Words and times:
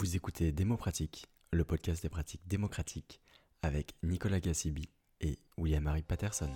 Vous 0.00 0.16
écoutez 0.16 0.50
Démopratique, 0.50 1.26
le 1.52 1.62
podcast 1.62 2.02
des 2.02 2.08
pratiques 2.08 2.40
démocratiques 2.48 3.20
avec 3.60 3.92
Nicolas 4.02 4.40
Gassibi 4.40 4.88
et 5.20 5.38
William-Marie 5.58 6.04
Patterson. 6.04 6.48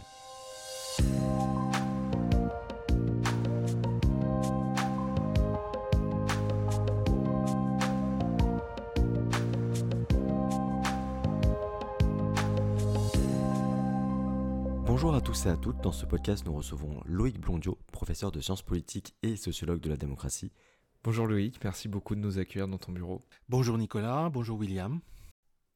Bonjour 14.86 15.14
à 15.14 15.20
tous 15.20 15.44
et 15.44 15.50
à 15.50 15.58
toutes. 15.58 15.82
Dans 15.82 15.92
ce 15.92 16.06
podcast, 16.06 16.46
nous 16.46 16.54
recevons 16.54 17.02
Loïc 17.04 17.38
Blondiot, 17.38 17.76
professeur 17.92 18.32
de 18.32 18.40
sciences 18.40 18.62
politiques 18.62 19.14
et 19.22 19.36
sociologue 19.36 19.80
de 19.80 19.90
la 19.90 19.98
démocratie. 19.98 20.50
Bonjour 21.04 21.26
Loïc, 21.26 21.62
merci 21.62 21.86
beaucoup 21.86 22.14
de 22.14 22.20
nous 22.20 22.38
accueillir 22.38 22.66
dans 22.66 22.78
ton 22.78 22.90
bureau. 22.90 23.20
Bonjour 23.50 23.76
Nicolas, 23.76 24.30
bonjour 24.30 24.58
William. 24.58 25.00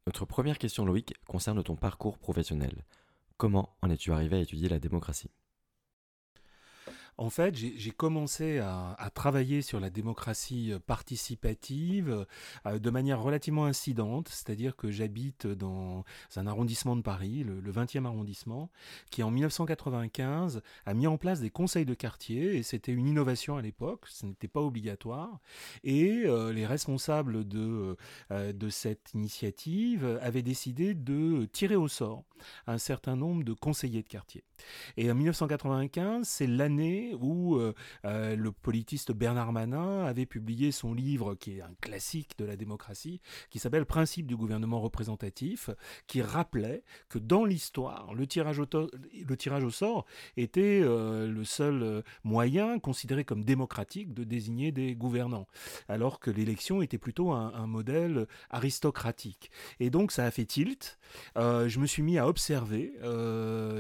Notre 0.06 0.24
première 0.24 0.56
question, 0.56 0.86
Loïc, 0.86 1.12
concerne 1.26 1.62
ton 1.62 1.76
parcours 1.76 2.16
professionnel. 2.16 2.86
Comment 3.36 3.76
en 3.82 3.90
es-tu 3.90 4.10
arrivé 4.10 4.38
à 4.38 4.40
étudier 4.40 4.70
la 4.70 4.78
démocratie? 4.78 5.30
En 7.18 7.30
fait, 7.30 7.56
j'ai 7.56 7.90
commencé 7.90 8.58
à, 8.58 9.10
travailler 9.12 9.62
sur 9.62 9.80
la 9.80 9.90
démocratie 9.90 10.72
euh, 10.72 10.78
participative 10.78 12.24
euh, 12.66 12.78
de 12.78 12.90
manière 12.90 13.20
relativement 13.20 13.64
incidente, 13.64 14.28
c'est-à-dire 14.28 14.76
que 14.76 14.92
j'habite 14.92 15.46
dans 15.46 16.04
un 16.36 16.46
arrondissement 16.46 16.94
de 16.94 17.02
Paris, 17.02 17.42
le, 17.44 17.72
20e 17.72 18.04
arrondissement, 18.04 18.70
qui 19.10 19.24
en 19.24 19.32
1995 19.32 20.62
a 20.86 20.94
mis 20.94 21.08
en 21.08 21.18
place 21.18 21.40
des 21.40 21.50
conseils 21.50 21.84
de 21.84 21.94
quartier, 21.94 22.56
et 22.56 22.62
c'était 22.62 22.92
une 22.92 23.08
innovation 23.08 23.56
à 23.56 23.62
l'époque, 23.62 24.04
ce 24.08 24.26
n'était 24.26 24.46
pas 24.46 24.60
obligatoire, 24.60 25.40
et 25.82 26.22
euh, 26.24 26.52
les 26.52 26.66
responsables 26.66 27.46
de, 27.48 27.96
de 28.30 28.68
cette 28.68 29.12
initiative 29.14 30.18
avaient 30.22 30.42
décidé 30.42 30.94
de 30.94 31.46
tirer 31.46 31.76
au 31.76 31.88
sort 31.88 32.24
un 32.66 32.78
certain 32.78 33.16
nombre 33.16 33.42
de 33.42 33.52
conseillers 33.52 34.02
de 34.02 34.08
quartier. 34.08 34.44
Et 34.96 35.10
en 35.10 35.14
1995, 35.14 36.26
c'est 36.26 36.46
l'année 36.46 37.07
où 37.14 37.56
euh, 37.56 37.74
euh, 38.04 38.36
le 38.36 38.52
politiste 38.52 39.12
Bernard 39.12 39.52
Manin 39.52 40.04
avait 40.04 40.26
publié 40.26 40.72
son 40.72 40.94
livre, 40.94 41.34
qui 41.34 41.58
est 41.58 41.62
un 41.62 41.74
classique 41.80 42.32
de 42.38 42.44
la 42.44 42.56
démocratie, 42.56 43.20
qui 43.50 43.58
s'appelle 43.58 43.86
Principe 43.86 44.26
du 44.26 44.36
gouvernement 44.36 44.80
représentatif, 44.80 45.70
qui 46.06 46.22
rappelait 46.22 46.82
que 47.08 47.18
dans 47.18 47.44
l'histoire, 47.44 48.12
le, 48.14 48.26
tirage 48.26 48.58
au 49.64 49.70
sort 49.70 50.06
était 50.36 50.80
euh, 50.82 51.28
le 51.28 51.44
seul 51.44 52.02
moyen 52.24 52.78
considéré 52.78 53.24
comme 53.24 53.44
démocratique 53.44 54.12
de 54.14 54.24
désigner 54.24 54.72
des 54.72 54.94
gouvernants, 54.94 55.46
alors 55.88 56.20
que 56.20 56.30
l'élection 56.30 56.82
était 56.82 56.98
plutôt 56.98 57.32
un, 57.32 57.52
un, 57.54 57.66
modèle 57.66 58.26
aristocratique. 58.50 59.50
Et 59.80 59.90
donc 59.90 60.12
ça 60.12 60.24
a 60.24 60.30
fait 60.30 60.44
tilt. 60.44 60.98
je 61.36 61.78
me 61.78 61.86
suis 61.86 62.02
mis 62.02 62.18
à 62.18 62.26
observer 62.26 62.92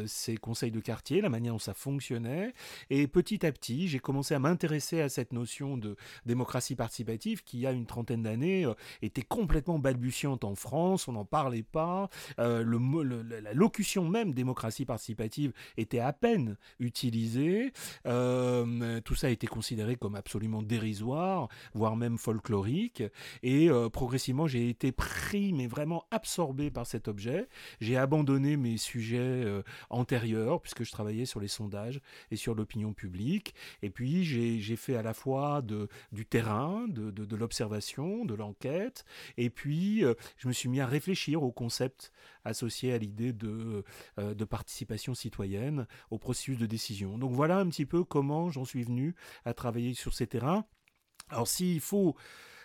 ces 0.06 0.36
conseils 0.36 0.70
de 0.70 0.80
quartier, 0.80 1.20
la 1.20 1.28
manière 1.28 1.52
dont 1.52 1.58
ça 1.58 1.74
fonctionnait. 1.74 2.54
Et 2.90 3.06
petit 3.18 3.44
à 3.44 3.50
petit, 3.50 3.88
j'ai 3.88 3.98
commencé 3.98 4.32
à 4.32 4.38
m'intéresser 4.38 5.00
à 5.00 5.08
cette 5.08 5.32
notion 5.32 5.76
de 5.76 5.96
démocratie 6.24 6.76
participative 6.76 7.42
qui, 7.42 7.56
il 7.56 7.60
y 7.62 7.66
a 7.66 7.72
une 7.72 7.84
trentaine 7.84 8.22
d'années, 8.22 8.64
euh, 8.64 8.74
était 9.02 9.22
complètement 9.22 9.80
balbutiante 9.80 10.44
en 10.44 10.54
France. 10.54 11.08
On 11.08 11.14
n'en 11.14 11.24
parlait 11.24 11.64
pas. 11.64 12.10
Euh, 12.38 12.64
la 13.42 13.52
locution 13.54 14.08
même 14.08 14.32
démocratie 14.34 14.84
participative 14.84 15.52
était 15.76 15.98
à 15.98 16.12
peine 16.12 16.56
utilisée. 16.78 17.72
Euh, 18.06 19.00
tout 19.00 19.16
ça 19.16 19.26
a 19.26 19.30
été 19.30 19.48
considéré 19.48 19.96
comme 19.96 20.14
absolument 20.14 20.62
dérisoire, 20.62 21.48
voire 21.74 21.96
même 21.96 22.18
folklorique. 22.18 23.02
Et 23.42 23.68
progressivement, 23.92 24.46
j'ai 24.46 24.68
été 24.68 24.92
pris, 24.92 25.52
mais 25.52 25.66
vraiment 25.66 26.04
absorbé 26.12 26.70
par 26.70 26.86
cet 26.86 27.08
objet. 27.08 27.48
J'ai 27.80 27.96
abandonné 27.96 28.56
mes 28.56 28.76
sujets 28.76 29.44
antérieurs 29.90 30.60
puisque 30.60 30.84
je 30.84 30.92
travaillais 30.92 31.24
sur 31.26 31.40
les 31.40 31.48
sondages 31.48 32.00
et 32.30 32.36
sur 32.36 32.54
l'opinion 32.54 32.92
publique. 32.98 33.54
Et 33.80 33.88
puis, 33.88 34.24
j'ai 34.24 34.76
fait 34.76 34.96
à 34.96 35.02
la 35.02 35.14
fois 35.14 35.62
du 36.12 36.26
terrain, 36.26 36.86
de, 36.88 37.10
de, 37.10 37.36
l'observation, 37.36 38.26
de 38.26 38.34
l'enquête, 38.34 39.04
et 39.38 39.48
puis 39.48 40.04
euh, 40.04 40.14
je 40.36 40.48
me 40.48 40.52
suis 40.52 40.68
mis 40.68 40.80
à 40.80 40.86
réfléchir 40.86 41.42
au 41.42 41.52
concept 41.52 42.12
associé 42.44 42.92
à 42.92 42.98
l'idée 42.98 43.32
de, 43.32 43.84
euh, 44.18 44.34
de 44.34 44.44
participation 44.44 45.14
citoyenne 45.14 45.86
au 46.10 46.18
processus 46.18 46.58
de 46.58 46.66
décision. 46.66 47.16
Donc 47.16 47.32
voilà 47.32 47.58
un 47.58 47.68
petit 47.68 47.86
peu 47.86 48.04
comment 48.04 48.50
j'en 48.50 48.64
suis 48.64 48.82
venu 48.82 49.14
à 49.44 49.54
travailler 49.54 49.94
sur 49.94 50.12
ces 50.12 50.26
terrains. 50.26 50.64
Alors 51.30 51.48
s'il 51.48 51.80
faut 51.80 52.16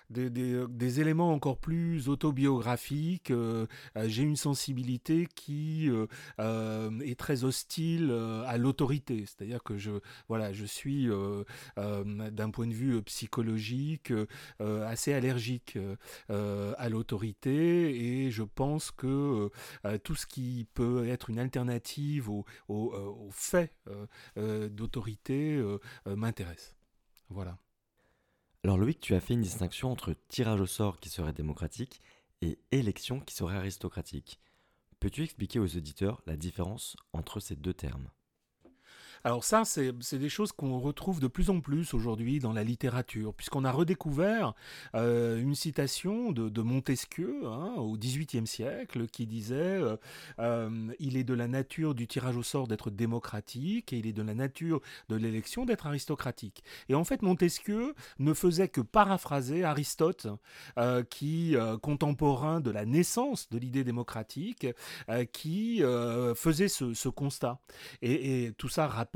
des, 0.10 1.00
éléments 1.00 1.32
encore 1.32 1.58
plus 1.58 2.10
autobiographiques. 2.10 3.32
Euh, 3.32 3.66
euh, 3.98 4.06
j'ai 4.08 4.24
une 4.24 4.36
sensibilité 4.36 5.28
qui 5.36 5.90
euh, 5.90 7.00
est 7.02 7.20
très 7.20 7.44
hostile 7.44 8.12
à 8.46 8.58
l'autorité, 8.58 9.26
c'est-à-dire 9.26 9.64
que 9.64 9.78
je, 9.78 9.92
voilà, 10.28 10.54
je 10.54 10.66
suis 10.66 11.10
d'un 11.78 12.52
point 12.52 12.68
de 12.68 12.74
vue 12.74 13.02
psychologique 13.04 14.14
assez 14.60 15.14
allergique 15.14 15.78
à 16.30 16.90
l'autorité 16.90 18.26
et 18.26 18.32
je 18.32 18.44
pense 18.44 18.92
que 18.92 19.50
tout 20.04 20.16
ce 20.16 20.26
qui 20.26 20.68
peut 20.74 21.08
être 21.08 21.30
une 21.30 21.40
alternative 21.40 22.30
au, 22.30 22.46
au 22.68 23.30
fait 23.32 23.74
d'autorité 24.36 25.62
m'intéresse. 26.06 26.76
Voilà. 27.30 27.58
Alors 28.66 28.78
Loïc, 28.78 29.02
tu 29.02 29.14
as 29.14 29.20
fait 29.20 29.34
une 29.34 29.42
distinction 29.42 29.92
entre 29.92 30.16
tirage 30.30 30.62
au 30.62 30.66
sort 30.66 31.02
qui 31.02 31.10
serait 31.10 31.34
démocratique 31.34 32.02
et 32.42 32.60
élection 32.72 33.20
qui 33.20 33.36
serait 33.36 33.58
aristocratique. 33.58 34.40
Peux-tu 35.02 35.24
expliquer 35.24 35.60
aux 35.60 35.76
auditeurs 35.76 36.22
la 36.28 36.38
différence 36.38 36.96
entre 37.12 37.42
ces 37.42 37.58
deux 37.58 37.74
termes? 37.74 38.10
Alors 39.26 39.46
ça, 39.46 39.64
c'est 39.64 40.18
des 40.18 40.28
choses 40.28 40.52
qu'on 40.52 40.80
retrouve 40.80 41.22
de 41.22 41.28
plus 41.28 41.50
en 41.50 41.62
plus 41.62 41.94
aujourd'hui 41.94 42.40
dans 42.40 42.52
la 42.52 42.64
littérature, 42.64 43.34
puisqu'on 43.34 43.64
a 43.64 43.72
redécouvert 43.72 44.54
euh, 44.96 45.40
une 45.40 45.56
citation 45.56 46.34
de, 46.34 46.62
Montesquieu 46.62 47.42
hein, 47.46 47.74
au 47.78 47.98
XVIIIe 47.98 48.48
siècle 48.48 49.08
qui 49.08 49.26
disait 49.26 49.56
euh, 49.56 49.96
euh, 50.40 50.92
Il 51.00 51.16
est 51.16 51.24
de 51.24 51.34
la 51.34 51.48
nature 51.48 51.96
du 51.96 52.08
tirage 52.08 52.36
au 52.36 52.44
sort 52.44 52.68
d'être 52.68 52.90
démocratique 52.90 53.94
et 53.94 53.98
il 53.98 54.08
est 54.08 54.14
de 54.14 54.22
la 54.22 54.34
nature 54.34 54.82
de 55.08 55.16
l'élection 55.16 55.66
d'être 55.66 55.88
aristocratique. 55.88 56.64
Et 56.90 56.96
en 56.96 57.06
fait, 57.06 57.22
Montesquieu 57.22 57.96
ne 58.20 58.34
faisait 58.34 58.68
que 58.68 58.82
paraphraser 58.82 59.64
Aristote, 59.64 60.28
qui, 61.10 61.56
contemporain 61.82 62.60
de 62.60 62.72
la 62.72 62.86
naissance 62.86 63.50
de 63.50 63.58
l'idée 63.58 63.84
démocratique, 63.84 64.68
qui 65.32 65.82
faisait 66.36 66.68
ce, 66.68 67.10
constat. 67.10 67.60
Et, 68.02 68.46
et 68.46 68.52
tout 68.54 68.70
ça 68.70 68.88
rappelle 68.88 69.13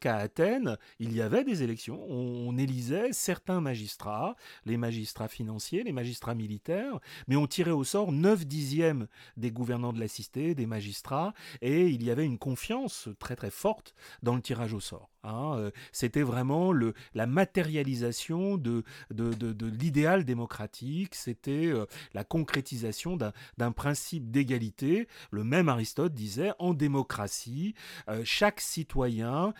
qu'à 0.00 0.16
Athènes, 0.16 0.76
il 0.98 1.14
y 1.14 1.22
avait 1.22 1.44
des 1.44 1.62
élections. 1.62 2.04
On, 2.08 2.56
élisait 2.56 3.12
certains 3.12 3.60
magistrats, 3.60 4.34
les 4.64 4.76
magistrats 4.76 5.28
financiers, 5.28 5.82
les 5.82 5.92
magistrats 5.92 6.34
militaires, 6.34 6.98
mais 7.28 7.36
on 7.36 7.46
tirait 7.46 7.70
au 7.70 7.84
sort 7.84 8.12
9 8.12 8.46
dixièmes 8.46 9.06
des 9.36 9.50
gouvernants 9.50 9.92
de 9.92 10.00
la 10.00 10.08
cité, 10.08 10.54
des 10.54 10.66
magistrats, 10.66 11.34
et 11.60 11.88
il 11.88 12.02
y 12.02 12.10
avait 12.10 12.24
une 12.24 12.38
confiance 12.38 13.08
très 13.18 13.36
très 13.36 13.50
forte 13.50 13.94
dans 14.22 14.34
le 14.34 14.40
tirage 14.40 14.72
au 14.72 14.80
sort. 14.80 15.10
Hein. 15.26 15.56
Euh, 15.58 15.70
c'était 15.92 16.22
vraiment 16.22 16.72
la 17.14 17.26
matérialisation 17.26 18.56
de, 18.56 18.84
l'idéal 19.10 20.24
démocratique, 20.24 21.14
c'était 21.14 21.66
euh, 21.66 21.86
la 22.14 22.24
concrétisation 22.24 23.16
d'un 23.16 23.72
principe 23.72 24.30
d'égalité. 24.30 25.08
Le 25.30 25.44
même 25.44 25.68
Aristote 25.68 26.14
disait, 26.14 26.52
en 26.58 26.74
démocratie, 26.74 27.74
euh, 28.08 28.22
chaque 28.24 28.60
citoyen 28.60 29.52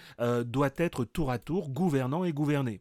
doit 0.44 0.70
être 0.76 1.04
tour 1.04 1.30
à 1.30 1.38
tour 1.38 1.70
gouvernant 1.70 2.24
et 2.24 2.32
gouverné. 2.32 2.80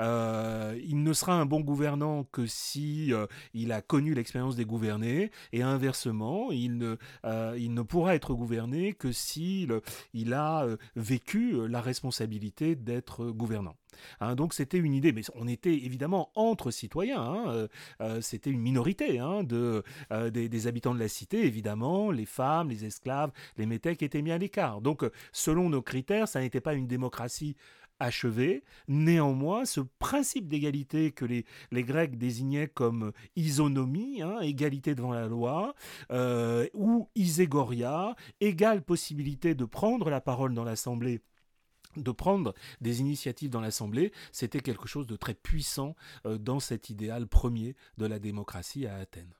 Euh, 0.00 0.78
il 0.86 1.02
ne 1.02 1.12
sera 1.12 1.34
un 1.34 1.46
bon 1.46 1.60
gouvernant 1.60 2.24
que 2.24 2.46
si 2.46 3.12
euh, 3.12 3.26
il 3.54 3.72
a 3.72 3.82
connu 3.82 4.14
l'expérience 4.14 4.56
des 4.56 4.64
gouvernés 4.64 5.30
et 5.52 5.62
inversement, 5.62 6.50
il 6.52 6.78
ne, 6.78 6.96
euh, 7.24 7.84
pourra 7.84 8.14
être 8.14 8.34
gouverné 8.34 8.94
que 8.94 9.12
s'il 9.12 9.80
il 10.12 10.34
a 10.34 10.66
vécu 10.96 11.68
la 11.68 11.80
responsabilité 11.80 12.74
d'être 12.74 13.26
gouvernant. 13.26 13.76
Hein, 14.20 14.34
donc 14.34 14.52
c'était 14.52 14.78
une 14.78 14.92
idée, 14.92 15.12
mais 15.12 15.22
on 15.34 15.46
était 15.46 15.74
évidemment 15.74 16.30
entre 16.34 16.70
citoyens, 16.70 17.22
hein, 18.00 18.20
c'était 18.20 18.50
une 18.50 18.60
minorité 18.60 19.20
hein, 19.20 19.42
de, 19.42 19.82
des, 20.30 20.48
des, 20.48 20.66
habitants 20.66 20.94
de 20.94 20.98
la 20.98 21.08
cité, 21.08 21.46
évidemment, 21.46 22.10
les 22.10 22.26
femmes, 22.26 22.68
les 22.68 22.84
esclaves, 22.84 23.30
les 23.56 23.66
métèques 23.66 24.02
étaient 24.02 24.22
mis 24.22 24.32
à 24.32 24.38
l'écart. 24.38 24.80
Donc 24.80 25.08
selon 25.32 25.70
nos 25.70 25.82
critères, 25.82 26.28
ça 26.28 26.40
n'était 26.40 26.60
pas 26.60 26.74
une 26.74 26.86
démocratie 26.86 27.56
achevé. 27.98 28.62
Néanmoins, 28.88 29.64
ce 29.64 29.80
principe 29.80 30.48
d'égalité 30.48 31.12
que 31.12 31.24
les, 31.24 31.44
Grecs 31.72 32.18
désignaient 32.18 32.68
comme 32.68 33.12
isonomie, 33.36 34.22
hein, 34.22 34.40
égalité 34.40 34.94
devant 34.94 35.12
la 35.12 35.26
loi, 35.26 35.74
euh, 36.10 36.66
ou 36.74 37.08
iségoria, 37.14 38.16
égale 38.40 38.82
possibilité 38.82 39.54
de 39.54 39.64
prendre 39.64 40.10
la 40.10 40.20
parole 40.20 40.54
dans 40.54 40.64
l'Assemblée 40.64 41.20
de 41.96 42.10
prendre 42.10 42.52
des 42.82 43.00
initiatives 43.00 43.48
dans 43.48 43.62
l'Assemblée, 43.62 44.12
c'était 44.30 44.60
quelque 44.60 44.86
chose 44.86 45.06
de 45.06 45.16
très 45.16 45.32
puissant 45.32 45.96
dans 46.26 46.60
cet 46.60 46.90
idéal 46.90 47.26
premier 47.26 47.74
de 47.96 48.04
la 48.04 48.18
démocratie 48.18 48.86
à 48.86 48.96
Athènes. 48.96 49.32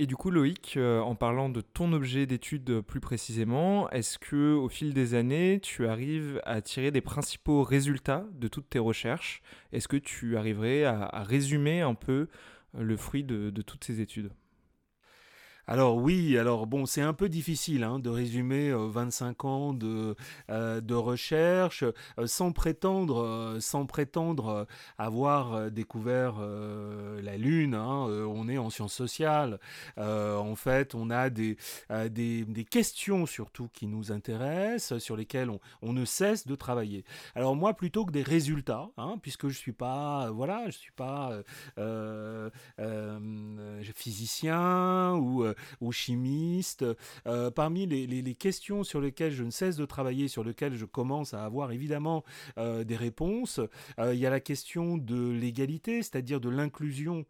Et 0.00 0.06
du 0.06 0.16
coup, 0.16 0.30
Loïc, 0.30 0.78
euh, 0.78 1.00
en 1.00 1.14
parlant 1.14 1.50
de 1.50 1.60
ton 1.60 1.92
objet 1.92 2.24
d'étude 2.24 2.80
plus 2.80 3.00
précisément, 3.00 3.90
est-ce 3.90 4.18
que 4.18 4.54
au 4.54 4.70
fil 4.70 4.94
des 4.94 5.12
années, 5.12 5.60
tu 5.62 5.86
arrives 5.86 6.40
à 6.44 6.62
tirer 6.62 6.90
des 6.90 7.02
principaux 7.02 7.62
résultats 7.64 8.24
de 8.32 8.48
toutes 8.48 8.70
tes 8.70 8.78
recherches? 8.78 9.42
Est-ce 9.72 9.88
que 9.88 9.98
tu 9.98 10.38
arriverais 10.38 10.84
à, 10.84 11.22
résumer 11.22 11.82
un 11.82 11.92
peu 11.94 12.28
le 12.72 12.96
fruit 12.96 13.24
de 13.24 13.60
toutes 13.60 13.84
ces 13.84 14.00
études? 14.00 14.32
Alors 15.66 15.96
oui, 15.96 16.36
alors 16.38 16.66
bon, 16.66 16.86
c'est 16.86 17.02
un 17.02 17.12
peu 17.12 17.28
difficile 17.28 17.84
hein, 17.84 17.98
de 17.98 18.08
résumer 18.08 18.72
25 18.72 19.44
euh, 19.44 19.48
ans 19.48 19.72
de, 19.72 20.16
euh, 20.50 20.80
de 20.80 20.94
recherche 20.94 21.84
euh, 21.84 22.26
sans 22.26 22.52
prétendre, 22.52 23.56
sans 23.60 23.86
prétendre 23.86 24.66
avoir 24.98 25.70
découvert 25.70 26.40
la 27.22 27.36
Lune. 27.36 27.74
Hein, 27.74 28.06
on 28.28 28.48
est 28.48 28.58
en 28.58 28.70
sciences 28.70 28.94
sociales. 28.94 29.58
en 29.96 30.54
fait, 30.56 30.94
on 30.94 31.10
a 31.10 31.30
des, 31.30 31.56
des, 32.10 32.66
questions 32.68 33.26
surtout 33.26 33.68
qui 33.72 33.86
nous 33.86 34.12
intéressent, 34.12 34.98
sur 34.98 35.16
lesquelles 35.16 35.50
on, 35.50 35.60
on, 35.82 35.92
ne 35.92 36.04
cesse 36.04 36.46
de 36.46 36.54
travailler. 36.54 37.04
Alors 37.34 37.56
moi, 37.56 37.74
plutôt 37.74 38.04
que 38.04 38.12
des 38.12 38.22
résultats, 38.22 38.90
hein, 38.96 39.16
puisque 39.22 39.48
je 39.48 39.56
suis 39.56 39.72
pas, 39.72 40.30
voilà, 40.30 40.66
je 40.66 40.78
suis 40.78 40.92
pas 40.92 41.32
physicien 43.94 45.14
ou 45.14 45.44
ou 45.80 45.92
chimiste. 45.92 46.84
Euh, 47.26 47.50
parmi 47.50 47.86
les, 47.86 48.34
questions 48.34 48.84
sur 48.84 49.00
lesquelles 49.00 49.32
je 49.32 49.44
ne 49.44 49.50
cesse 49.50 49.76
de 49.76 49.84
travailler, 49.84 50.28
sur 50.28 50.44
lesquelles 50.44 50.76
je 50.76 50.84
commence 50.84 51.34
à 51.34 51.44
avoir 51.44 51.72
évidemment 51.72 52.24
euh, 52.58 52.84
des 52.84 52.96
réponses, 52.96 53.60
euh, 53.98 54.14
il 54.14 54.20
y 54.20 54.26
a 54.26 54.30
la 54.30 54.40
question 54.40 54.96
de 54.96 55.30
l'égalité, 55.30 56.02
c'est-à-dire 56.02 56.40
de 56.40 56.48
l'inclusion 56.48 57.24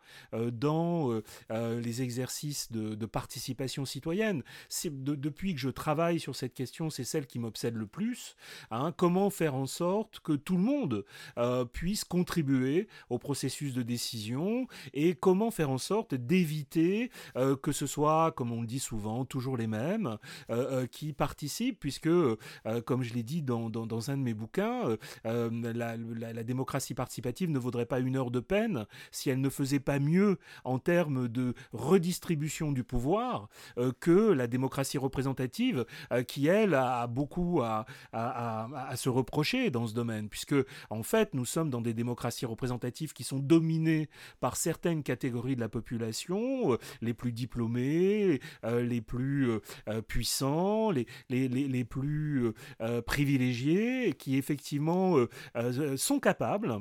dans 0.52 1.20
les 1.50 2.02
exercices 2.02 2.70
de, 2.70 3.06
participation 3.06 3.84
citoyenne. 3.84 4.42
depuis 4.92 5.54
que 5.54 5.60
je 5.60 5.68
travaille 5.68 6.20
sur 6.20 6.36
cette 6.36 6.54
question, 6.54 6.90
c'est 6.90 7.04
celle 7.04 7.26
qui 7.26 7.38
m'obsède 7.38 7.74
le 7.74 7.86
plus. 7.86 8.36
Hein. 8.70 8.92
comment 8.96 9.30
faire 9.30 9.54
en 9.54 9.66
sorte 9.66 10.20
que 10.20 10.32
tout 10.32 10.56
le 10.56 10.62
monde 10.62 11.04
puisse 11.72 12.04
contribuer 12.04 12.88
au 13.08 13.18
processus 13.18 13.74
de 13.74 13.82
décision 13.82 14.66
et 14.92 15.14
comment 15.14 15.50
faire 15.50 15.70
en 15.70 15.78
sorte 15.78 16.14
d'éviter 16.14 17.10
que 17.62 17.72
ce 17.72 17.86
soit 17.86 18.09
comme 18.34 18.52
on 18.52 18.60
le 18.60 18.66
dit 18.66 18.78
souvent, 18.78 19.24
toujours 19.24 19.56
les 19.56 19.66
mêmes, 19.66 20.18
euh, 20.50 20.82
euh, 20.82 20.86
qui 20.86 21.12
participent, 21.12 21.78
puisque, 21.78 22.06
euh, 22.06 22.36
comme 22.84 23.02
je 23.02 23.14
l'ai 23.14 23.22
dit 23.22 23.42
dans, 23.42 23.70
un 24.10 24.16
de 24.16 24.22
mes 24.22 24.34
bouquins, 24.34 24.96
la, 25.24 26.42
démocratie 26.44 26.94
participative 26.94 27.50
ne 27.50 27.58
vaudrait 27.58 27.86
pas 27.86 28.00
une 28.00 28.16
heure 28.16 28.30
de 28.30 28.40
peine 28.40 28.86
si 29.10 29.30
elle 29.30 29.40
ne 29.40 29.48
faisait 29.48 29.80
pas 29.80 29.98
mieux 29.98 30.38
en 30.64 30.78
termes 30.78 31.28
de 31.28 31.54
redistribution 31.72 32.72
du 32.72 32.82
pouvoir 32.82 33.48
que 34.00 34.32
la 34.32 34.46
démocratie 34.46 34.98
représentative, 34.98 35.84
qui, 36.26 36.46
elle, 36.46 36.74
a 36.74 37.06
beaucoup 37.06 37.60
à, 37.62 37.86
se 38.96 39.08
reprocher 39.08 39.70
dans 39.70 39.86
ce 39.86 39.94
domaine, 39.94 40.28
puisque, 40.28 40.56
en 40.88 41.02
fait, 41.02 41.34
nous 41.34 41.44
sommes 41.44 41.70
dans 41.70 41.80
des 41.80 41.94
démocraties 41.94 42.46
représentatives 42.46 43.12
qui 43.12 43.24
sont 43.24 43.38
dominées 43.38 44.08
par 44.40 44.56
certaines 44.56 45.02
catégories 45.02 45.56
de 45.56 45.60
la 45.60 45.68
population, 45.68 46.78
les 47.00 47.14
plus 47.14 47.32
diplômés, 47.32 47.99
euh, 48.64 48.82
les 48.82 49.00
plus 49.00 49.50
euh, 49.50 49.60
euh, 49.88 50.02
puissants, 50.02 50.90
les, 50.90 51.84
plus 51.84 52.52
privilégiés, 53.06 54.12
qui 54.14 54.36
effectivement 54.36 55.16
sont 55.96 56.20
capables 56.20 56.78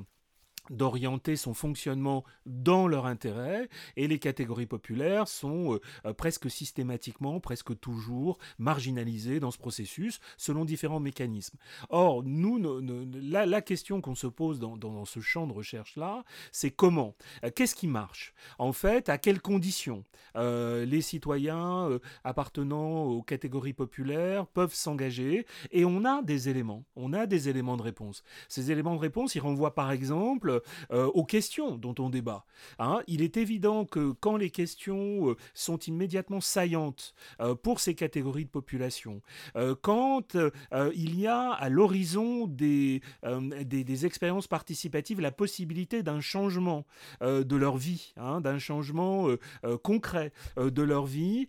d'orienter 0.70 1.36
son 1.36 1.54
fonctionnement 1.54 2.24
dans 2.46 2.88
leur 2.88 3.06
intérêt 3.06 3.70
et 3.96 4.08
les 4.08 4.20
catégories 4.20 4.66
populaires 4.66 5.28
sont 5.28 5.74
euh, 5.76 5.82
euh, 6.06 6.14
presque 6.14 6.50
systématiquement, 6.50 7.40
presque 7.40 7.78
toujours 7.80 8.38
marginalisées 8.58 9.40
dans 9.40 9.52
ce 9.52 9.58
processus 9.58 10.20
selon 10.38 10.66
différents 10.66 11.00
mécanismes. 11.00 11.58
Or, 11.90 12.24
nous, 12.24 12.60
la, 13.22 13.62
question 13.62 14.02
qu'on 14.02 14.16
se 14.16 14.28
pose 14.28 14.60
dans, 14.60 15.06
ce 15.06 15.20
champ 15.20 15.48
de 15.48 15.54
recherche-là, 15.54 16.24
c'est 16.52 16.72
comment 16.72 17.16
euh, 17.44 17.50
Qu'est-ce 17.54 17.76
qui 17.76 17.88
marche? 17.88 18.34
En 18.58 18.74
fait, 18.74 19.10
à 19.10 19.18
quelles 19.18 19.42
conditions 19.42 20.04
les 20.36 21.02
citoyens 21.02 21.90
appartenant 22.24 23.04
aux 23.04 23.22
catégories 23.22 23.74
populaires 23.74 24.48
peuvent 24.48 24.74
s'engager? 24.74 25.46
Et 25.72 25.84
on 25.84 26.06
a 26.06 26.22
des 26.22 26.50
éléments, 26.50 26.86
on 26.96 27.14
a 27.14 27.26
des 27.26 27.50
éléments 27.50 27.78
de 27.78 27.82
réponse. 27.82 28.24
Ces 28.48 28.72
éléments 28.72 28.96
de 28.96 29.02
réponse, 29.02 29.36
ils 29.36 29.40
renvoient 29.40 29.76
par 29.76 29.92
exemple 29.92 30.59
aux 30.92 31.26
questions 31.26 31.78
dont 31.78 31.96
on 32.00 32.10
débat. 32.10 32.46
Hein. 32.80 33.02
Il 33.08 33.22
est 33.22 33.38
évident 33.38 33.86
que 33.86 34.12
quand 34.12 34.38
les 34.38 34.50
questions 34.50 35.30
euh, 35.30 35.36
sont 35.54 35.78
immédiatement 35.80 36.42
saillantes 36.42 37.14
euh, 37.42 37.56
pour 37.56 37.80
ces 37.80 37.96
catégories 37.96 38.46
de 38.46 38.50
population, 38.50 39.22
quand 39.82 40.38
il 40.94 41.20
y 41.20 41.28
a 41.28 41.52
à 41.52 41.70
l'horizon 41.70 42.48
des, 42.48 43.02
des, 43.24 44.06
expériences 44.06 44.48
participatives 44.48 45.20
la 45.20 45.32
possibilité 45.32 46.04
d'un 46.04 46.22
changement 46.22 46.86
de 47.22 47.56
leur 47.56 47.78
vie, 47.78 48.14
hein, 48.18 48.42
d'un 48.42 48.60
changement 48.60 49.28
concret 49.84 50.32
de 50.58 50.82
leur 50.82 51.06
vie, 51.06 51.48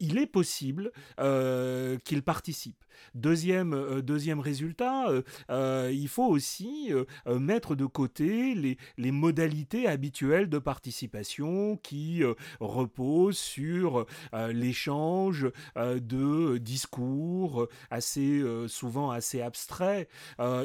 il 0.00 0.18
est 0.18 0.26
possible 0.26 0.92
qu'ils 1.18 2.22
participent. 2.22 2.84
Deuxième, 3.14 4.00
deuxième 4.02 4.40
résultat, 4.40 5.06
il 5.50 6.08
faut 6.08 6.26
aussi 6.26 6.90
mettre 7.26 7.74
de 7.74 7.86
côté 7.86 8.47
les, 8.54 9.12
modalités 9.12 9.86
habituelles 9.86 10.48
de 10.48 10.58
participation 10.58 11.76
qui 11.82 12.22
euh, 12.22 12.34
reposent 12.60 13.38
sur 13.38 14.06
euh, 14.34 14.52
l'échange 14.52 15.48
euh, 15.76 15.98
de 15.98 16.58
discours 16.58 17.68
assez 17.90 18.42
souvent 18.68 19.10
assez 19.10 19.40
abstraits. 19.40 20.08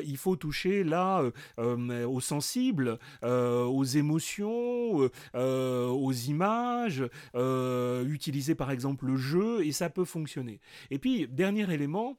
il 0.06 0.18
faut 0.18 0.36
toucher 0.36 0.84
là 0.84 1.24
aux 1.58 2.20
sensibles, 2.20 3.00
aux 3.24 3.84
émotions, 3.84 5.10
aux 5.34 6.12
images, 6.12 7.04
utiliser 7.36 8.56
par 8.56 8.72
exemple 8.72 9.06
le 9.06 9.16
jeu 9.16 9.66
et 9.66 9.72
ça 9.72 9.90
peut 9.90 10.06
fonctionner. 10.06 10.60
Et 10.92 11.00
puis, 11.00 11.28
dernier 11.28 11.72
élément, 11.74 12.18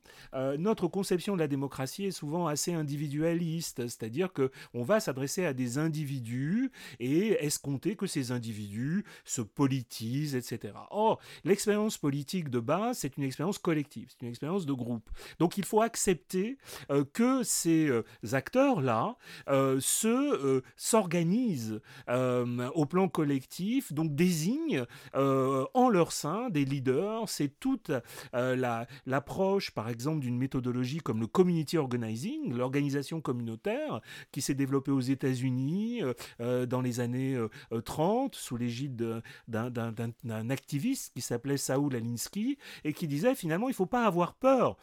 notre 0.59 0.89
conception 0.89 1.35
de 1.35 1.41
la 1.41 1.49
démocratie 1.49 2.07
est 2.07 2.11
souvent 2.11 2.47
assez 2.47 2.73
individualiste, 2.73 3.87
c'est-à-dire 3.89 4.33
que 4.33 4.51
on 4.73 4.83
va 4.83 5.01
s'adresser 5.01 5.45
à 5.45 5.54
des 5.55 5.79
individus 5.79 6.71
et 7.01 7.45
escompter 7.45 7.97
que 7.97 8.07
ces 8.07 8.33
individus 8.33 9.05
se 9.25 9.43
politisent, 9.43 10.35
etc. 10.35 10.75
Or, 10.91 11.21
l'expérience 11.45 11.99
politique 11.99 12.49
de 12.49 12.61
base, 12.61 12.99
c'est 12.99 13.17
une 13.17 13.23
expérience 13.23 13.59
collective, 13.59 14.09
c'est 14.11 14.23
une 14.23 14.29
expérience 14.29 14.67
de 14.67 14.73
groupe. 14.73 15.09
Donc 15.39 15.59
il 15.59 15.65
faut 15.65 15.83
accepter 15.83 16.59
euh, 16.91 17.05
que 17.13 17.43
ces 17.43 17.89
euh, 17.89 18.05
acteurs-là 18.33 19.17
euh, 19.49 19.79
se 19.81 20.63
s'organisent 20.77 21.81
au 22.09 22.87
plan 22.87 23.09
collectif, 23.09 23.93
donc 23.93 24.15
désignent 24.15 24.85
en 25.15 25.89
leur 25.89 26.13
sein 26.13 26.51
des 26.51 26.65
leaders. 26.65 27.29
C'est 27.29 27.61
toute 27.61 27.91
l'approche, 28.33 29.71
par 29.71 29.89
exemple, 29.89 30.21
d'une 30.21 30.39
méthodologie 30.39 30.99
comme 30.99 31.21
le 31.21 31.27
community 31.27 31.79
organizing, 31.79 32.55
l'organisation 32.55 33.21
communautaire, 33.21 34.01
qui 34.33 34.41
s'est 34.41 34.55
développée 34.55 34.91
aux 34.91 35.01
États-Unis 35.01 35.34
euh, 35.43 36.15
euh, 36.41 36.67
dans 36.67 36.81
les 36.81 37.01
années 37.01 37.39
30 37.85 38.35
euh, 38.35 38.39
sous 38.39 38.57
l'égide 38.57 39.23
d'un 39.49 40.51
activiste 40.51 41.13
qui 41.15 41.21
s'appelait 41.21 41.57
Saoul 41.57 41.97
Alinsky 41.97 42.59
et 42.85 42.93
qui 42.93 43.07
disait 43.07 43.35
finalement 43.35 43.69
il 43.69 43.73
ne 43.73 43.77
faut 43.77 43.87
pas 43.87 44.07
avoir 44.07 44.35
peur 44.35 44.77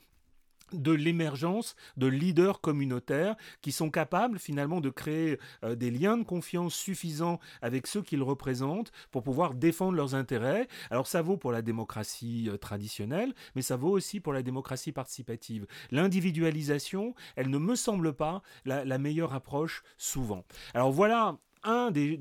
de 0.74 0.92
l'émergence 0.92 1.76
de 1.98 2.08
leaders 2.08 2.62
communautaires 2.62 3.36
qui 3.62 3.72
sont 3.72 3.90
capables 3.90 4.40
finalement 4.40 4.82
de 4.82 4.90
créer 4.90 5.40
des 5.64 5.92
liens 5.92 6.18
de 6.18 6.24
confiance 6.24 6.74
suffisants 6.74 7.40
avec 7.62 7.88
ceux 7.88 8.02
qu'ils 8.02 8.24
représentent 8.24 8.92
pour 9.12 9.24
pouvoir 9.24 9.54
défendre 9.54 9.98
leurs 9.98 10.16
intérêts. 10.16 10.68
Alors 10.90 11.08
ça 11.08 11.22
vaut 11.22 11.38
pour 11.38 11.52
la 11.52 11.62
démocratie 11.62 12.50
traditionnelle, 12.60 13.34
mais 13.56 13.62
ça 13.62 13.76
vaut 13.76 13.92
aussi 13.92 14.20
pour 14.20 14.34
la 14.34 14.44
démocratie 14.44 14.92
participative. 14.92 15.68
L'individualisation, 15.92 17.16
elle 17.36 17.50
ne 17.50 17.58
me 17.58 17.76
semble 17.76 18.14
pas 18.14 18.42
la 18.66 18.98
meilleure 18.98 19.34
approche 19.34 19.84
souvent. 19.98 20.46
Alors 20.74 20.92
voilà 20.92 21.38
un, 21.64 21.92
des, 21.92 22.20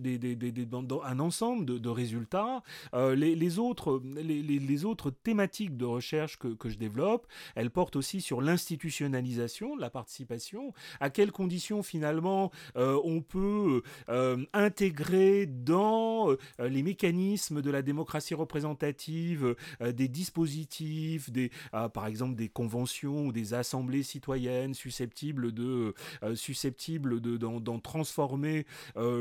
un 1.05 1.21
ensemble 1.21 1.65
de, 1.65 1.89
résultats. 1.89 2.63
Euh, 2.95 3.15
les, 3.15 3.59
autres, 3.59 4.03
les, 4.05 4.85
autres 4.85 5.11
thématiques 5.11 5.77
de 5.77 5.85
recherche 5.85 6.39
que, 6.39 6.69
je 6.69 6.77
développe, 6.77 7.27
elles 7.55 7.71
portent 7.71 7.97
aussi 7.97 8.21
sur 8.21 8.41
l'institutionnalisation 8.41 9.77
de 9.77 9.81
la 9.81 9.91
participation. 9.91 10.73
À 11.01 11.11
quelles 11.11 11.33
conditions 11.33 11.83
finalement 11.83 12.51
euh, 12.77 13.01
on 13.05 13.23
peut 13.23 13.83
euh, 14.09 14.45
intégrer 14.53 15.47
dans 15.47 16.29
les 16.59 16.83
mécanismes 16.83 17.63
de 17.63 17.71
la 17.71 17.83
démocratie 17.83 18.35
représentative, 18.35 19.57
des 19.81 20.09
dispositifs, 20.09 21.31
des, 21.31 21.51
par 21.93 22.07
exemple 22.07 22.35
des 22.35 22.49
conventions 22.49 23.27
ou 23.27 23.33
des 23.33 23.55
assemblées 23.55 24.03
citoyennes 24.03 24.75
susceptibles 24.75 25.53
de 25.53 25.95
susceptibles 26.35 27.21
de 27.21 27.37
d'en 27.37 27.79
transformer 27.79 28.67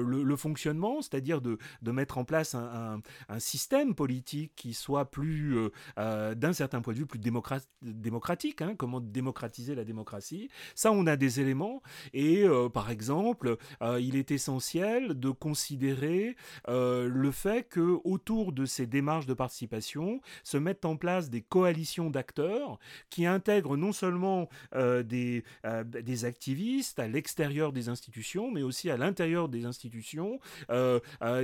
le, 0.10 0.36
fonctionnement, 0.36 1.02
c'est-à-dire 1.02 1.42
de, 1.42 1.58
de, 1.82 1.92
mettre 1.92 2.18
en 2.18 2.26
place 2.26 2.56
un, 2.56 3.02
un, 3.28 3.40
système 3.40 3.96
politique 3.96 4.54
qui 4.56 4.74
soit 4.74 5.10
plus, 5.12 5.56
d'un 5.98 6.54
certain 6.54 6.82
point 6.82 6.94
de 6.94 7.00
vue, 7.00 7.06
plus 7.06 7.20
démocratique. 7.20 8.62
Hein, 8.62 8.76
comment 8.78 9.00
démocratiser 9.00 9.76
la 9.76 9.84
démocratie 9.84 10.50
Ça, 10.76 10.92
on 10.92 11.08
a 11.08 11.16
des 11.16 11.40
éléments. 11.40 11.82
Et 12.14 12.46
par 12.74 12.90
exemple, 12.90 13.58
il 13.82 14.16
est 14.16 14.32
essentiel 14.32 15.20
de 15.20 15.30
considérer 15.30 16.36
le 16.68 17.32
fait 17.32 17.68
que 17.68 18.00
autour 18.04 18.52
de 18.52 18.66
ces 18.66 18.88
démarches 18.88 19.26
de 19.26 19.34
participation 19.34 20.22
se 20.44 20.58
mettent 20.58 20.86
en 20.86 20.96
place 20.96 21.30
des 21.30 21.42
coalitions 21.42 22.10
d'acteurs 22.10 22.80
qui 23.10 23.26
intègrent 23.26 23.78
non 23.78 23.92
seulement 23.92 24.50
des, 24.74 25.44
des 25.86 26.26
activistes 26.26 27.00
à 27.00 27.08
l'extérieur 27.08 27.74
des 27.74 27.90
institutions, 27.90 28.52
mais 28.52 28.62
aussi 28.62 28.90
à 28.90 28.98
l'intérieur 28.98 29.50
des 29.50 29.66
institutions, 29.66 29.99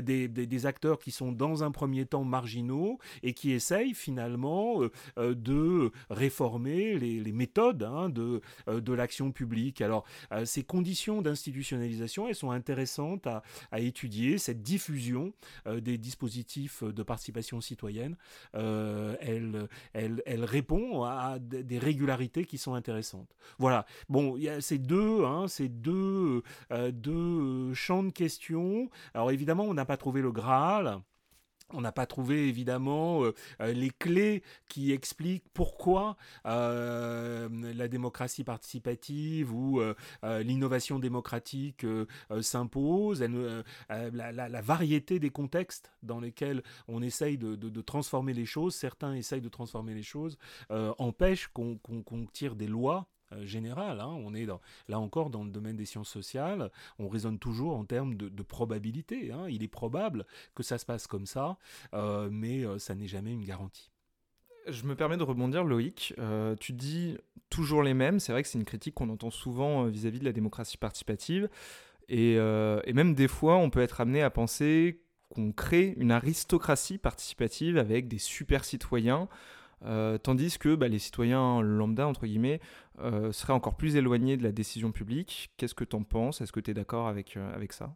des, 0.01 0.27
des, 0.27 0.65
acteurs 0.65 0.99
qui 0.99 1.11
sont 1.11 1.31
dans 1.31 1.63
un 1.63 1.71
premier 1.71 2.05
temps 2.05 2.23
marginaux 2.23 2.97
et 3.23 3.33
qui 3.33 3.51
essayent 3.51 3.93
finalement 3.93 4.81
de 5.17 5.91
réformer 6.09 6.97
les, 6.97 7.31
méthodes 7.31 7.83
hein, 7.83 8.09
de, 8.09 8.41
de 8.67 8.93
l'action 8.93 9.31
publique. 9.31 9.81
Alors, 9.81 10.05
ces 10.45 10.63
conditions 10.63 11.21
d'institutionnalisation, 11.21 12.27
elles 12.27 12.35
sont 12.35 12.51
intéressantes 12.51 13.27
à, 13.27 13.43
étudier, 13.79 14.37
cette 14.37 14.63
diffusion 14.63 15.33
des 15.65 15.97
dispositifs 15.97 16.83
de 16.83 17.03
participation 17.03 17.61
citoyenne, 17.61 18.15
euh, 18.55 19.15
elle, 19.19 19.67
elle, 20.25 20.43
répond 20.43 21.03
à 21.03 21.37
des 21.39 21.77
régularités 21.79 22.45
qui 22.45 22.57
sont 22.57 22.73
intéressantes. 22.73 23.35
Voilà. 23.57 23.85
Bon, 24.09 24.37
il 24.37 24.43
y 24.43 24.49
a 24.49 24.61
ces 24.61 24.77
deux, 24.77 25.23
hein, 25.23 25.47
ces 25.47 25.69
deux, 25.69 26.43
euh, 26.71 26.91
deux 26.91 27.73
champs 27.73 28.03
de 28.03 28.11
questions. 28.11 28.44
Alors 29.13 29.31
évidemment, 29.31 29.63
on 29.63 29.73
n'a 29.73 29.85
pas 29.85 29.97
trouvé 29.97 30.21
le 30.21 30.31
Graal. 30.31 31.01
On 31.73 31.81
n'a 31.81 31.91
pas 31.91 32.05
trouvé 32.05 32.47
évidemment 32.47 33.23
euh, 33.23 33.33
euh, 33.59 33.73
les 33.73 33.89
clés 33.89 34.43
qui 34.69 34.91
expliquent 34.91 35.45
pourquoi 35.53 36.15
euh, 36.45 37.49
la 37.51 37.87
démocratie 37.87 38.43
participative 38.43 39.51
ou 39.51 39.81
l'innovation 40.23 40.99
démocratique 40.99 41.85
s'impose, 42.41 43.21
la, 43.89 44.61
variété 44.61 45.19
des 45.19 45.29
contextes 45.29 45.91
dans 46.03 46.19
lesquels 46.19 46.61
on 46.87 47.01
essaye 47.01 47.37
de, 47.37 47.81
transformer 47.81 48.33
les 48.33 48.45
choses, 48.45 48.75
certains 48.75 49.13
essayent 49.15 49.41
de 49.41 49.49
transformer 49.49 49.93
les 49.93 50.03
choses, 50.03 50.37
empêche 50.69 51.47
qu'on 51.47 52.27
tire 52.31 52.55
des 52.55 52.67
lois 52.67 53.07
euh, 53.35 53.45
général. 53.45 53.99
Hein. 53.99 54.13
On 54.23 54.33
est 54.33 54.45
là 54.87 54.99
encore 54.99 55.29
dans 55.29 55.43
le 55.43 55.49
domaine 55.49 55.75
des 55.75 55.85
sciences 55.85 56.09
sociales. 56.09 56.71
On 56.99 57.07
raisonne 57.07 57.39
toujours 57.39 57.75
en 57.75 57.85
termes 57.85 58.15
de, 58.15 58.43
probabilité. 58.43 59.31
Hein. 59.31 59.47
Il 59.49 59.63
est 59.63 59.67
probable 59.67 60.25
que 60.53 60.63
ça 60.63 60.77
se 60.77 60.85
passe 60.85 61.07
comme 61.07 61.25
ça, 61.25 61.57
euh, 61.93 62.29
mais 62.31 62.63
euh, 62.63 62.77
ça 62.77 62.95
n'est 62.95 63.07
jamais 63.07 63.31
une 63.31 63.43
garantie. 63.43 63.91
Je 64.67 64.83
me 64.85 64.95
permets 64.95 65.17
de 65.17 65.23
rebondir, 65.23 65.63
Loïc. 65.63 66.15
tu 66.59 66.73
dis 66.73 67.17
toujours 67.49 67.83
les 67.83 67.93
mêmes. 67.93 68.19
C'est 68.19 68.31
vrai 68.31 68.41
que 68.41 68.49
c'est 68.49 68.57
une 68.57 68.65
critique 68.65 68.95
qu'on 68.95 69.09
entend 69.09 69.29
souvent 69.29 69.83
vis-à-vis 69.85 70.19
de 70.19 70.25
la 70.25 70.31
démocratie 70.31 70.77
participative. 70.77 71.49
Et, 72.09 72.33
et, 72.33 72.93
même 72.93 73.13
des 73.13 73.27
fois, 73.27 73.57
on 73.57 73.69
peut 73.69 73.81
être 73.81 74.01
amené 74.01 74.23
à 74.23 74.31
penser 74.31 75.03
qu'on 75.29 75.51
crée 75.51 75.93
une 75.97 76.11
aristocratie 76.11 76.97
participative 76.97 77.77
avec 77.77 78.07
des 78.07 78.17
super 78.17 78.65
citoyens 78.65 79.29
euh, 79.85 80.17
tandis 80.17 80.57
que 80.57 80.75
bah, 80.75 80.87
les 80.87 80.99
citoyens 80.99 81.61
lambda, 81.61 82.07
entre 82.07 82.25
guillemets, 82.25 82.59
euh, 82.99 83.31
seraient 83.31 83.53
encore 83.53 83.75
plus 83.75 83.95
éloignés 83.95 84.37
de 84.37 84.43
la 84.43 84.51
décision 84.51 84.91
publique. 84.91 85.51
Qu'est-ce 85.57 85.75
que 85.75 85.83
tu 85.83 85.95
en 85.95 86.03
penses? 86.03 86.41
Est-ce 86.41 86.51
que 86.51 86.59
tu 86.59 86.71
es 86.71 86.73
d'accord 86.73 87.07
avec, 87.07 87.37
euh, 87.37 87.53
avec 87.55 87.73
ça? 87.73 87.95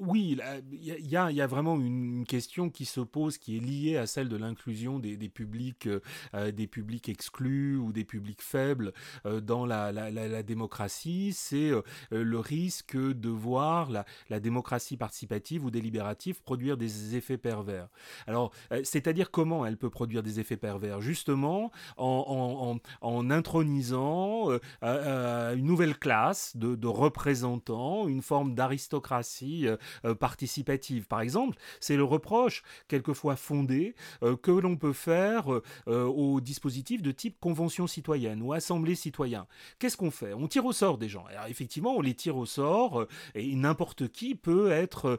Oui, 0.00 0.38
il 0.72 1.06
y, 1.06 1.16
a, 1.16 1.46
vraiment 1.46 1.76
une 1.76 2.24
question 2.26 2.70
qui 2.70 2.84
se 2.84 3.00
pose 3.00 3.38
qui 3.38 3.56
est 3.56 3.60
liée 3.60 3.96
à 3.96 4.06
celle 4.06 4.28
de 4.28 4.36
l'inclusion 4.36 4.98
des, 4.98 5.16
publics, 5.28 5.88
euh, 6.34 6.52
des 6.52 6.66
publics 6.66 7.08
exclus 7.08 7.76
ou 7.76 7.92
des 7.92 8.04
publics 8.04 8.42
faibles 8.42 8.92
euh, 9.26 9.40
dans 9.40 9.66
la, 9.66 10.42
démocratie. 10.42 11.32
C'est 11.34 11.70
euh, 11.70 11.82
le 12.10 12.38
risque 12.38 12.96
de 12.96 13.28
voir 13.28 13.90
la, 13.90 14.40
démocratie 14.40 14.96
participative 14.96 15.64
ou 15.64 15.70
délibérative 15.70 16.42
produire 16.42 16.76
des 16.76 17.16
effets 17.16 17.38
pervers. 17.38 17.88
Alors, 18.26 18.52
c'est-à-dire 18.84 19.30
comment 19.30 19.66
elle 19.66 19.76
peut 19.76 19.90
produire 19.90 20.22
des 20.22 20.40
effets 20.40 20.56
pervers? 20.56 21.00
Justement, 21.00 21.70
en, 21.98 22.78
intronisant 23.02 24.48
une 24.82 25.66
nouvelle 25.66 25.98
classe 25.98 26.56
de, 26.56 26.86
représentants, 26.86 28.08
une 28.08 28.22
forme 28.22 28.54
d'aristocratie 28.54 29.66
euh, 29.66 29.76
participative. 30.18 31.06
Par 31.06 31.20
exemple, 31.20 31.58
c'est 31.80 31.96
le 31.96 32.04
reproche, 32.04 32.62
quelquefois 32.88 33.36
fondé, 33.36 33.94
euh, 34.22 34.36
que 34.36 34.50
l'on 34.50 34.76
peut 34.76 34.92
faire 34.92 35.50
euh, 35.88 36.04
aux 36.04 36.40
dispositifs 36.40 37.02
de 37.02 37.12
type 37.12 37.38
convention 37.40 37.86
citoyenne 37.86 38.42
ou 38.42 38.52
assemblée 38.52 38.94
citoyenne. 38.94 39.44
Qu'est-ce 39.78 39.96
qu'on 39.96 40.10
fait? 40.10 40.34
On 40.34 40.48
tire 40.48 40.64
au 40.64 40.72
sort 40.72 40.98
des 40.98 41.08
gens. 41.08 41.24
Alors 41.26 41.46
effectivement, 41.46 41.94
on 41.96 42.00
les 42.00 42.14
tire 42.14 42.36
au 42.36 42.46
sort 42.46 43.06
et 43.34 43.54
n'importe 43.54 44.08
qui 44.08 44.34
peut 44.34 44.70
être 44.70 45.18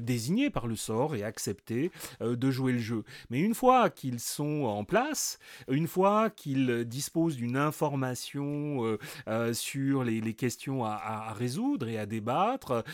désigné 0.00 0.50
par 0.50 0.66
le 0.66 0.76
sort 0.76 1.14
et 1.14 1.22
accepter 1.22 1.90
de 2.20 2.50
jouer 2.50 2.72
le 2.72 2.78
jeu. 2.78 3.04
Mais 3.30 3.40
une 3.40 3.54
fois 3.54 3.90
qu'ils 3.90 4.20
sont 4.20 4.64
en 4.64 4.84
place, 4.84 5.38
une 5.68 5.88
fois 5.88 6.30
qu'ils 6.30 6.84
disposent 6.84 7.36
d'une 7.36 7.56
information 7.56 8.98
sur 9.52 10.04
les, 10.04 10.34
questions 10.34 10.84
à, 10.84 11.32
résoudre 11.32 11.88
et 11.88 11.98
à 11.98 12.06
débattre, 12.06 12.84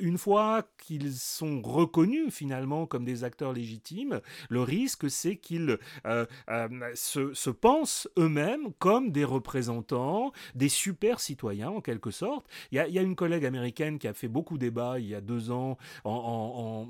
une 0.00 0.18
fois 0.18 0.27
qu'ils 0.76 1.14
sont 1.14 1.60
reconnus 1.62 2.32
finalement 2.32 2.86
comme 2.86 3.04
des 3.04 3.24
acteurs 3.24 3.52
légitimes, 3.52 4.20
le 4.48 4.62
risque 4.62 5.10
c'est 5.10 5.36
qu'ils 5.36 5.78
euh, 6.06 6.26
euh, 6.50 6.68
se, 6.94 7.50
pensent 7.50 8.08
eux-mêmes 8.18 8.72
comme 8.78 9.10
des 9.10 9.24
représentants, 9.24 10.32
des 10.54 10.68
super 10.68 11.20
citoyens 11.20 11.70
en 11.70 11.80
quelque 11.80 12.10
sorte. 12.10 12.46
Il 12.72 12.76
y, 12.76 12.98
a, 12.98 13.02
une 13.02 13.16
collègue 13.16 13.44
américaine 13.44 13.98
qui 13.98 14.06
a 14.08 14.12
fait 14.12 14.28
beaucoup 14.28 14.58
débat 14.58 14.98
il 14.98 15.06
y 15.06 15.14
a 15.14 15.20
deux 15.20 15.50
ans 15.50 15.78
en, 16.04 16.86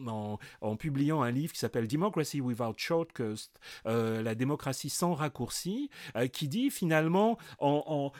publiant 0.78 1.22
un 1.22 1.30
livre 1.30 1.52
qui 1.52 1.58
s'appelle 1.58 1.88
Democracy 1.88 2.40
Without 2.40 2.74
Shortcuts, 2.76 3.50
euh, 3.86 4.22
la 4.22 4.34
démocratie 4.34 4.90
sans 4.90 5.14
raccourci, 5.14 5.90
qui 6.32 6.48
dit 6.48 6.70
finalement 6.70 7.38
en, 7.58 8.12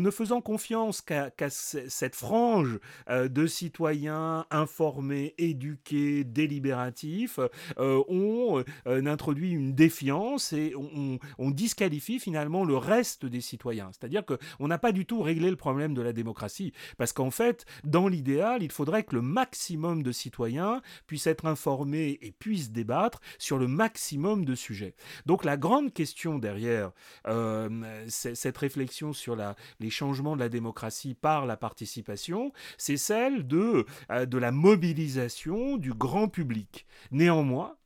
ne 0.00 0.10
faisant 0.10 0.40
confiance 0.40 1.00
qu'à 1.00 1.30
cette 1.50 2.14
frange 2.14 2.78
de 3.08 3.46
citoyens 3.46 4.46
informés, 4.66 4.86
formés, 4.86 5.34
éduqués, 5.38 6.24
délibératifs, 6.24 7.40
euh, 7.78 8.02
on 8.08 8.62
euh, 8.86 9.06
introduit 9.06 9.50
une 9.50 9.74
défiance 9.74 10.52
et 10.52 10.74
on, 10.76 11.50
disqualifie 11.50 12.18
finalement 12.18 12.64
le 12.64 12.76
reste 12.76 13.24
des 13.24 13.40
citoyens. 13.40 13.90
C'est-à-dire 13.92 14.24
qu'on 14.24 14.68
n'a 14.68 14.78
pas 14.78 14.92
du 14.92 15.06
tout 15.06 15.22
réglé 15.22 15.48
le 15.50 15.56
problème 15.56 15.94
de 15.94 16.02
la 16.02 16.12
démocratie, 16.12 16.72
parce 16.98 17.12
qu'en 17.12 17.30
fait, 17.30 17.64
dans 17.84 18.08
l'idéal, 18.08 18.62
il 18.62 18.70
faudrait 18.70 19.04
que 19.04 19.14
le 19.14 19.22
maximum 19.22 20.02
de 20.02 20.12
citoyens 20.12 20.82
puissent 21.06 21.26
être 21.26 21.46
informés 21.46 22.18
et 22.20 22.32
puissent 22.32 22.70
débattre 22.70 23.20
sur 23.38 23.58
le 23.58 23.68
maximum 23.68 24.44
de 24.44 24.54
sujets. 24.54 24.94
Donc 25.24 25.44
la 25.44 25.56
grande 25.56 25.92
question 25.92 26.38
derrière 26.38 26.92
euh, 27.26 28.04
cette 28.08 28.58
réflexion 28.58 29.12
sur 29.12 29.36
les 29.80 29.90
changements 29.90 30.36
de 30.36 30.40
la 30.40 30.48
démocratie 30.48 31.14
par 31.14 31.46
la 31.46 31.56
participation, 31.56 32.52
c'est 32.76 32.98
celle 32.98 33.46
de, 33.46 33.86
de 34.10 34.38
la 34.38 34.52
mobilisation 34.56 35.76
du 35.76 35.92
grand 35.92 36.28
public. 36.28 36.86
Néanmoins, 37.10 37.76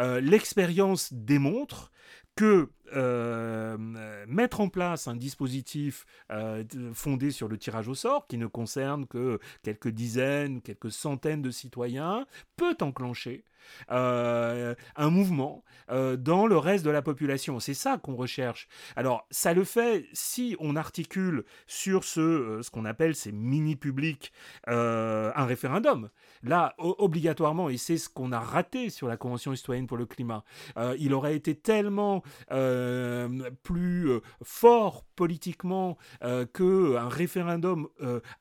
euh, 0.00 0.20
l'expérience 0.20 1.12
démontre 1.12 1.90
que 2.34 2.70
euh, 2.94 3.76
mettre 4.28 4.60
en 4.60 4.68
place 4.68 5.08
un 5.08 5.16
dispositif 5.16 6.06
euh, 6.30 6.62
fondé 6.92 7.30
sur 7.30 7.48
le 7.48 7.58
tirage 7.58 7.88
au 7.88 7.94
sort, 7.94 8.26
qui 8.26 8.38
ne 8.38 8.46
concerne 8.46 9.06
que 9.06 9.40
quelques 9.62 9.88
dizaines, 9.88 10.60
quelques 10.60 10.92
centaines 10.92 11.42
de 11.42 11.50
citoyens, 11.50 12.26
peut 12.56 12.76
enclencher 12.80 13.44
euh, 13.90 14.74
un 14.96 15.10
mouvement 15.10 15.62
dans 15.88 16.48
le 16.48 16.58
reste 16.58 16.84
de 16.84 16.90
la 16.90 17.00
population. 17.00 17.60
C'est 17.60 17.74
ça 17.74 17.96
qu'on 17.96 18.16
recherche. 18.16 18.66
Alors, 18.96 19.24
ça 19.30 19.54
le 19.54 19.62
fait 19.62 20.06
si 20.12 20.56
on 20.58 20.74
articule 20.74 21.44
sur 21.68 22.02
ce, 22.02 22.58
ce 22.60 22.70
qu'on 22.70 22.84
appelle 22.84 23.14
ces 23.14 23.30
mini-publics 23.30 24.32
un 24.66 25.44
référendum. 25.46 26.10
Là, 26.42 26.74
obligatoirement, 26.78 27.68
et 27.68 27.76
c'est 27.76 27.98
ce 27.98 28.08
qu'on 28.08 28.32
a 28.32 28.40
raté 28.40 28.90
sur 28.90 29.06
la 29.06 29.16
Convention 29.16 29.54
citoyenne 29.54 29.86
pour 29.86 29.96
le 29.96 30.06
climat, 30.06 30.42
il 30.98 31.14
aurait 31.14 31.36
été 31.36 31.54
tellement 31.54 32.24
euh, 32.52 33.50
plus 33.62 34.10
euh, 34.10 34.20
fort 34.42 35.04
politiquement 35.16 35.96
euh, 36.22 36.46
qu'un 36.46 37.08
référendum 37.08 37.88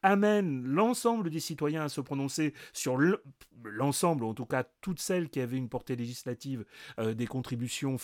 amène 0.03 0.63
l'ensemble 0.65 1.29
des 1.29 1.39
citoyens 1.39 1.83
à 1.83 1.89
se 1.89 2.01
prononcer 2.01 2.53
sur 2.73 2.97
l'ensemble, 3.63 4.25
en 4.25 4.33
tout 4.33 4.45
cas 4.45 4.63
toutes 4.81 4.99
qui 5.29 5.39
avaient 5.39 5.57
une 5.57 5.69
portée 5.69 5.95
législative, 5.95 6.65
des 6.97 7.27
contributions 7.27 7.97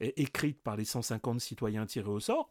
écrites 0.00 0.62
par 0.62 0.76
les 0.76 0.84
150 0.84 1.40
citoyens 1.40 1.86
tirés 1.86 2.08
au 2.08 2.20
sort. 2.20 2.50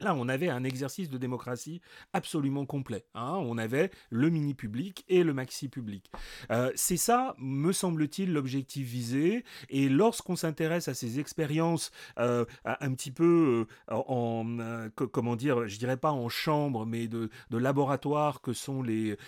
Là, 0.00 0.14
on 0.14 0.28
avait 0.28 0.48
un 0.48 0.64
exercice 0.64 1.10
de 1.10 1.18
démocratie 1.18 1.82
absolument 2.14 2.64
complet. 2.64 3.04
Hein. 3.14 3.34
On 3.42 3.58
avait 3.58 3.90
le 4.08 4.30
mini-public 4.30 5.04
et 5.08 5.22
le 5.22 5.34
maxi-public. 5.34 6.10
Euh, 6.50 6.72
c'est 6.74 6.96
ça, 6.96 7.34
me 7.38 7.72
semble-t-il, 7.72 8.32
l'objectif 8.32 8.86
visé. 8.86 9.44
Et 9.68 9.90
lorsqu'on 9.90 10.36
s'intéresse 10.36 10.88
à 10.88 10.94
ces 10.94 11.20
expériences 11.20 11.90
euh, 12.18 12.46
un 12.64 12.94
petit 12.94 13.10
peu 13.10 13.66
euh, 13.90 13.94
en, 13.94 14.88
comment 15.12 15.36
dire, 15.36 15.68
je 15.68 15.78
dirais 15.78 15.98
pas 15.98 16.12
en 16.12 16.30
chambre, 16.30 16.86
mais 16.86 17.06
de, 17.06 17.28
laboratoire 17.50 18.40
que 18.40 18.54
sont 18.54 18.82
les, 18.82 19.18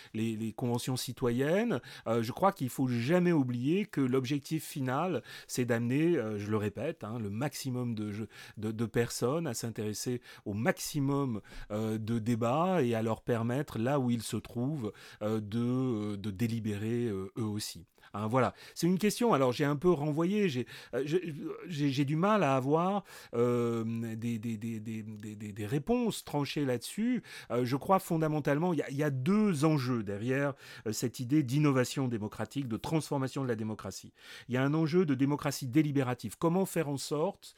conventions 0.56 0.96
citoyennes, 0.96 1.80
je 2.06 2.32
crois 2.32 2.52
qu'il 2.52 2.70
faut 2.70 2.88
jamais 2.88 3.32
oublier 3.32 3.84
que 3.84 4.00
l'objectif 4.00 4.64
final, 4.64 5.22
c'est 5.46 5.66
d'amener, 5.66 6.14
je 6.38 6.50
le 6.50 6.56
répète, 6.56 7.04
hein, 7.04 7.18
le 7.18 7.28
maximum 7.28 7.94
de, 7.94 8.26
de, 8.56 8.70
de 8.70 8.86
personnes 8.86 9.46
à 9.46 9.52
s'intéresser 9.52 10.22
au 10.46 10.54
maximum 10.62 11.40
euh, 11.70 11.98
de 11.98 12.18
débats 12.18 12.82
et 12.82 12.94
à 12.94 13.02
leur 13.02 13.20
permettre, 13.20 13.78
là 13.78 13.98
où 13.98 14.10
ils 14.10 14.22
se 14.22 14.36
trouvent, 14.36 14.92
euh, 15.22 15.40
de, 15.40 15.60
euh, 15.60 16.16
de 16.16 16.30
délibérer 16.30 17.06
eux 17.08 17.32
aussi. 17.36 17.86
Hein, 18.14 18.26
voilà, 18.26 18.54
c'est 18.74 18.86
une 18.86 18.98
question. 18.98 19.32
Alors 19.32 19.52
j'ai 19.52 19.64
un 19.64 19.76
peu 19.76 19.90
renvoyé, 19.90 20.48
j'ai 20.48 20.66
euh, 20.94 22.04
du 22.04 22.16
mal 22.16 22.42
à 22.42 22.56
avoir 22.56 23.04
euh, 23.34 23.84
des, 24.16 24.38
des, 24.38 24.58
des, 24.58 24.80
des, 24.80 25.66
réponses 25.66 26.22
tranchées 26.24 26.66
là-dessus. 26.66 27.22
Euh, 27.50 27.64
je 27.64 27.76
crois 27.76 27.98
fondamentalement, 28.00 28.74
il 28.74 28.84
y, 28.90 29.02
a 29.02 29.10
deux 29.10 29.64
enjeux 29.64 30.02
derrière 30.02 30.52
cette 30.90 31.20
idée 31.20 31.42
d'innovation 31.42 32.06
démocratique, 32.06 32.68
de 32.68 32.76
transformation 32.76 33.42
de 33.42 33.48
la 33.48 33.54
démocratie. 33.54 34.12
Il 34.48 34.54
y 34.54 34.58
a 34.58 34.62
un 34.62 34.74
enjeu 34.74 35.06
de 35.06 35.14
démocratie 35.14 35.66
délibérative. 35.66 36.36
Comment 36.38 36.66
faire 36.66 36.88
en 36.88 36.98
sorte 36.98 37.54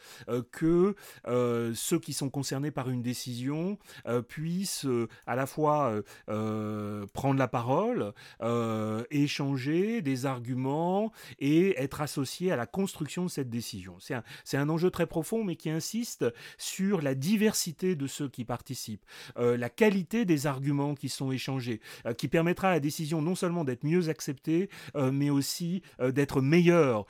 que 0.53 0.95
ceux 1.75 1.99
qui 1.99 2.13
sont 2.13 2.31
concernés 2.31 2.71
par 2.71 2.91
une 2.91 3.03
décision 3.03 3.79
puissent 4.29 4.87
à 5.27 5.35
la 5.35 5.47
fois 5.47 6.01
prendre 6.27 7.39
la 7.39 7.49
parole, 7.49 8.13
échanger 9.11 10.03
des 10.03 10.27
arguments 10.27 10.44
et 11.39 11.81
être 11.81 12.01
associé 12.01 12.53
à 12.53 12.57
la 12.57 12.67
construction 12.67 13.25
de 13.25 13.31
cette 13.31 13.51
décision. 13.51 13.97
C'est 14.01 14.15
un, 14.15 14.23
un, 14.55 14.69
enjeu 14.69 14.91
très 14.91 15.07
profond, 15.07 15.45
mais 15.45 15.57
qui 15.57 15.71
insiste 15.71 16.25
sur 16.59 17.01
la 17.01 17.15
diversité 17.15 17.97
de 17.97 18.07
ceux 18.07 18.29
qui 18.29 18.45
participent, 18.45 19.05
euh, 19.39 19.57
la 19.57 19.69
qualité 19.69 20.25
des 20.25 20.47
arguments 20.47 20.95
qui 20.95 21.09
sont 21.09 21.33
échangés, 21.33 21.81
euh, 22.07 22.15
qui 22.15 22.29
permettra 22.29 22.69
à 22.69 22.73
la 22.73 22.81
décision 22.81 23.23
non 23.23 23.35
seulement 23.35 23.65
d'être 23.65 23.85
mieux 23.85 24.09
acceptée, 24.09 24.69
euh, 24.97 25.11
mais 25.11 25.31
aussi 25.31 25.83
d'être 26.01 26.41
meilleure 26.41 27.07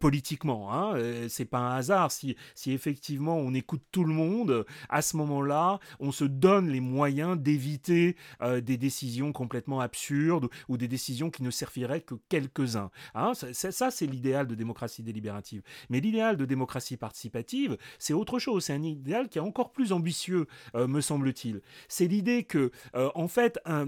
politiquement. 0.00 0.72
Hein. 0.72 0.98
C'est 1.28 1.44
pas 1.44 1.58
un 1.58 1.76
hasard 1.76 2.10
si, 2.10 2.36
si 2.54 2.72
effectivement 2.72 3.36
on 3.36 3.54
écoute 3.54 3.82
tout 3.92 4.04
le 4.04 4.12
monde, 4.12 4.64
à 4.88 5.02
ce 5.02 5.16
moment-là, 5.16 5.78
on 6.00 6.12
se 6.12 6.24
donne 6.24 6.68
les 6.68 6.80
moyens 6.80 7.38
d'éviter 7.38 8.16
des 8.42 8.76
décisions 8.76 9.32
complètement 9.32 9.80
absurdes 9.80 10.48
ou 10.68 10.76
des 10.76 10.88
décisions 10.88 11.30
qui 11.30 11.42
ne 11.42 11.50
serviraient 11.50 12.00
que 12.00 12.14
quelques 12.28 12.55
uns 12.62 12.90
Hein, 13.14 13.32
ça, 13.34 13.90
c'est 13.90 14.06
l'idéal 14.06 14.46
de 14.46 14.54
démocratie 14.54 15.02
délibérative. 15.02 15.62
Mais 15.90 16.00
l'idéal 16.00 16.36
de 16.36 16.44
démocratie 16.44 16.96
participative, 16.96 17.76
c'est 17.98 18.12
autre 18.12 18.38
chose. 18.38 18.64
C'est 18.64 18.72
un 18.72 18.82
idéal 18.82 19.28
qui 19.28 19.38
est 19.38 19.42
encore 19.42 19.72
plus 19.72 19.92
ambitieux, 19.92 20.46
euh, 20.74 20.86
me 20.86 21.00
semble-t-il. 21.00 21.60
C'est 21.88 22.06
l'idée 22.06 22.44
que, 22.44 22.70
euh, 22.94 23.10
en 23.14 23.28
fait, 23.28 23.58
un, 23.64 23.86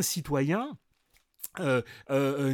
citoyen 0.00 0.76
euh, 1.58 1.82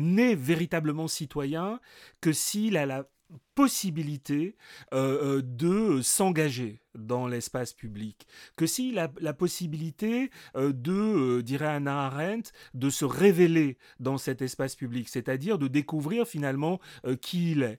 n'est 0.00 0.34
véritablement 0.34 1.08
citoyen 1.08 1.80
que 2.20 2.32
s'il 2.32 2.76
a 2.76 2.86
la 2.86 3.06
possibilité 3.56 4.56
de 4.92 6.00
s'engager 6.02 6.80
dans 6.96 7.26
l'espace 7.26 7.72
public, 7.72 8.26
que 8.56 8.66
si 8.66 8.92
la, 8.92 9.10
la 9.20 9.32
possibilité 9.32 10.30
euh, 10.56 10.72
de, 10.72 10.92
euh, 10.92 11.42
dirait 11.42 11.66
Anna 11.66 12.06
Arendt, 12.06 12.50
de 12.74 12.90
se 12.90 13.04
révéler 13.04 13.78
dans 14.00 14.18
cet 14.18 14.42
espace 14.42 14.74
public, 14.74 15.08
c'est-à-dire 15.08 15.58
de 15.58 15.68
découvrir 15.68 16.26
finalement 16.26 16.80
euh, 17.04 17.16
qui 17.16 17.52
il 17.52 17.62
est. 17.62 17.78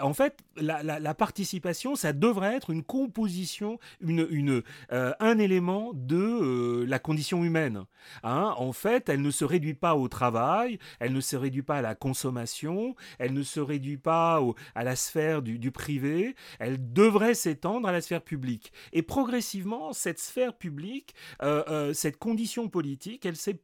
en 0.00 0.14
fait, 0.14 0.38
la, 0.56 1.14
participation, 1.14 1.94
ça 1.96 2.12
devrait 2.12 2.56
être 2.56 2.70
une 2.70 2.82
composition, 2.82 3.78
une, 4.00 4.62
un 4.90 5.38
élément 5.38 5.92
de 5.94 6.84
la 6.86 6.98
condition 6.98 7.44
humaine. 7.44 7.84
Hein. 8.22 8.54
En 8.56 8.72
fait, 8.72 9.08
elle 9.08 9.20
ne 9.20 9.30
se 9.30 9.44
réduit 9.44 9.74
pas 9.74 9.94
au 9.94 10.08
travail, 10.08 10.78
elle 11.00 11.12
ne 11.12 11.20
se 11.20 11.36
réduit 11.36 11.62
pas 11.62 11.78
à 11.78 11.82
la 11.82 11.94
consommation, 11.94 12.94
elle 13.18 13.34
ne 13.34 13.42
se 13.42 13.60
réduit 13.60 13.98
pas 13.98 14.40
à 14.74 14.84
la 14.84 14.96
sphère 14.96 15.11
du, 15.42 15.70
privé, 15.70 16.34
elle 16.58 16.92
devrait 16.92 17.34
s'étendre 17.34 17.88
à 17.88 17.92
la 17.92 18.00
sphère 18.00 18.22
publique. 18.22 18.72
Et 18.92 19.02
progressivement, 19.02 19.92
cette 19.92 20.18
sphère 20.18 20.56
publique, 20.56 21.14
euh, 21.42 21.62
euh, 21.68 21.92
cette 21.92 22.18
condition 22.18 22.68
politique, 22.68 23.26
elle 23.26 23.36
s'est 23.36 23.60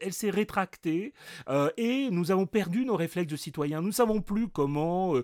elle 0.00 0.12
s'est 0.12 0.30
rétractée 0.30 1.12
euh, 1.48 1.70
et 1.76 2.10
nous 2.10 2.30
avons 2.30 2.46
perdu 2.46 2.84
nos 2.84 2.96
réflexes 2.96 3.30
de 3.30 3.36
citoyens. 3.36 3.80
Nous 3.80 3.88
ne 3.88 3.92
savons 3.92 4.20
plus 4.20 4.48
comment 4.48 5.14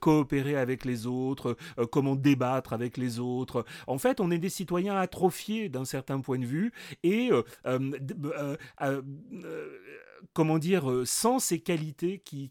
coopérer 0.00 0.56
avec 0.56 0.84
les 0.84 1.06
autres, 1.06 1.56
comment 1.90 2.16
débattre 2.16 2.72
avec 2.72 2.96
les 2.96 3.18
autres. 3.18 3.64
En 3.86 3.98
fait, 3.98 4.20
on 4.20 4.30
est 4.30 4.38
des 4.38 4.48
citoyens 4.48 4.96
atrophiés 4.96 5.68
d'un 5.68 5.84
certain 5.84 6.20
point 6.20 6.38
de 6.38 6.46
vue 6.46 6.72
et 7.02 7.30
comment 10.32 10.58
dire, 10.58 10.90
euh, 10.90 11.04
sans 11.04 11.38
ces 11.38 11.60
qualités 11.60 12.18
qui, 12.18 12.50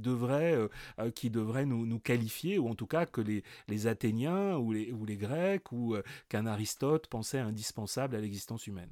devraient, 0.00 0.54
euh, 0.54 0.68
euh, 0.98 1.10
qui 1.10 1.30
devraient 1.30 1.66
nous, 1.66 1.98
qualifier, 1.98 2.58
ou 2.58 2.68
en 2.68 2.74
tout 2.74 2.86
cas 2.86 3.06
que 3.06 3.20
les, 3.20 3.42
Athéniens 3.86 4.56
ou 4.56 4.72
les 4.72 5.16
Grecs 5.16 5.72
ou 5.72 5.96
qu'un 6.28 6.46
Aristote 6.46 7.06
pensait 7.06 7.38
indispensable 7.38 8.14
à 8.14 8.20
l'existence 8.20 8.66
humaine. 8.66 8.90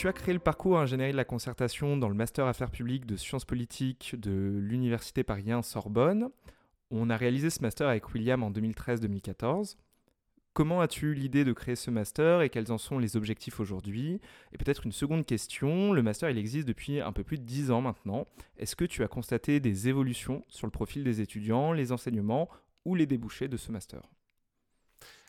Tu 0.00 0.08
as 0.08 0.14
créé 0.14 0.32
le 0.32 0.40
parcours 0.40 0.78
ingénierie 0.78 1.12
de 1.12 1.16
la 1.18 1.26
concertation 1.26 1.98
dans 1.98 2.08
le 2.08 2.14
master 2.14 2.46
affaires 2.46 2.70
publiques 2.70 3.04
de 3.04 3.16
sciences 3.16 3.44
politiques 3.44 4.18
de 4.18 4.58
l'université 4.58 5.24
Paris 5.24 5.50
Sorbonne. 5.62 6.30
On 6.90 7.10
a 7.10 7.18
réalisé 7.18 7.50
ce 7.50 7.60
master 7.60 7.86
avec 7.86 8.14
William 8.14 8.42
en 8.42 8.50
2013-2014. 8.50 9.76
Comment 10.54 10.80
as-tu 10.80 11.08
eu 11.08 11.12
l'idée 11.12 11.44
de 11.44 11.52
créer 11.52 11.76
ce 11.76 11.90
master 11.90 12.40
et 12.40 12.48
quels 12.48 12.72
en 12.72 12.78
sont 12.78 12.98
les 12.98 13.18
objectifs 13.18 13.60
aujourd'hui? 13.60 14.22
Et 14.54 14.56
peut-être 14.56 14.86
une 14.86 14.92
seconde 14.92 15.26
question, 15.26 15.92
le 15.92 16.02
master 16.02 16.30
il 16.30 16.38
existe 16.38 16.66
depuis 16.66 17.02
un 17.02 17.12
peu 17.12 17.22
plus 17.22 17.36
de 17.36 17.44
10 17.44 17.70
ans 17.70 17.82
maintenant. 17.82 18.26
Est-ce 18.56 18.76
que 18.76 18.86
tu 18.86 19.02
as 19.02 19.08
constaté 19.08 19.60
des 19.60 19.88
évolutions 19.90 20.46
sur 20.48 20.66
le 20.66 20.72
profil 20.72 21.04
des 21.04 21.20
étudiants, 21.20 21.74
les 21.74 21.92
enseignements 21.92 22.48
ou 22.86 22.94
les 22.94 23.04
débouchés 23.04 23.48
de 23.48 23.58
ce 23.58 23.70
master? 23.70 24.00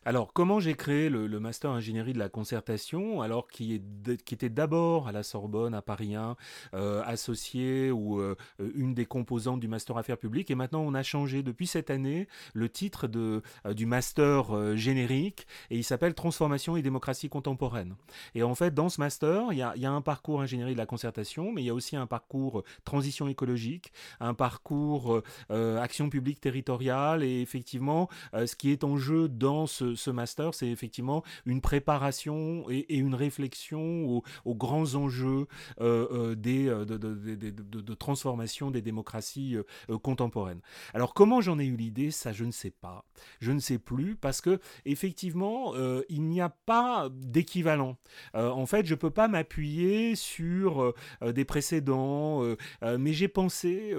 Alors, 0.03 0.33
comment 0.33 0.59
j'ai 0.59 0.73
créé 0.73 1.09
le, 1.09 1.27
master 1.39 1.69
ingénierie 1.69 2.13
de 2.13 2.19
la 2.19 2.29
concertation, 2.29 3.21
alors 3.21 3.47
qui, 3.47 3.75
est, 3.75 4.31
était 4.31 4.49
d'abord 4.49 5.07
à 5.07 5.11
la 5.11 5.21
Sorbonne, 5.21 5.75
à 5.75 5.83
Paris 5.83 6.15
1, 6.15 6.35
euh, 6.73 7.03
associé 7.05 7.91
ou 7.91 8.19
euh, 8.19 8.35
une 8.73 8.95
des 8.95 9.05
composantes 9.05 9.59
du 9.59 9.67
master 9.67 9.97
affaires 9.97 10.17
publiques, 10.17 10.49
et 10.49 10.55
maintenant 10.55 10.81
on 10.81 10.95
a 10.95 11.03
changé 11.03 11.43
depuis 11.43 11.67
cette 11.67 11.91
année 11.91 12.27
le 12.55 12.67
titre 12.67 13.07
de, 13.07 13.43
euh, 13.67 13.75
du 13.75 13.85
master 13.85 14.75
générique, 14.75 15.45
et 15.69 15.77
il 15.77 15.83
s'appelle 15.83 16.15
Transformation 16.15 16.75
et 16.75 16.81
démocratie 16.81 17.29
contemporaine. 17.29 17.95
Et 18.33 18.41
en 18.41 18.55
fait, 18.55 18.73
dans 18.73 18.89
ce 18.89 18.99
master, 18.99 19.49
il 19.51 19.59
y 19.59 19.61
a, 19.61 19.75
y 19.77 19.85
a, 19.85 19.91
un 19.91 20.01
parcours 20.01 20.41
ingénierie 20.41 20.73
de 20.73 20.79
la 20.79 20.87
concertation, 20.87 21.51
mais 21.51 21.61
il 21.61 21.65
y 21.65 21.69
a 21.69 21.75
aussi 21.75 21.95
un 21.95 22.07
parcours 22.07 22.63
transition 22.85 23.27
écologique, 23.27 23.91
un 24.19 24.33
parcours 24.33 25.21
action 25.49 26.09
publique 26.09 26.41
territoriale, 26.41 27.23
et 27.23 27.41
effectivement, 27.41 28.09
ce 28.33 28.55
qui 28.55 28.71
est 28.71 28.83
en 28.83 28.97
jeu 28.97 29.29
dans 29.29 29.67
ce 29.67 29.90
ce, 29.95 30.11
master, 30.11 30.53
c'est 30.53 30.67
effectivement 30.67 31.23
une 31.45 31.61
préparation 31.61 32.65
et, 32.69 32.95
une 32.95 33.15
réflexion 33.15 34.21
aux, 34.45 34.55
grands 34.55 34.95
enjeux 34.95 35.47
euh, 35.79 36.07
euh, 36.11 36.35
des, 36.35 36.67
euh, 36.67 36.85
de, 36.85 37.93
transformation 37.93 38.71
des 38.71 38.81
démocraties 38.81 39.57
contemporaines. 40.01 40.61
Alors 40.93 41.13
comment 41.13 41.41
j'en 41.41 41.59
ai 41.59 41.65
eu 41.65 41.75
l'idée, 41.75 42.11
ça 42.11 42.33
je 42.33 42.45
ne 42.45 42.51
sais 42.51 42.71
pas. 42.71 43.05
Je 43.39 43.51
ne 43.51 43.59
sais 43.59 43.77
plus 43.77 44.15
parce 44.15 44.41
que 44.41 44.59
effectivement, 44.85 45.73
il 46.09 46.23
n'y 46.23 46.41
a 46.41 46.49
pas 46.49 47.09
d'équivalent. 47.11 47.97
en 48.33 48.65
fait, 48.65 48.85
je 48.85 48.93
ne 48.93 48.99
peux 48.99 49.09
pas 49.09 49.27
m'appuyer 49.27 50.15
sur 50.15 50.93
des 51.21 51.45
précédents, 51.45 52.43
mais 52.81 53.13
j'ai 53.13 53.27
pensé 53.27 53.95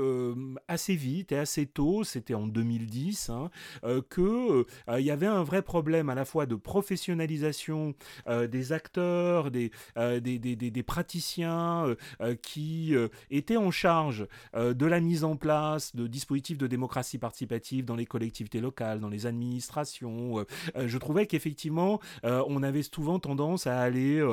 assez 0.68 0.96
vite 0.96 1.32
et 1.32 1.38
assez 1.38 1.66
tôt, 1.66 2.04
c'était 2.04 2.34
en 2.34 2.46
2010, 2.46 3.30
hein, 3.30 3.50
qu'il 4.14 5.04
y 5.04 5.10
avait 5.10 5.26
un 5.26 5.42
vrai 5.42 5.62
problème 5.62 5.81
problème 5.82 6.10
à 6.10 6.14
la 6.14 6.24
fois 6.24 6.46
de 6.46 6.54
professionnalisation 6.54 7.94
des 8.28 8.72
acteurs, 8.72 9.50
des, 9.50 9.72
des, 9.96 10.38
des, 10.38 10.54
des, 10.54 10.82
praticiens 10.84 11.96
qui 12.40 12.94
étaient 13.32 13.56
en 13.56 13.72
charge 13.72 14.28
de 14.54 14.86
la 14.86 15.00
mise 15.00 15.24
en 15.24 15.34
place 15.34 15.96
de 15.96 16.06
dispositifs 16.06 16.56
de 16.56 16.68
démocratie 16.68 17.18
participative 17.18 17.84
dans 17.84 17.96
les 17.96 18.06
collectivités 18.06 18.60
locales, 18.60 19.00
dans 19.00 19.08
les 19.08 19.26
administrations. 19.26 20.44
je 20.76 20.98
trouvais 20.98 21.26
qu'effectivement, 21.26 21.98
on 22.22 22.62
avait 22.62 22.84
souvent 22.84 23.18
tendance 23.18 23.66
à 23.66 23.80
aller 23.80 24.24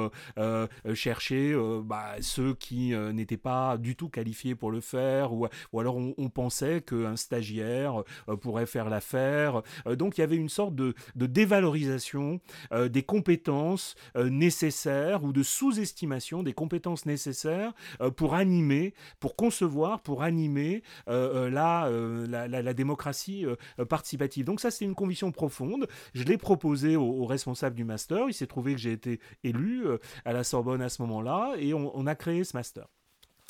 chercher 0.94 1.56
bah, 1.84 2.14
ceux 2.22 2.54
qui 2.54 2.94
n'étaient 3.14 3.38
pas 3.38 3.80
du 3.80 3.96
tout 3.96 4.10
qualifiés 4.10 4.54
pour 4.54 4.70
le 4.70 4.82
faire, 4.82 5.34
ou, 5.34 5.48
ou 5.74 5.80
alors 5.80 5.98
on, 5.98 6.14
on 6.20 6.30
pensait 6.30 6.82
qu'un 6.82 7.16
stagiaire 7.16 8.04
pourrait 8.40 8.68
faire 8.68 8.88
l'affaire. 8.88 9.64
donc 9.88 10.20
il 10.20 10.22
y 10.22 10.24
avait 10.24 10.38
une 10.38 10.50
sorte 10.50 10.76
de, 10.76 10.94
dévalorisation 11.40 12.42
des 12.90 13.04
compétences 13.04 13.96
nécessaires 14.16 15.24
ou 15.24 15.32
de 15.32 15.42
sous-estimation 15.42 16.44
des 16.44 16.54
compétences 16.54 17.06
nécessaires 17.06 17.74
pour 18.18 18.36
animer, 18.36 18.94
pour 19.22 19.36
concevoir, 19.36 20.02
pour 20.02 20.22
animer 20.24 20.84
la, 21.08 21.90
la, 21.90 22.74
démocratie 22.74 23.46
participative. 23.88 24.46
Donc 24.46 24.60
ça, 24.60 24.70
c'est 24.70 24.86
une 24.86 24.96
conviction 24.96 25.32
profonde. 25.32 25.88
Je 26.14 26.24
l'ai 26.24 26.38
proposé 26.38 26.96
aux, 26.98 27.26
responsables 27.26 27.76
du 27.76 27.86
master. 27.86 28.26
Il 28.28 28.34
s'est 28.34 28.48
trouvé 28.48 28.74
que 28.74 28.82
j'ai 28.82 28.92
été 28.92 29.20
élu 29.44 29.86
à 30.26 30.34
la 30.34 30.44
Sorbonne 30.44 30.82
à 30.82 30.90
ce 30.90 31.02
moment-là 31.04 31.54
et 31.58 31.74
on 31.74 32.06
a 32.06 32.16
créé 32.16 32.44
ce 32.44 32.56
master. 32.58 32.88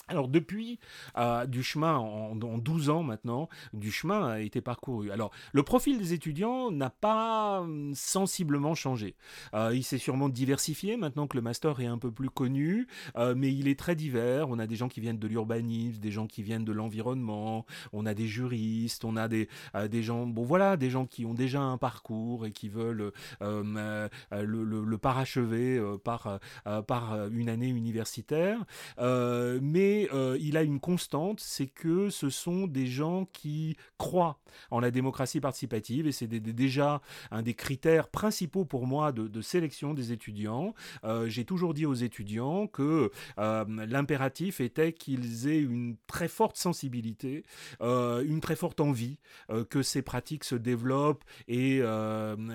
Alors 0.09 0.27
depuis, 0.27 0.79
euh, 1.17 1.45
du 1.45 1.61
chemin, 1.61 1.95
en, 1.97 2.35
12 2.35 2.89
ans 2.89 3.03
maintenant, 3.03 3.47
du 3.73 3.91
chemin 3.91 4.27
a 4.27 4.39
été 4.39 4.59
parcouru. 4.59 5.11
Alors 5.11 5.31
le 5.53 5.61
profil 5.61 5.99
des 5.99 6.13
étudiants 6.13 6.71
n'a 6.71 6.89
pas 6.89 7.61
hum, 7.61 7.93
sensiblement 7.93 8.73
changé. 8.73 9.15
Euh, 9.53 9.71
il 9.73 9.83
s'est 9.83 9.99
sûrement 9.99 10.27
diversifié 10.27 10.97
maintenant 10.97 11.27
que 11.27 11.37
le 11.37 11.43
master 11.43 11.79
est 11.79 11.85
un 11.85 11.99
peu 11.99 12.11
plus 12.11 12.31
connu, 12.31 12.87
euh, 13.17 13.35
mais 13.37 13.53
il 13.53 13.67
est 13.67 13.77
très 13.77 13.95
divers. 13.95 14.49
On 14.49 14.57
a 14.57 14.65
des 14.65 14.75
gens 14.75 14.89
qui 14.89 14.99
viennent 14.99 15.19
de 15.19 15.27
l'urbanisme, 15.27 15.99
des 15.99 16.11
gens 16.11 16.25
qui 16.25 16.41
viennent 16.41 16.65
de 16.65 16.71
l'environnement, 16.71 17.67
on 17.93 18.07
a 18.07 18.15
des 18.15 18.27
juristes, 18.27 19.05
on 19.05 19.15
a 19.15 19.27
des, 19.27 19.47
des 19.89 20.01
gens, 20.01 20.25
bon 20.25 20.43
voilà, 20.43 20.75
des 20.75 20.89
gens 20.89 21.05
qui 21.05 21.23
ont 21.25 21.35
déjà 21.35 21.61
un 21.61 21.77
parcours 21.77 22.47
et 22.47 22.51
qui 22.51 22.67
veulent 22.67 23.11
le, 23.41 24.09
le, 24.31 24.97
parachever 24.97 25.79
par, 26.03 26.39
par 26.87 27.27
une 27.31 27.49
année 27.49 27.69
universitaire. 27.69 28.65
mais 28.97 29.98
euh, 30.13 30.37
il 30.39 30.57
a 30.57 30.63
une 30.63 30.79
constante, 30.79 31.39
c'est 31.39 31.67
que 31.67 32.09
ce 32.09 32.29
sont 32.29 32.67
des 32.67 32.87
gens 32.87 33.25
qui 33.33 33.75
croient 33.97 34.39
en 34.71 34.79
la 34.79 34.91
démocratie 34.91 35.39
participative 35.39 36.07
et 36.07 36.11
c'est 36.11 36.27
déjà 36.27 37.01
un 37.31 37.41
des 37.41 37.53
critères 37.53 38.07
principaux 38.07 38.65
pour 38.65 38.87
moi 38.87 39.11
de, 39.11 39.41
sélection 39.41 39.93
des 39.93 40.11
étudiants. 40.11 40.73
Euh, 41.03 41.27
j'ai 41.29 41.45
toujours 41.45 41.73
dit 41.73 41.85
aux 41.85 41.93
étudiants 41.93 42.67
que 42.67 43.11
euh, 43.37 43.65
l'impératif 43.87 44.59
était 44.59 44.93
qu'ils 44.93 45.47
aient 45.47 45.61
une 45.61 45.95
très 46.07 46.27
forte 46.27 46.57
sensibilité, 46.57 47.43
une 47.81 48.39
très 48.41 48.55
forte 48.55 48.79
envie 48.79 49.17
que 49.69 49.81
ces 49.81 50.01
pratiques 50.01 50.43
se 50.43 50.55
développent 50.55 51.23
et 51.47 51.81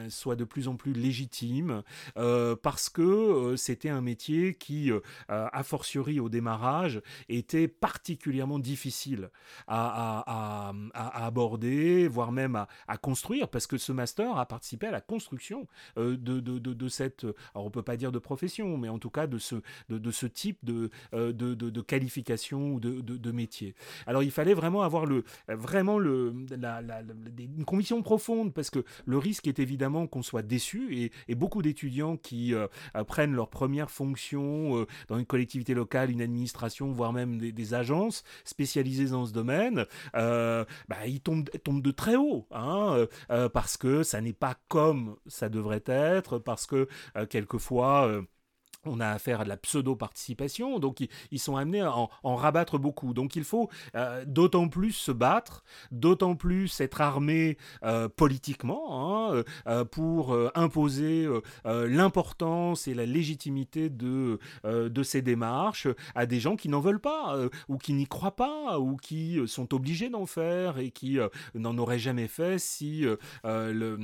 soient 0.09 0.37
de 0.37 0.45
plus 0.45 0.69
en 0.69 0.77
plus 0.77 0.93
légitimes 0.93 1.83
parce 2.15 2.89
que 2.89 3.55
c'était 3.57 3.89
un 3.89 4.01
métier 4.01 4.55
qui, 4.55 4.91
a 5.29 5.63
fortiori 5.63 6.21
au 6.21 6.29
démarrage, 6.29 7.01
était 7.39 7.69
particulièrement 7.69 8.59
difficile 8.59 9.31
à, 9.67 10.73
aborder, 10.95 12.09
voire 12.09 12.33
même 12.33 12.67
à, 12.89 12.97
construire, 12.99 13.49
parce 13.49 13.67
que 13.67 13.79
ce 13.79 13.93
master 13.93 14.37
a 14.37 14.47
participé 14.47 14.87
à 14.87 14.91
la 14.91 15.01
construction 15.01 15.67
euh, 15.99 16.17
de, 16.17 16.41
de, 16.41 16.89
cette, 16.89 17.25
alors 17.55 17.67
on 17.67 17.71
peut 17.71 17.83
pas 17.83 17.97
dire 17.97 18.13
de 18.13 18.19
profession, 18.19 18.77
mais 18.77 18.89
en 18.89 18.99
tout 18.99 19.11
cas 19.11 19.27
de 19.27 19.39
ce, 19.39 19.57
de, 19.89 20.11
type 20.29 20.59
de, 20.63 20.91
euh, 21.13 21.33
de, 21.33 21.81
qualification 21.81 22.75
ou 22.75 22.81
de, 22.81 23.33
métier. 23.33 23.75
Alors 24.07 24.23
il 24.23 24.31
fallait 24.31 24.55
vraiment 24.55 24.83
avoir 24.83 25.07
le, 25.07 25.25
vraiment 25.49 25.99
le, 25.99 26.33
une 27.39 27.65
conviction 27.65 28.01
profonde, 28.03 28.55
parce 28.55 28.71
que 28.71 28.85
le 29.07 29.19
risque 29.19 29.49
est 29.49 29.59
évidemment 29.59 30.07
qu'on 30.07 30.23
soit 30.23 30.43
déçu, 30.43 31.11
et, 31.29 31.35
beaucoup 31.35 31.63
d'étudiants 31.63 32.17
qui 32.17 32.55
euh, 32.55 32.69
prennent 33.07 33.35
leur 33.35 33.51
première 33.51 33.91
fonction 33.91 34.87
dans 35.09 35.19
une 35.19 35.27
collectivité 35.27 35.75
locale, 35.75 36.11
une 36.11 36.23
administration, 36.23 36.93
voire 36.93 37.13
même 37.13 37.24
des, 37.27 37.75
agences 37.75 38.25
spécialisées 38.45 39.07
dans 39.07 39.27
ce 39.27 39.33
domaine, 39.33 39.87
euh, 40.15 40.65
bah, 40.89 41.07
ils 41.07 41.21
tombent, 41.21 41.49
de 41.49 41.91
très 41.91 42.17
haut, 42.17 42.47
hein, 42.51 42.95
euh, 42.95 43.07
euh, 43.31 43.49
parce 43.49 43.77
que 43.77 44.03
ça 44.03 44.21
n'est 44.21 44.33
pas 44.33 44.57
comme 44.69 45.17
ça 45.27 45.49
devrait 45.49 45.83
être, 45.87 46.39
parce 46.39 46.67
que 46.67 46.89
quelquefois 47.31 48.23
on 48.87 49.01
a 49.01 49.09
affaire 49.09 49.41
à 49.41 49.45
de 49.45 49.49
la 49.49 49.57
pseudo-participation, 49.57 50.79
donc 50.79 51.07
ils, 51.31 51.39
sont 51.39 51.57
amenés 51.57 51.81
à 51.81 51.95
en, 51.95 52.37
rabattre 52.37 52.79
beaucoup. 52.79 53.15
Donc 53.15 53.37
il 53.37 53.45
faut 53.45 53.71
euh, 53.95 54.25
d'autant 54.27 54.69
plus 54.69 54.93
se 54.93 55.13
battre, 55.13 55.65
d'autant 55.91 56.35
plus 56.35 56.81
être 56.81 57.01
armé 57.01 57.57
euh, 57.85 58.09
politiquement 58.09 59.31
hein, 59.31 59.45
euh, 59.67 59.85
pour 59.85 60.37
imposer 60.55 61.29
l'importance 61.65 62.89
et 62.89 62.95
la 62.95 63.07
légitimité 63.07 63.91
de, 63.91 64.39
de 64.65 65.03
ces 65.03 65.23
démarches 65.23 65.89
à 66.15 66.27
des 66.27 66.41
gens 66.41 66.57
qui 66.57 66.69
n'en 66.69 66.81
veulent 66.81 67.01
pas, 67.01 67.37
ou 67.69 67.79
qui 67.79 67.93
n'y 67.93 68.07
croient 68.07 68.37
pas, 68.37 68.79
ou 68.79 68.97
qui 68.97 69.41
sont 69.47 69.73
obligés 69.75 70.11
d'en 70.11 70.27
faire 70.27 70.79
et 70.79 70.91
qui 70.91 71.19
n'en 71.55 71.79
auraient 71.79 71.99
jamais 71.99 72.29
fait 72.29 72.59
si 72.59 73.05
ils 73.45 73.99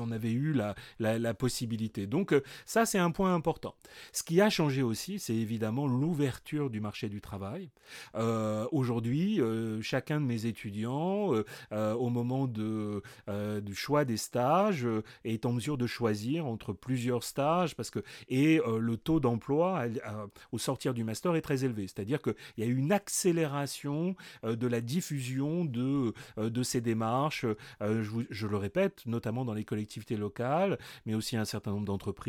en 0.00 0.10
avaient 0.10 0.32
eu 0.32 0.52
la, 0.52 0.74
la 0.98 1.34
possibilité. 1.34 2.06
Donc 2.06 2.33
ça, 2.64 2.86
c'est 2.86 2.98
un 2.98 3.10
point 3.10 3.34
important. 3.34 3.74
Ce 4.12 4.22
qui 4.22 4.40
a 4.40 4.50
changé 4.50 4.82
aussi, 4.82 5.18
c'est 5.18 5.34
évidemment 5.34 5.86
l'ouverture 5.86 6.70
du 6.70 6.80
marché 6.80 7.08
du 7.08 7.20
travail. 7.20 7.70
Euh, 8.14 8.66
aujourd'hui, 8.72 9.40
euh, 9.40 9.80
chacun 9.82 10.20
de 10.20 10.26
mes 10.26 10.46
étudiants, 10.46 11.32
euh, 11.72 11.94
au 11.94 12.10
moment 12.10 12.46
du 12.46 13.74
choix 13.74 14.04
des 14.04 14.16
stages, 14.16 14.86
est 15.24 15.46
en 15.46 15.52
mesure 15.52 15.76
de 15.76 15.86
choisir 15.86 16.46
entre 16.46 16.72
plusieurs 16.72 17.24
stages 17.24 17.74
parce 17.76 17.90
que 17.90 18.00
et 18.28 18.60
le 18.66 18.96
taux 18.96 19.20
d'emploi 19.20 19.84
au 20.52 20.58
sortir 20.58 20.94
du 20.94 21.04
master 21.04 21.34
est 21.36 21.40
très 21.40 21.64
élevé. 21.64 21.86
C'est-à-dire 21.86 22.20
qu'il 22.22 22.34
y 22.58 22.62
a 22.62 22.66
une 22.66 22.92
accélération 22.92 24.14
de 24.42 24.66
la 24.66 24.80
diffusion 24.80 25.64
de, 25.64 26.12
de 26.36 26.62
ces 26.62 26.80
démarches. 26.80 27.46
Je, 27.80 28.24
je, 28.30 28.46
le 28.46 28.56
répète, 28.56 29.02
notamment 29.06 29.44
dans 29.44 29.54
les 29.54 29.64
collectivités 29.64 30.16
locales, 30.16 30.78
mais 31.06 31.14
aussi 31.14 31.36
un 31.36 31.44
certain 31.44 31.72
nombre 31.72 31.86
d'entreprises 31.86 32.23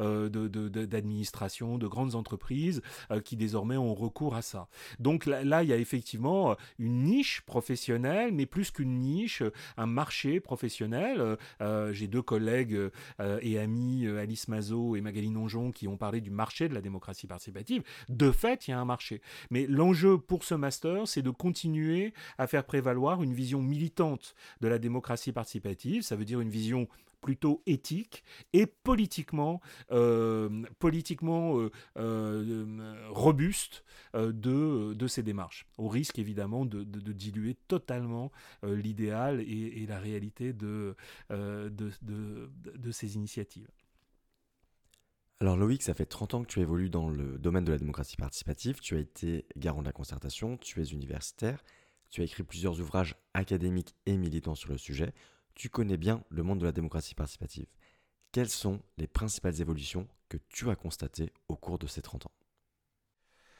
euh, 0.00 0.28
d'administration, 0.28 1.78
de, 1.78 1.86
grandes 1.86 2.14
entreprises 2.14 2.82
euh, 3.10 3.20
qui 3.20 3.36
désormais 3.36 3.76
ont 3.76 3.94
recours 3.94 4.34
à 4.34 4.42
ça. 4.42 4.68
Donc 4.98 5.26
là, 5.26 5.62
il 5.62 5.68
y 5.68 5.72
a 5.72 5.76
effectivement 5.76 6.56
une 6.78 7.04
niche 7.04 7.42
professionnelle, 7.42 8.32
mais 8.32 8.46
plus 8.46 8.70
qu'une 8.70 8.98
niche, 8.98 9.42
un 9.76 9.86
marché 9.86 10.40
professionnel. 10.40 11.36
Euh, 11.60 11.92
j'ai 11.92 12.06
deux 12.06 12.22
collègues 12.22 12.78
et 13.40 13.58
amis, 13.58 14.06
Alice 14.06 14.48
Mazot 14.48 14.96
et 14.96 15.00
Magali 15.00 15.30
Nonjon, 15.30 15.72
qui 15.72 15.88
ont 15.88 15.96
parlé 15.96 16.20
du 16.20 16.30
marché 16.30 16.68
de 16.68 16.74
la 16.74 16.80
démocratie 16.80 17.26
participative. 17.26 17.82
De 18.08 18.30
fait, 18.30 18.66
il 18.66 18.72
y 18.72 18.74
a 18.74 18.80
un 18.80 18.84
marché. 18.84 19.20
Mais 19.50 19.66
l'enjeu 19.66 20.18
pour 20.18 20.44
ce 20.44 20.54
master, 20.54 21.06
c'est 21.06 21.22
de 21.22 21.30
continuer 21.30 22.12
à 22.38 22.46
faire 22.46 22.64
prévaloir 22.64 23.22
une 23.22 23.34
vision 23.34 23.62
militante 23.62 24.34
de 24.60 24.68
la 24.68 24.78
démocratie 24.78 25.32
participative. 25.32 26.02
Ça 26.02 26.16
veut 26.16 26.24
dire 26.24 26.40
une 26.40 26.50
vision 26.50 26.88
plutôt 27.22 27.62
éthique 27.66 28.22
et 28.52 28.66
politiquement, 28.66 29.62
euh, 29.92 30.64
politiquement 30.78 31.58
euh, 31.58 31.70
euh, 31.96 33.08
robuste 33.08 33.84
de, 34.12 34.92
de, 34.92 35.06
ces 35.06 35.22
démarches, 35.22 35.66
au 35.78 35.88
risque 35.88 36.18
évidemment 36.18 36.66
de, 36.66 36.82
diluer 36.84 37.56
totalement 37.68 38.30
l'idéal 38.62 39.40
et, 39.40 39.86
la 39.86 39.98
réalité 39.98 40.52
de, 40.52 40.94
de, 41.30 42.90
ces 42.90 43.14
initiatives. 43.14 43.68
Alors 45.40 45.56
Loïc, 45.56 45.82
ça 45.82 45.94
fait 45.94 46.06
30 46.06 46.34
ans 46.34 46.42
que 46.42 46.48
tu 46.48 46.60
évolues 46.60 46.90
dans 46.90 47.08
le 47.08 47.38
domaine 47.38 47.64
de 47.64 47.72
la 47.72 47.78
démocratie 47.78 48.16
participative, 48.16 48.80
tu 48.80 48.96
as 48.96 49.00
été 49.00 49.46
garant 49.56 49.80
de 49.80 49.86
la 49.86 49.92
concertation, 49.92 50.56
tu 50.56 50.80
es 50.80 50.84
universitaire, 50.84 51.64
tu 52.10 52.20
as 52.20 52.24
écrit 52.24 52.42
plusieurs 52.42 52.80
ouvrages 52.80 53.16
académiques 53.34 53.94
et 54.06 54.16
militants 54.16 54.54
sur 54.54 54.70
le 54.70 54.78
sujet, 54.78 55.14
tu 55.54 55.68
connais 55.68 55.96
bien 55.96 56.24
le 56.30 56.42
monde 56.42 56.60
de 56.60 56.64
la 56.64 56.72
démocratie 56.72 57.14
participative. 57.14 57.66
Quelles 58.32 58.48
sont 58.48 58.80
les 58.96 59.06
principales 59.06 59.60
évolutions 59.60 60.08
que 60.28 60.38
tu 60.48 60.70
as 60.70 60.76
constatées 60.76 61.32
au 61.48 61.56
cours 61.56 61.78
de 61.78 61.86
ces 61.86 62.02
30 62.02 62.26
ans? 62.26 62.32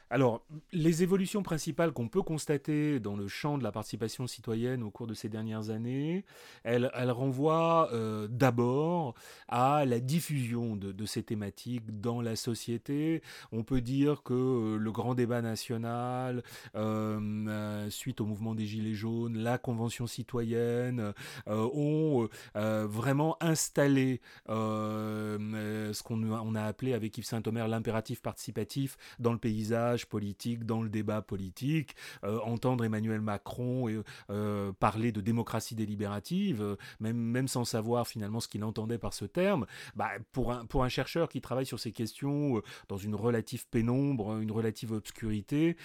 Alors, 0.09 0.45
les 0.71 1.01
évolutions 1.01 1.43
principales 1.43 1.91
qu'on 1.91 2.07
peut 2.07 2.21
constater 2.21 2.99
dans 2.99 3.15
le 3.15 3.27
champ 3.27 3.57
de 3.57 3.63
la 3.63 3.71
participation 3.71 4.27
citoyenne 4.27 4.83
au 4.83 4.91
cours 4.91 5.07
de 5.07 5.13
ces 5.13 5.29
dernières 5.29 5.69
années, 5.69 6.25
elles, 6.63 6.89
renvoient 7.11 7.89
euh, 7.93 8.27
d'abord 8.29 9.15
à 9.47 9.85
la 9.85 9.99
diffusion 9.99 10.75
de, 10.75 11.05
ces 11.05 11.23
thématiques 11.23 11.99
dans 11.99 12.21
la 12.21 12.35
société. 12.35 13.21
On 13.51 13.63
peut 13.63 13.81
dire 13.81 14.23
que 14.23 14.33
euh, 14.33 14.77
le 14.77 14.91
grand 14.91 15.15
débat 15.15 15.41
national, 15.41 16.43
euh, 16.75 17.89
suite 17.89 18.21
au 18.21 18.25
mouvement 18.25 18.55
des 18.55 18.65
Gilets 18.65 18.93
jaunes, 18.93 19.37
la 19.37 19.57
Convention 19.57 20.07
citoyenne, 20.07 21.13
ont 21.47 22.29
vraiment 22.53 23.37
installé 23.41 24.21
ce 24.47 26.03
qu'on 26.03 26.55
a 26.55 26.63
appelé 26.63 26.93
avec 26.93 27.17
Yves 27.17 27.25
Saint-Omer 27.25 27.67
l'impératif 27.67 28.21
participatif 28.21 28.97
dans 29.19 29.31
le 29.33 29.39
paysage 29.39 29.92
politique, 30.07 30.65
dans 30.65 30.81
le 30.81 30.89
débat 30.89 31.21
politique, 31.21 31.95
euh, 32.23 32.39
entendre 32.41 32.83
Emmanuel 32.85 33.21
Macron 33.21 33.87
euh, 34.29 34.71
parler 34.73 35.11
de 35.11 35.21
démocratie 35.21 35.75
délibérative, 35.75 36.61
euh, 36.61 36.75
même, 36.99 37.17
même 37.17 37.47
sans 37.47 37.65
savoir 37.65 38.07
finalement 38.07 38.39
ce 38.39 38.47
qu'il 38.47 38.63
entendait 38.63 38.97
par 38.97 39.13
ce 39.13 39.25
terme, 39.25 39.65
bah, 39.95 40.09
pour, 40.31 40.51
un, 40.51 40.65
pour 40.65 40.83
un 40.83 40.89
chercheur 40.89 41.29
qui 41.29 41.41
travaille 41.41 41.65
sur 41.65 41.79
ces 41.79 41.91
questions 41.91 42.61
dans 42.87 42.97
une 42.97 43.15
relative 43.15 43.67
pénombre, 43.67 44.37
une 44.39 44.51
relative 44.51 44.91
obscurité, 44.91 45.77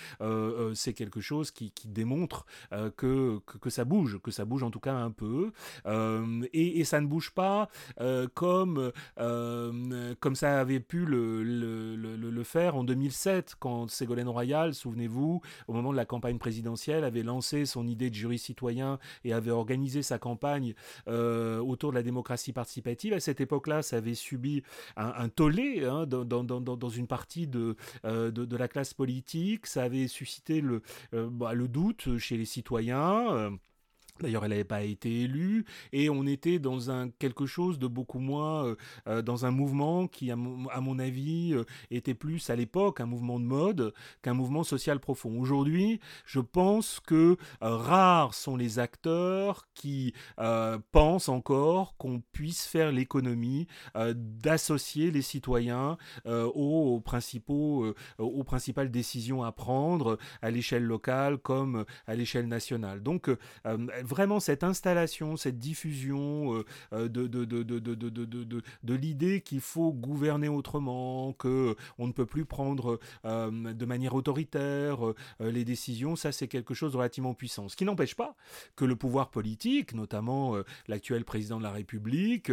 c'est 0.75 0.93
quelque 0.93 1.21
chose 1.21 1.51
qui, 1.51 1.71
qui 1.71 1.89
démontre 1.89 2.47
que, 2.97 3.39
que, 3.39 3.71
ça 3.71 3.85
bouge, 3.85 4.19
que 4.23 4.31
ça 4.31 4.45
bouge 4.45 4.63
en 4.63 4.71
tout 4.71 4.81
cas 4.81 4.95
un 4.95 5.11
peu, 5.11 5.53
et, 6.53 6.85
ça 6.85 7.01
ne 7.01 7.07
bouge 7.07 7.31
pas 7.31 7.69
comme, 8.35 8.93
comme 9.17 10.35
ça 10.35 10.61
avait 10.61 10.81
pu 10.81 11.05
le, 11.05 11.43
le, 11.43 11.97
le, 11.97 12.45
faire 12.45 12.77
en 12.77 12.85
2007, 12.85 13.57
quand 13.59 13.89
Ségolène 13.99 14.29
Royal, 14.29 14.75
souvenez-vous, 14.75 15.41
au 15.67 15.73
moment 15.73 15.91
de 15.91 15.97
la 15.97 16.05
campagne 16.05 16.39
présidentielle, 16.39 17.05
avait 17.05 17.23
lancé 17.23 17.67
son 17.67 17.87
idée 17.87 18.11
de 18.11 18.15
jury 18.15 18.39
citoyen 18.39 18.99
et 19.25 19.33
avait 19.33 19.51
organisé 19.51 20.03
sa 20.03 20.19
campagne 20.19 20.75
euh, 21.09 21.59
autour 21.59 21.91
de 21.91 21.97
la 21.97 22.03
démocratie 22.03 22.53
participative. 22.53 23.13
À 23.13 23.21
cette 23.21 23.41
époque-là, 23.41 23.83
ça 23.83 23.97
avait 23.97 24.15
subi 24.15 24.63
un, 24.97 25.29
tollé 25.29 25.85
hein, 25.85 26.07
dans, 26.07 26.89
une 26.89 27.07
partie 27.07 27.49
euh, 27.55 28.31
de, 28.31 28.45
de, 28.45 28.57
la 28.57 28.69
classe 28.69 28.95
politique. 28.95 29.67
Ça 29.67 29.83
avait 29.83 30.09
suscité 30.09 30.61
le, 30.61 30.83
euh, 31.15 31.29
bah, 31.31 31.55
le 31.55 31.69
doute 31.69 32.19
chez 32.19 32.37
les 32.37 32.45
citoyens. 32.45 33.53
D'ailleurs, 34.21 34.45
elle 34.45 34.51
n'avait 34.51 34.65
pas 34.65 34.83
été 34.83 35.23
élue 35.23 35.65
et 35.93 36.11
on 36.11 36.27
était 36.27 36.59
dans 36.59 36.91
un 36.91 37.09
quelque 37.19 37.47
chose 37.47 37.79
de 37.79 37.87
beaucoup 37.87 38.19
moins 38.19 38.65
euh, 38.65 38.77
euh, 39.07 39.23
dans 39.23 39.47
un 39.47 39.51
mouvement 39.51 40.07
qui, 40.07 40.31
à 40.31 40.37
mon, 40.37 40.99
avis, 40.99 41.53
euh, 41.55 41.65
était 41.91 42.15
plus 42.15 42.51
à 42.51 42.57
l'époque 42.57 43.01
un 43.01 43.07
mouvement 43.07 43.39
de 43.39 43.45
mode 43.45 43.93
qu'un 44.23 44.35
mouvement 44.35 44.65
social 44.65 45.01
profond. 45.01 45.39
Aujourd'hui, 45.41 46.01
je 46.25 46.41
pense 46.41 47.01
que 47.01 47.37
rares 47.61 48.35
sont 48.35 48.57
les 48.57 48.79
acteurs 48.79 49.69
qui 49.75 50.15
pensent 50.93 51.29
encore 51.29 51.97
qu'on 51.97 52.21
puisse 52.33 52.67
faire 52.67 52.93
l'économie 52.93 53.67
d'associer 53.95 55.11
les 55.11 55.23
citoyens 55.23 55.97
aux, 56.27 57.01
principaux, 57.01 57.95
aux 58.19 58.45
principales 58.45 58.91
décisions 58.91 59.43
à 59.43 59.53
prendre 59.53 60.19
à 60.43 60.51
l'échelle 60.51 60.85
locale 60.85 61.39
comme 61.39 61.85
à 62.07 62.15
l'échelle 62.15 62.49
nationale. 62.49 63.03
Donc, 63.03 63.31
vraiment 64.09 64.41
cette 64.41 64.65
installation, 64.65 65.37
cette 65.37 65.59
diffusion 65.59 66.55
euh, 66.55 66.65
euh, 66.93 67.09
de, 67.09 67.27
de, 67.27 67.45
de, 67.45 67.63
de, 67.63 68.63
de 68.83 68.95
l'idée 68.95 69.41
qu'il 69.43 69.61
faut 69.61 69.93
gouverner 69.93 70.49
autrement, 70.49 71.33
que 71.35 71.77
on 71.99 72.07
ne 72.07 72.13
peut 72.13 72.27
plus 72.27 72.45
prendre 72.45 72.99
euh, 73.25 73.73
de 73.73 73.85
manière 73.85 74.15
autoritaire 74.15 74.99
les 75.41 75.65
décisions, 75.65 76.17
ça 76.17 76.33
c'est 76.33 76.49
quelque 76.49 76.75
chose 76.75 76.93
de 76.93 76.97
relativement 76.97 77.35
puissant. 77.35 77.69
Ce 77.69 77.77
qui 77.77 77.85
n'empêche 77.85 78.15
pas 78.15 78.35
que 78.75 78.85
le 78.85 78.97
pouvoir 78.97 79.31
politique, 79.31 79.93
notamment 79.95 80.57
l'actuel 80.87 81.25
président 81.25 81.59
de 81.59 81.63
la 81.63 81.73
République, 81.73 82.51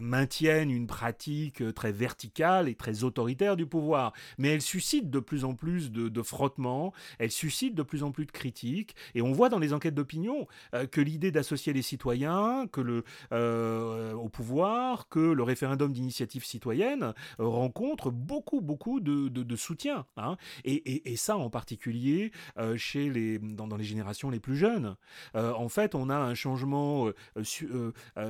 maintienne 0.00 0.70
une 0.70 0.86
pratique 0.86 1.74
très 1.74 1.92
verticale 1.92 2.68
et 2.68 2.74
très 2.74 3.04
autoritaire 3.04 3.56
du 3.56 3.66
pouvoir. 3.66 4.12
Mais 4.38 4.48
elle 4.48 4.62
suscite 4.62 5.10
de 5.10 5.20
plus 5.20 5.44
en 5.44 5.54
plus 5.54 5.90
de, 5.90 6.22
frottements, 6.22 6.92
elle 7.18 7.30
suscite 7.30 7.74
de 7.74 7.82
plus 7.82 8.02
en 8.02 8.10
plus 8.12 8.26
de 8.26 8.32
critiques, 8.32 8.94
on 9.22 9.32
voit 9.32 9.48
dans 9.48 9.58
les 9.58 9.72
enquêtes 9.72 9.94
d'opinion 9.94 10.46
euh, 10.74 10.86
que 10.86 11.00
l'idée 11.00 11.30
d'associer 11.30 11.72
les 11.72 11.82
citoyens 11.82 12.66
que 12.70 12.80
le, 12.80 13.04
euh, 13.32 14.12
au 14.14 14.28
pouvoir, 14.28 15.08
que 15.08 15.20
le 15.20 15.42
référendum 15.42 15.92
d'initiative 15.92 16.44
citoyenne 16.44 17.14
euh, 17.40 17.46
rencontre 17.46 18.10
beaucoup, 18.10 18.60
beaucoup 18.60 19.00
de, 19.00 19.28
de, 19.28 19.56
soutien. 19.56 20.06
Hein. 20.16 20.36
Et, 20.64 21.12
et, 21.12 21.16
ça 21.16 21.36
en 21.36 21.50
particulier 21.50 22.32
chez 22.76 23.10
les, 23.10 23.38
dans, 23.38 23.76
les 23.76 23.84
générations 23.84 24.30
les 24.30 24.40
plus 24.40 24.56
jeunes. 24.56 24.96
en 25.34 25.68
fait, 25.68 25.94
on 25.94 26.08
a 26.08 26.16
un 26.16 26.34
changement 26.34 27.10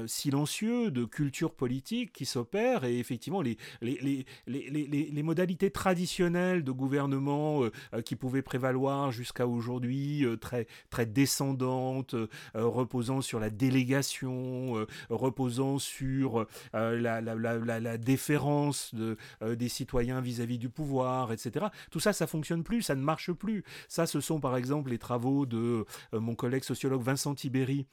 silencieux 0.06 0.90
de 0.90 1.04
culture 1.04 1.54
politique 1.54 2.12
qui 2.12 2.26
s'opère 2.26 2.84
et 2.84 2.98
effectivement 2.98 3.40
les, 3.40 3.56
les, 3.80 4.26
les 4.46 5.22
modalités 5.22 5.70
traditionnelles 5.70 6.64
de 6.64 6.72
gouvernement 6.72 7.62
qui 8.04 8.16
pouvaient 8.16 8.42
prévaloir 8.42 9.12
jusqu'à 9.12 9.46
aujourd'hui, 9.46 10.26
très, 10.40 10.66
très 10.90 11.06
descendante, 11.06 12.14
euh, 12.14 12.26
reposant 12.54 13.20
sur 13.20 13.40
la 13.40 13.50
délégation, 13.50 14.76
euh, 14.76 14.86
reposant 15.10 15.78
sur 15.78 16.46
euh, 16.74 17.00
la, 17.00 17.98
déférence 17.98 18.94
de, 18.94 19.16
des 19.54 19.68
citoyens 19.68 20.20
vis-à-vis 20.20 20.58
du 20.58 20.68
pouvoir, 20.68 21.32
etc. 21.32 21.66
Tout 21.90 22.00
ça, 22.00 22.12
ça 22.12 22.26
fonctionne 22.26 22.62
plus, 22.62 22.82
ça 22.82 22.94
ne 22.94 23.02
marche 23.02 23.32
plus. 23.32 23.64
Ça, 23.88 24.06
ce 24.06 24.20
sont 24.20 24.40
par 24.40 24.56
exemple 24.56 24.90
les 24.90 24.98
travaux 24.98 25.46
de 25.46 25.84
mon 26.12 26.34
collègue 26.34 26.64
sociologue 26.64 27.02
Vincent 27.02 27.34
Tibéry 27.34 27.86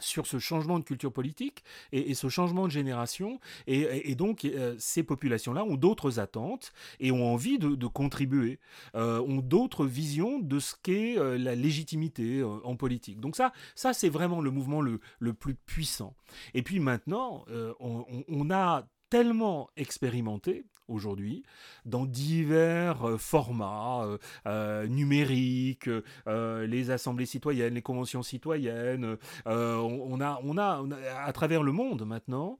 sur 0.00 0.26
ce 0.26 0.38
changement 0.38 0.78
de 0.78 0.84
culture 0.84 1.12
politique 1.12 1.62
et, 1.92 2.14
ce 2.14 2.28
changement 2.28 2.66
de 2.66 2.72
génération. 2.72 3.40
Et, 3.66 4.14
donc, 4.14 4.44
euh, 4.44 4.74
ces 4.78 5.02
populations-là 5.02 5.64
ont 5.64 5.76
d'autres 5.76 6.18
attentes 6.18 6.72
et 7.00 7.12
ont 7.12 7.32
envie 7.32 7.58
de, 7.58 7.86
contribuer, 7.86 8.58
euh, 8.94 9.20
ont 9.20 9.40
d'autres 9.40 9.86
visions 9.86 10.38
de 10.38 10.58
ce 10.58 10.74
qu'est 10.82 11.18
euh, 11.18 11.38
la 11.38 11.54
légitimité 11.54 12.42
en 12.42 12.76
politique. 12.76 13.20
Donc 13.20 13.36
ça, 13.36 13.52
ça 13.74 13.92
c'est 13.92 14.08
vraiment 14.08 14.40
le 14.40 14.50
mouvement 14.50 14.80
le, 14.80 15.00
le, 15.18 15.32
plus 15.32 15.54
puissant. 15.54 16.14
Et 16.54 16.62
puis 16.62 16.80
maintenant, 16.80 17.44
on, 17.80 18.24
on 18.28 18.50
a 18.50 18.86
tellement 19.10 19.70
expérimenté 19.76 20.64
aujourd'hui 20.88 21.44
dans 21.84 22.06
divers 22.06 23.06
euh, 23.06 23.18
formats 23.18 24.04
euh, 24.04 24.18
euh, 24.46 24.86
numériques, 24.86 25.88
les 26.26 26.90
assemblées 26.90 27.26
citoyennes, 27.26 27.74
les 27.74 27.82
conventions 27.82 28.22
citoyennes. 28.22 29.16
On, 29.46 30.20
a, 30.20 30.40
on, 30.42 30.56
a, 30.58 30.84
à 31.24 31.32
travers 31.32 31.62
le 31.62 31.72
monde 31.72 32.06
maintenant 32.06 32.58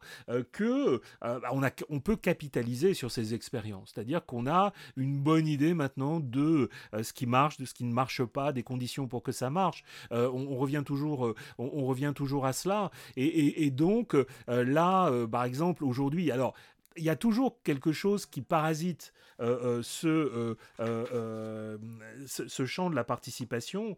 que 0.52 1.00
on, 1.22 1.62
a, 1.62 1.70
on 1.88 2.00
peut 2.00 2.16
capitaliser 2.16 2.94
sur 2.94 3.10
ces 3.10 3.34
expériences. 3.34 3.92
C'est-à-dire 3.94 4.24
qu'on 4.24 4.46
a 4.46 4.72
une 4.96 5.18
bonne 5.18 5.46
idée 5.46 5.74
maintenant 5.74 6.20
de 6.20 6.68
ce 7.00 7.12
qui 7.12 7.26
marche, 7.26 7.58
de 7.58 7.64
ce 7.64 7.74
qui 7.74 7.84
ne 7.84 7.92
marche 7.92 8.24
pas, 8.24 8.52
des 8.52 8.62
conditions 8.62 9.06
pour 9.06 9.22
que 9.22 9.32
ça 9.32 9.50
marche. 9.50 9.84
On, 10.10 10.56
revient 10.56 10.82
toujours, 10.84 11.34
on, 11.58 11.86
revient 11.86 12.12
toujours 12.14 12.46
à 12.46 12.52
cela. 12.52 12.90
Et, 13.16 13.64
et 13.64 13.70
donc 13.70 14.16
là, 14.46 15.10
par 15.30 15.44
exemple, 15.44 15.84
aujourd'hui, 15.84 16.30
alors 16.38 16.54
il 16.98 17.04
y 17.04 17.10
a 17.10 17.16
toujours 17.16 17.62
quelque 17.62 17.92
chose 17.92 18.26
qui 18.26 18.42
parasite 18.42 19.12
euh, 19.40 19.82
euh, 20.04 20.54
euh, 20.80 21.78
ce, 22.26 22.48
ce, 22.48 22.66
champ 22.66 22.90
de 22.90 22.96
la 22.96 23.04
participation, 23.04 23.96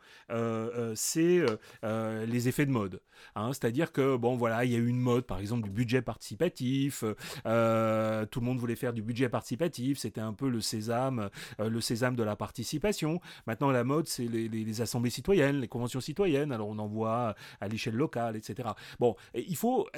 c'est 0.95 1.45
les 1.83 2.49
effets 2.49 2.67
de 2.67 2.71
mode. 2.71 3.01
Hein. 3.35 3.53
C'est-à-dire 3.53 3.93
que, 3.93 4.17
bon, 4.17 4.37
voilà, 4.37 4.65
il 4.65 4.73
y 4.73 4.75
a 4.75 4.79
eu 4.79 4.87
une 4.87 5.01
mode, 5.01 5.25
par 5.25 5.39
exemple, 5.39 5.63
du 5.63 5.71
budget 5.71 6.03
participatif. 6.03 7.01
tout 7.01 7.11
le 7.45 8.41
monde 8.41 8.59
voulait 8.59 8.77
faire 8.77 8.93
du 8.93 9.03
budget 9.03 9.29
participatif. 9.29 9.99
C'était 9.99 10.21
un 10.21 10.35
peu 10.35 10.49
le 10.49 10.61
sésame, 10.61 11.31
le 11.59 11.81
sésame 11.81 12.17
de 12.17 12.23
la 12.23 12.37
participation. 12.37 13.21
Maintenant, 13.47 13.71
la 13.71 13.85
mode, 13.85 14.09
c'est 14.09 14.27
les, 14.27 14.49
les, 14.49 14.81
assemblées 14.81 15.11
citoyennes, 15.11 15.61
les 15.61 15.69
conventions 15.69 16.01
citoyennes. 16.01 16.53
Alors, 16.53 16.69
on 16.69 16.79
en 16.79 16.87
voit 16.87 17.35
à 17.61 17.69
l'échelle 17.69 17.97
locale, 17.97 18.37
etc. 18.37 18.71
Bon, 18.99 19.17
il 19.35 19.57
faut 19.57 19.89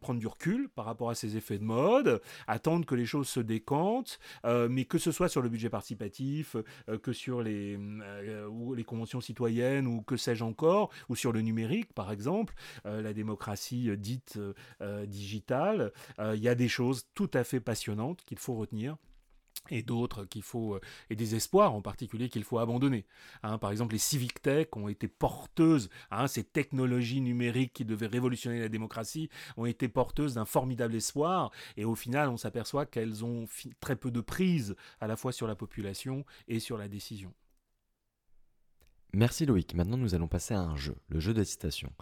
prendre 0.00 0.20
du 0.20 0.26
recul 0.26 0.68
par 0.68 0.84
rapport 0.84 1.10
à 1.10 1.14
ces 1.14 1.36
effets 1.36 1.58
de 1.58 1.64
mode, 1.64 2.19
attendre 2.46 2.86
que 2.86 2.94
les 2.94 3.06
choses 3.06 3.28
se 3.28 3.40
décantent. 3.40 4.18
Euh, 4.44 4.68
mais 4.68 4.84
que 4.84 4.98
ce 4.98 5.12
soit 5.12 5.28
sur 5.28 5.42
le 5.42 5.48
budget 5.48 5.70
participatif, 5.70 6.56
euh, 6.88 6.98
que 6.98 7.12
sur 7.12 7.42
les, 7.42 7.78
euh, 7.78 8.46
ou 8.48 8.74
les 8.74 8.84
conventions 8.84 9.20
citoyennes, 9.20 9.86
ou 9.86 10.02
que 10.02 10.16
sais-je 10.16 10.44
encore, 10.44 10.90
ou 11.08 11.16
sur 11.16 11.32
le 11.32 11.40
numérique, 11.40 11.92
par 11.92 12.12
exemple, 12.12 12.54
la 12.84 13.12
démocratie 13.12 13.90
dite 13.96 14.38
digitale, 15.06 15.92
il 16.18 16.40
y 16.40 16.48
a 16.48 16.54
des 16.54 16.68
choses 16.68 17.06
tout 17.14 17.30
à 17.34 17.44
fait 17.44 17.60
passionnantes 17.60 18.22
qu'il 18.24 18.38
faut 18.38 18.54
retenir 18.54 18.96
et 19.68 19.82
d'autres 19.82 20.24
qu'il 20.24 20.42
faut 20.42 20.74
euh, 20.74 20.80
et 21.10 21.16
des 21.16 21.34
espoirs 21.34 21.74
en 21.74 21.82
particulier 21.82 22.28
qu'il 22.28 22.44
faut 22.44 22.58
abandonner. 22.58 23.06
Hein, 23.42 23.58
par 23.58 23.70
exemple, 23.70 23.92
les 23.92 23.98
civic 23.98 24.40
tech 24.42 24.68
ont 24.72 24.88
été 24.88 25.08
porteuses, 25.08 25.90
hein, 26.10 26.26
ces 26.26 26.44
technologies 26.44 27.20
numériques 27.20 27.72
qui 27.72 27.84
devaient 27.84 28.06
révolutionner 28.06 28.60
la 28.60 28.68
démocratie 28.68 29.28
ont 29.56 29.66
été 29.66 29.88
porteuses 29.88 30.34
d'un 30.34 30.44
formidable 30.44 30.94
espoir 30.94 31.50
et 31.76 31.84
au 31.84 31.94
final 31.94 32.28
on 32.28 32.36
s'aperçoit 32.36 32.86
qu'elles 32.86 33.24
ont 33.24 33.46
très 33.80 33.96
peu 33.96 34.10
de 34.10 34.20
prise 34.20 34.76
à 35.00 35.06
la 35.06 35.16
fois 35.16 35.32
sur 35.32 35.46
la 35.46 35.54
population 35.54 36.24
et 36.48 36.60
sur 36.60 36.78
la 36.78 36.88
décision. 36.88 37.32
Merci 39.12 39.44
Loïc. 39.44 39.74
Maintenant 39.74 39.96
nous 39.96 40.14
allons 40.14 40.28
passer 40.28 40.54
à 40.54 40.60
un 40.60 40.76
jeu, 40.76 40.96
le 41.08 41.20
jeu 41.20 41.34
des 41.34 41.44
citations. 41.44 41.92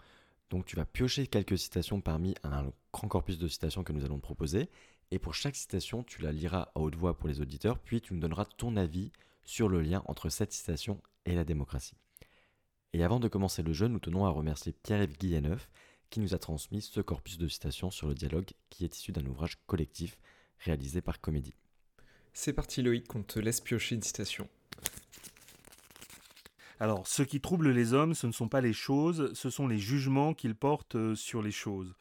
Donc 0.49 0.65
tu 0.65 0.75
vas 0.75 0.85
piocher 0.85 1.27
quelques 1.27 1.57
citations 1.57 2.01
parmi 2.01 2.35
un 2.43 2.71
grand 2.91 3.07
corpus 3.07 3.37
de 3.37 3.47
citations 3.47 3.83
que 3.83 3.93
nous 3.93 4.05
allons 4.05 4.17
te 4.17 4.23
proposer 4.23 4.69
et 5.11 5.19
pour 5.19 5.33
chaque 5.33 5.55
citation, 5.55 6.03
tu 6.03 6.21
la 6.21 6.31
liras 6.31 6.71
à 6.75 6.79
haute 6.79 6.95
voix 6.95 7.17
pour 7.17 7.27
les 7.27 7.41
auditeurs, 7.41 7.79
puis 7.79 8.01
tu 8.01 8.13
nous 8.13 8.19
donneras 8.19 8.45
ton 8.45 8.75
avis 8.77 9.11
sur 9.43 9.67
le 9.67 9.81
lien 9.81 10.03
entre 10.05 10.29
cette 10.29 10.53
citation 10.53 11.01
et 11.25 11.33
la 11.33 11.43
démocratie. 11.43 11.95
Et 12.93 13.03
avant 13.03 13.19
de 13.19 13.27
commencer 13.27 13.63
le 13.63 13.73
jeu, 13.73 13.87
nous 13.87 13.99
tenons 13.99 14.25
à 14.25 14.29
remercier 14.29 14.73
Pierre-Yves 14.73 15.17
Guilleneuf 15.17 15.69
qui 16.09 16.19
nous 16.19 16.33
a 16.33 16.39
transmis 16.39 16.81
ce 16.81 17.01
corpus 17.01 17.37
de 17.37 17.47
citations 17.47 17.91
sur 17.91 18.07
le 18.07 18.15
dialogue 18.15 18.49
qui 18.69 18.83
est 18.83 18.97
issu 18.97 19.11
d'un 19.11 19.25
ouvrage 19.25 19.57
collectif 19.67 20.17
réalisé 20.59 21.01
par 21.01 21.21
Comédie. 21.21 21.55
C'est 22.33 22.53
parti 22.53 22.81
Loïc, 22.81 23.13
on 23.15 23.23
te 23.23 23.39
laisse 23.39 23.61
piocher 23.61 23.95
une 23.95 24.01
citation. 24.01 24.47
Alors, 26.79 27.05
ce 27.07 27.23
qui 27.23 27.41
trouble 27.41 27.71
les 27.71 27.93
hommes, 27.93 28.13
ce 28.13 28.25
ne 28.25 28.31
sont 28.31 28.47
pas 28.47 28.61
les 28.61 28.73
choses, 28.73 29.33
ce 29.33 29.49
sont 29.49 29.67
les 29.67 29.77
jugements 29.77 30.33
qu'ils 30.33 30.55
portent 30.55 30.95
euh, 30.95 31.15
sur 31.15 31.41
les 31.41 31.51
choses. 31.51 31.93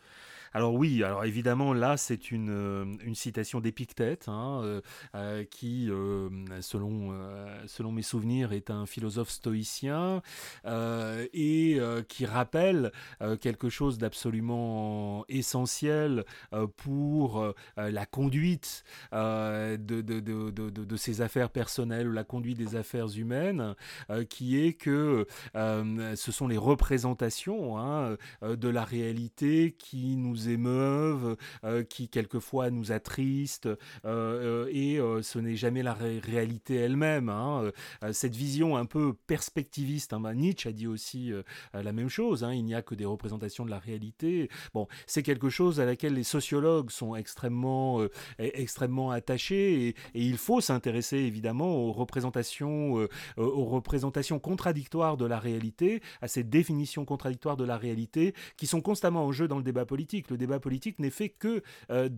Alors 0.55 0.75
oui, 0.75 1.03
alors 1.05 1.25
évidemment 1.25 1.73
là 1.73 1.97
c'est 1.97 2.31
une, 2.31 2.51
euh, 2.51 3.15
citation 3.15 3.61
d'Épictète 3.61 4.29
hein, 4.29 4.61
euh, 4.63 4.81
euh, 5.15 5.45
qui, 5.45 5.91
selon, 6.61 7.93
mes 7.93 8.03
souvenirs, 8.03 8.53
est 8.53 8.71
un 8.71 8.87
philosophe 8.87 9.31
stoïcien 9.31 10.23
et 10.65 11.81
qui 12.09 12.27
rappelle 12.27 12.93
quelque 13.41 13.69
chose 13.69 13.99
d'absolument 13.99 15.25
essentiel 15.29 16.25
pour 16.77 17.53
la 17.77 18.07
conduite 18.07 18.85
de, 19.13 19.77
ses 20.97 21.21
affaires 21.21 21.51
personnelles 21.51 22.09
la 22.09 22.25
conduite 22.25 22.59
des 22.59 22.77
affaires 22.77 23.09
humaines, 23.17 23.75
qui 24.29 24.59
est 24.59 24.75
que 24.75 25.27
ce 25.55 26.33
sont 26.33 26.47
les 26.47 26.59
représentations 26.59 27.79
hein, 27.79 28.17
de 28.43 28.69
la 28.69 28.85
réalité 28.85 29.75
qui 29.79 30.17
nous 30.17 30.38
émeuvent, 30.47 31.37
euh, 31.65 31.83
qui 31.83 32.09
quelquefois 32.09 32.71
nous 32.71 32.93
attristent, 32.93 33.67
euh, 33.67 33.77
euh, 34.05 34.71
et 34.71 34.99
ce 35.23 35.39
n'est 35.39 35.57
jamais 35.57 35.83
la 35.83 35.95
réalité 35.95 36.77
elle-même. 36.77 37.29
Hein. 37.29 37.71
cette 38.13 38.37
vision 38.37 38.77
un 38.77 38.85
peu 38.85 39.15
perspectiviste, 39.27 40.13
hein, 40.13 40.21
bah, 40.21 40.35
Nietzsche 40.35 40.69
a 40.69 40.73
dit 40.73 40.87
aussi 40.87 41.33
la 41.73 41.93
même 41.93 42.09
chose, 42.09 42.45
hein. 42.45 42.53
il 42.53 42.65
n'y 42.65 42.75
a 42.75 42.83
que 42.83 42.95
des 42.95 43.05
représentations 43.05 43.65
de 43.65 43.71
la 43.71 43.79
réalité. 43.79 44.49
Bon, 44.75 44.87
c'est 45.07 45.23
quelque 45.23 45.49
chose 45.49 45.81
à 45.81 45.85
laquelle 45.85 46.15
les 46.15 46.23
sociologues 46.23 46.91
sont 46.91 47.15
extrêmement, 47.15 48.03
e-, 48.03 48.11
extrêmement 48.39 49.11
attachés, 49.11 49.89
et, 49.89 49.95
il 50.15 50.39
faut 50.39 50.61
s'intéresser 50.61 51.17
évidemment 51.17 51.77
aux 51.77 51.93
représentations, 51.93 53.09
aux 53.37 53.65
représentations 53.65 54.39
contradictoires 54.39 55.17
de 55.17 55.25
la 55.25 55.39
réalité, 55.39 56.03
à 56.21 56.29
ces 56.29 56.45
définitions 56.45 57.05
contradictoires 57.05 57.57
de 57.57 57.65
la 57.65 57.77
réalité 57.77 58.35
qui 58.57 58.67
sont 58.67 58.81
constamment 58.81 59.25
en 59.25 59.33
jeu 59.33 59.49
dans 59.49 59.59
le 59.59 59.63
débat 59.63 59.87
politique. 59.87 60.28
Le 60.31 60.37
débat 60.37 60.61
politique 60.61 60.99
n'est 60.99 61.11
fait 61.11 61.29
que 61.29 61.63
euh, 61.91 62.09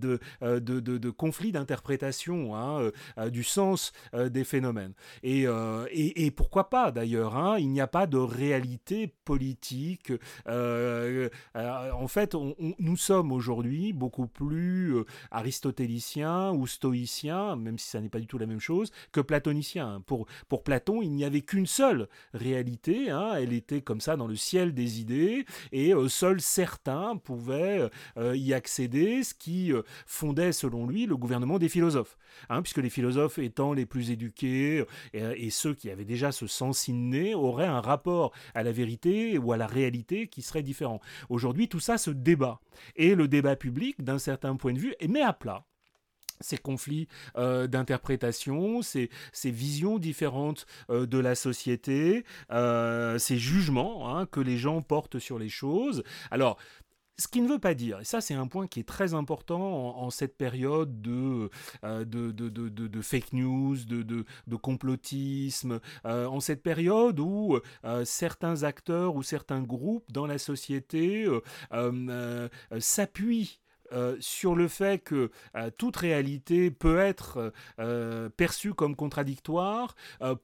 euh, 0.43 0.61
de, 0.61 0.81
de, 0.81 0.99
de, 0.99 1.11
conflits 1.11 1.53
d'interprétation 1.53 2.57
hein, 2.57 2.91
euh, 3.19 3.31
du 3.31 3.45
sens 3.45 3.93
des 4.15 4.45
phénomènes. 4.45 4.93
Et, 5.23 5.47
et, 5.93 6.31
pourquoi 6.31 6.71
pas 6.71 6.91
d'ailleurs 6.91 7.37
hein, 7.37 7.59
Il 7.59 7.69
n'y 7.71 7.81
a 7.81 7.87
pas 7.87 8.07
de 8.07 8.17
réalité 8.17 9.15
politique. 9.25 10.13
en 10.47 12.09
fait, 12.09 12.35
nous 12.79 12.97
sommes 12.97 13.33
aujourd'hui 13.33 13.93
beaucoup 13.93 14.27
plus 14.27 14.95
aristotéliciens 15.31 16.53
ou 16.53 16.67
stoïciens, 16.67 17.57
même 17.57 17.79
si 17.79 17.89
ça 17.89 18.01
n'est 18.01 18.09
pas 18.09 18.21
du 18.21 18.27
tout 18.27 18.39
la 18.39 18.47
même 18.47 18.61
chose, 18.61 18.91
que 19.13 19.21
platoniciens. 19.21 20.03
Pour, 20.07 20.27
pour 20.49 20.63
Platon, 20.63 21.03
il 21.03 21.11
n'y 21.13 21.25
avait 21.25 21.43
qu'une 21.43 21.67
seule 21.67 22.09
réalité, 22.35 23.11
hein, 23.11 23.33
elle 23.37 23.53
était 23.53 23.83
comme 23.83 24.01
ça 24.01 24.17
dans 24.17 24.27
le 24.27 24.37
ciel 24.37 24.75
des 24.75 25.01
idées, 25.01 25.45
et 25.73 25.93
seuls 26.09 26.41
certains 26.41 27.17
pouvaient 27.17 27.89
y 28.17 28.55
accéder, 28.55 29.23
ce 29.23 29.35
qui 29.35 29.73
euh, 29.73 29.83
fondait 30.07 30.53
selon 30.53 30.87
lui 30.87 31.07
le 31.07 31.17
gouvernement 31.17 31.59
des 31.59 31.69
philosophes. 31.69 32.17
Hein, 32.49 32.63
puisque 32.63 32.79
les 32.79 32.91
philosophes 32.91 33.39
étant 33.39 33.73
les 33.73 33.87
plus 33.87 34.11
éduqués 34.11 34.85
euh, 35.15 35.35
et, 35.37 35.51
ceux 35.51 35.75
qui 35.75 35.91
avaient 35.91 36.05
déjà 36.05 36.33
ce 36.33 36.47
sens 36.47 36.89
inné 36.89 37.35
auraient 37.35 37.67
un 37.67 37.81
rapport 37.81 38.33
à 38.55 38.63
la 38.63 38.73
vérité 38.73 39.39
ou 39.39 39.53
à 39.53 39.57
la 39.57 39.67
réalité 39.67 40.29
qui 40.29 40.43
serait 40.43 40.63
différent. 40.63 41.01
Aujourd'hui, 41.29 41.69
tout 41.69 41.81
ça 41.81 41.99
se 41.99 42.11
débat. 42.11 42.61
Et 42.97 43.15
le 43.15 43.29
débat 43.29 43.57
public, 43.57 44.03
d'un 44.03 44.19
certain 44.19 44.57
point 44.57 44.73
de 44.73 44.79
vue, 44.79 44.95
est 45.01 45.09
mis 45.09 45.21
à 45.21 45.33
plat 45.33 45.65
ces 46.43 46.57
conflits 46.57 47.07
d'interprétation, 47.37 48.81
ces, 48.81 49.11
visions 49.45 49.99
différentes 49.99 50.65
de 50.89 51.19
la 51.19 51.35
société, 51.35 52.25
ces 52.51 53.37
jugements 53.37 54.17
hein, 54.17 54.25
que 54.25 54.41
les 54.41 54.57
gens 54.57 54.81
portent 54.81 55.19
sur 55.19 55.39
les 55.39 55.51
choses. 55.51 56.03
Alors, 56.31 56.57
ce 57.21 57.29
qui 57.29 57.43
ne 57.43 57.49
veut 57.49 57.59
pas 57.59 57.75
dire, 57.75 58.01
et 58.01 58.05
ça 58.05 58.23
c'est 58.23 58.35
un 58.35 58.47
point 58.47 58.67
qui 58.67 58.81
est 58.81 58.89
très 58.89 59.13
important 59.13 59.99
en, 59.99 60.09
cette 60.09 60.39
période 60.39 61.03
de, 61.03 61.51
euh, 61.85 62.05
de, 62.07 63.01
fake 63.03 63.35
news, 63.35 63.77
de, 63.85 64.57
complotisme, 64.57 65.81
euh, 66.07 66.27
en 66.27 66.41
cette 66.41 66.63
période 66.63 67.21
où 67.21 67.59
euh, 67.85 68.05
certains 68.07 68.63
acteurs 68.63 69.17
ou 69.17 69.23
certains 69.23 69.61
groupes 69.61 70.11
dans 70.11 70.27
la 70.27 70.39
société 70.39 71.29
s'appuient 72.79 73.61
euh, 73.93 74.17
sur 74.21 74.55
le 74.55 74.69
fait 74.69 75.03
que 75.03 75.31
euh, 75.57 75.71
toute 75.77 75.97
réalité 75.97 76.71
peut 76.71 76.99
être 76.99 77.53
euh, 77.79 78.29
perçue 78.31 78.75
comme 78.75 78.95
contradictoire 78.97 79.95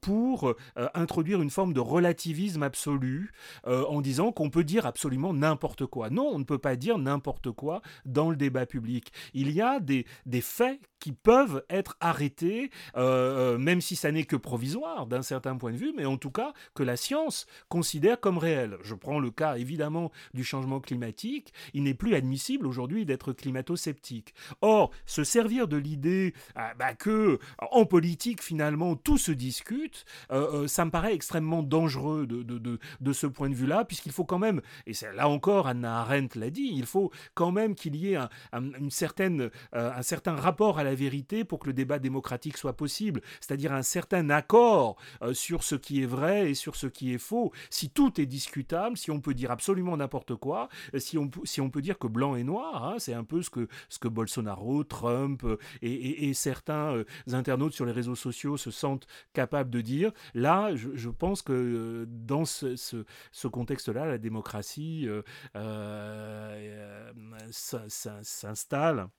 pour 0.01 0.53
introduire 0.93 1.41
une 1.41 1.49
forme 1.49 1.73
de 1.73 1.79
relativisme 1.79 2.63
absolu 2.63 3.31
en 3.65 4.01
disant 4.01 4.31
qu'on 4.31 4.49
peut 4.49 4.63
dire 4.63 4.85
absolument 4.85 5.33
n'importe 5.33 5.85
quoi. 5.85 6.09
Non, 6.09 6.29
on 6.31 6.39
ne 6.39 6.43
peut 6.43 6.57
pas 6.57 6.75
dire 6.75 6.97
n'importe 6.97 7.51
quoi 7.51 7.81
dans 8.05 8.29
le 8.29 8.35
débat 8.35 8.65
public. 8.65 9.11
Il 9.33 9.51
y 9.51 9.61
a 9.61 9.79
des, 9.79 10.05
des 10.25 10.41
faits 10.41 10.79
qui 10.99 11.11
peuvent 11.11 11.63
être 11.69 11.95
arrêtés, 11.99 12.71
même 12.95 13.81
si 13.81 13.95
ça 13.95 14.11
n'est 14.11 14.25
que 14.25 14.35
provisoire 14.35 15.05
d'un 15.07 15.21
certain 15.21 15.57
point 15.57 15.71
de 15.71 15.77
vue, 15.77 15.93
mais 15.95 16.05
en 16.05 16.17
tout 16.17 16.31
cas 16.31 16.53
que 16.73 16.83
la 16.83 16.97
science 16.97 17.45
considère 17.69 18.19
comme 18.19 18.37
réel. 18.37 18.77
Je 18.83 18.95
prends 18.95 19.19
le 19.19 19.31
cas 19.31 19.57
évidemment 19.57 20.11
du 20.33 20.43
changement 20.43 20.79
climatique. 20.79 21.53
Il 21.73 21.83
n'est 21.83 21.93
plus 21.93 22.15
admissible 22.15 22.67
aujourd'hui 22.67 23.05
d'être 23.05 23.33
climato-sceptique. 23.37 24.33
Or, 24.61 24.91
se 25.05 25.23
servir 25.23 25.67
de 25.67 25.77
l'idée 25.77 26.33
ah, 26.55 26.73
bah, 26.77 26.93
que 26.93 27.39
en 27.71 27.85
politique 27.85 28.41
finalement 28.41 28.95
tout 28.95 29.17
se 29.17 29.31
discute, 29.31 30.05
euh, 30.31 30.63
euh, 30.63 30.67
ça 30.67 30.85
me 30.85 30.91
paraît 30.91 31.13
extrêmement 31.13 31.63
dangereux 31.63 32.27
de, 32.27 32.43
de, 32.43 32.79
de, 32.99 33.13
ce 33.13 33.27
point 33.27 33.49
de 33.49 33.55
vue-là, 33.55 33.85
puisqu'il 33.85 34.11
faut 34.11 34.25
quand 34.25 34.39
même, 34.39 34.61
et 34.85 34.93
là 35.15 35.29
encore 35.29 35.67
Anna 35.67 36.01
Arendt 36.01 36.37
l'a 36.39 36.49
dit, 36.49 36.69
il 36.73 36.85
faut 36.85 37.11
quand 37.33 37.51
même 37.51 37.75
qu'il 37.75 37.95
y 37.95 38.13
ait 38.13 38.17
un, 38.17 38.29
une 38.53 38.91
certaine, 38.91 39.49
euh, 39.75 39.91
un 39.93 40.01
certain 40.01 40.35
rapport 40.35 40.79
à 40.79 40.83
la 40.83 40.95
vérité 40.95 41.43
pour 41.43 41.59
que 41.59 41.67
le 41.67 41.73
débat 41.73 41.99
démocratique 41.99 42.57
soit 42.57 42.73
possible, 42.73 43.21
c'est-à-dire 43.39 43.73
un 43.73 43.83
certain 43.83 44.29
accord 44.29 44.97
sur 45.33 45.63
ce 45.63 45.75
qui 45.75 46.01
est 46.01 46.05
vrai 46.05 46.51
et 46.51 46.53
sur 46.53 46.75
ce 46.75 46.87
qui 46.87 47.13
est 47.13 47.17
faux. 47.17 47.51
Si 47.69 47.89
tout 47.89 48.19
est 48.19 48.25
discutable, 48.25 48.97
si 48.97 49.11
on 49.11 49.21
peut 49.21 49.33
dire 49.33 49.51
absolument 49.51 49.97
n'importe 49.97 50.35
quoi, 50.35 50.69
si 50.97 51.17
on, 51.17 51.29
si 51.43 51.61
on 51.61 51.69
peut 51.69 51.81
dire 51.81 51.97
que 51.97 52.07
blanc 52.07 52.35
et 52.35 52.43
noir, 52.43 52.83
hein, 52.83 52.95
c'est 52.99 53.13
un 53.13 53.23
peu 53.27 53.41
ce 53.41 53.49
que, 53.49 53.67
ce 53.89 53.99
que 53.99 54.07
Bolsonaro, 54.07 54.83
Trump 54.83 55.43
euh, 55.43 55.57
et, 55.81 56.33
certains 56.33 56.95
euh, 56.95 57.03
internautes 57.31 57.73
sur 57.73 57.85
les 57.85 57.91
réseaux 57.91 58.15
sociaux 58.15 58.57
se 58.57 58.71
sentent 58.71 59.07
capables 59.33 59.69
de 59.69 59.81
dire. 59.81 60.11
Là, 60.33 60.71
je, 60.75 61.09
pense 61.09 61.41
que 61.41 61.53
euh, 61.53 62.05
dans 62.07 62.45
ce, 62.45 62.75
ce, 62.75 63.47
contexte-là, 63.47 64.05
la 64.05 64.17
démocratie 64.17 65.07
s'installe 67.51 69.09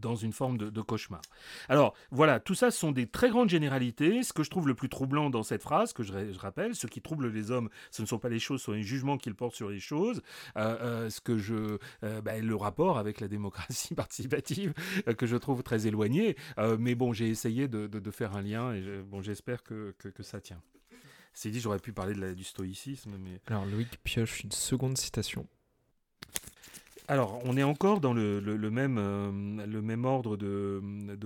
dans 0.00 0.16
une 0.16 0.32
forme 0.32 0.58
de, 0.58 0.80
cauchemar. 0.80 1.20
Alors 1.68 1.94
voilà, 2.10 2.40
tout 2.40 2.54
ça 2.54 2.70
sont 2.70 2.92
des 2.92 3.06
très 3.06 3.30
grandes 3.30 3.48
généralités. 3.48 4.22
Ce 4.22 4.32
que 4.32 4.42
je 4.42 4.50
trouve 4.50 4.66
le 4.66 4.74
plus 4.74 4.88
troublant 4.88 5.30
dans 5.30 5.42
cette 5.42 5.62
phrase, 5.62 5.92
que 5.92 6.02
je, 6.02 6.12
rappelle, 6.38 6.74
ce 6.74 6.86
qui 6.86 7.00
trouble 7.00 7.28
les 7.28 7.50
hommes, 7.50 7.68
ce 7.90 8.02
ne 8.02 8.06
sont 8.06 8.18
pas 8.18 8.28
les 8.28 8.38
choses, 8.38 8.60
ce 8.60 8.66
sont 8.66 8.72
les 8.72 8.82
jugements 8.82 9.18
qu'ils 9.18 9.34
portent 9.34 9.54
sur 9.54 9.70
les 9.70 9.80
choses. 9.80 10.22
Euh, 10.56 10.78
euh, 10.80 11.10
ce 11.10 11.20
que 11.20 11.38
je, 11.38 11.78
euh, 12.04 12.20
ben, 12.20 12.44
le 12.44 12.56
rapport 12.56 12.98
avec 12.98 13.20
la 13.20 13.28
démocratie 13.28 13.94
participative, 13.94 14.74
que 15.16 15.26
je 15.26 15.36
trouve 15.36 15.62
très 15.62 15.86
éloigné. 15.86 16.36
mais 16.78 16.94
bon, 16.94 17.12
j'ai 17.12 17.28
essayé 17.28 17.68
de, 17.68 18.10
faire 18.10 18.36
un 18.36 18.42
lien 18.42 18.72
et 18.74 19.02
bon, 19.02 19.22
j'espère 19.22 19.62
que, 19.62 19.94
ça 20.20 20.40
tient. 20.40 20.60
C'est 21.32 21.50
dit, 21.50 21.60
j'aurais 21.60 21.78
pu 21.78 21.92
parler 21.92 22.34
du 22.34 22.44
stoïcisme. 22.44 23.12
Alors 23.46 23.64
Loïc 23.64 23.98
pioche 24.02 24.42
une 24.42 24.50
seconde 24.50 24.98
citation. 24.98 25.46
Alors, 27.10 27.40
on 27.44 27.56
est 27.56 27.64
encore 27.64 28.00
dans 28.00 28.14
le, 28.14 28.40
même, 28.70 28.96
euh, 28.96 29.32
même 29.32 30.04
ordre 30.04 30.36
de, 30.36 30.80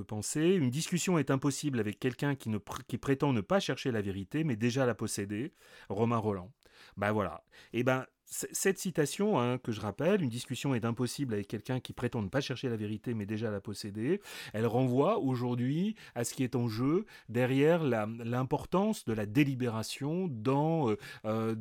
pensée. 0.09 0.55
Une 0.55 0.71
discussion 0.71 1.19
est 1.19 1.31
impossible 1.31 1.79
avec 1.79 2.01
quelqu'un 2.01 2.35
qui, 2.35 2.51
qui 2.89 2.97
prétend 2.97 3.35
ne 3.35 3.43
pas 3.43 3.61
chercher 3.61 3.91
la 3.91 4.01
vérité, 4.01 4.45
mais 4.45 4.57
déjà 4.57 4.87
la 4.87 4.95
posséder. 4.95 5.53
Romain 5.91 6.17
Roland. 6.17 6.51
Ben 6.97 7.13
voilà. 7.13 7.45
Et 7.75 7.81
eh 7.81 7.85
ben, 7.85 8.07
cette 8.53 8.79
citation, 8.79 9.39
hein, 9.39 9.59
que 9.59 9.71
je 9.71 9.81
rappelle, 9.81 10.23
une 10.23 10.29
discussion 10.29 10.75
est 10.75 10.85
impossible 10.85 11.35
avec 11.35 11.47
quelqu'un 11.47 11.79
qui 11.79 11.93
prétend 11.93 12.21
ne 12.21 12.29
pas 12.29 12.41
chercher 12.41 12.69
la 12.69 12.77
vérité 12.77 13.15
mais 13.15 13.27
déjà 13.27 13.51
la 13.51 13.61
posséder, 13.61 14.21
elle 14.53 14.67
renvoie 14.67 15.19
aujourd'hui 15.19 15.95
à 16.15 16.25
ce 16.25 16.35
qui 16.35 16.43
est 16.43 16.57
en 16.57 16.69
jeu 16.69 17.07
derrière 17.29 17.85
l'importance 17.85 19.05
de 19.05 19.13
la 19.13 19.27
délibération 19.27 20.29
dans, 20.29 20.91
euh, 20.91 20.97
euh, 21.25 21.55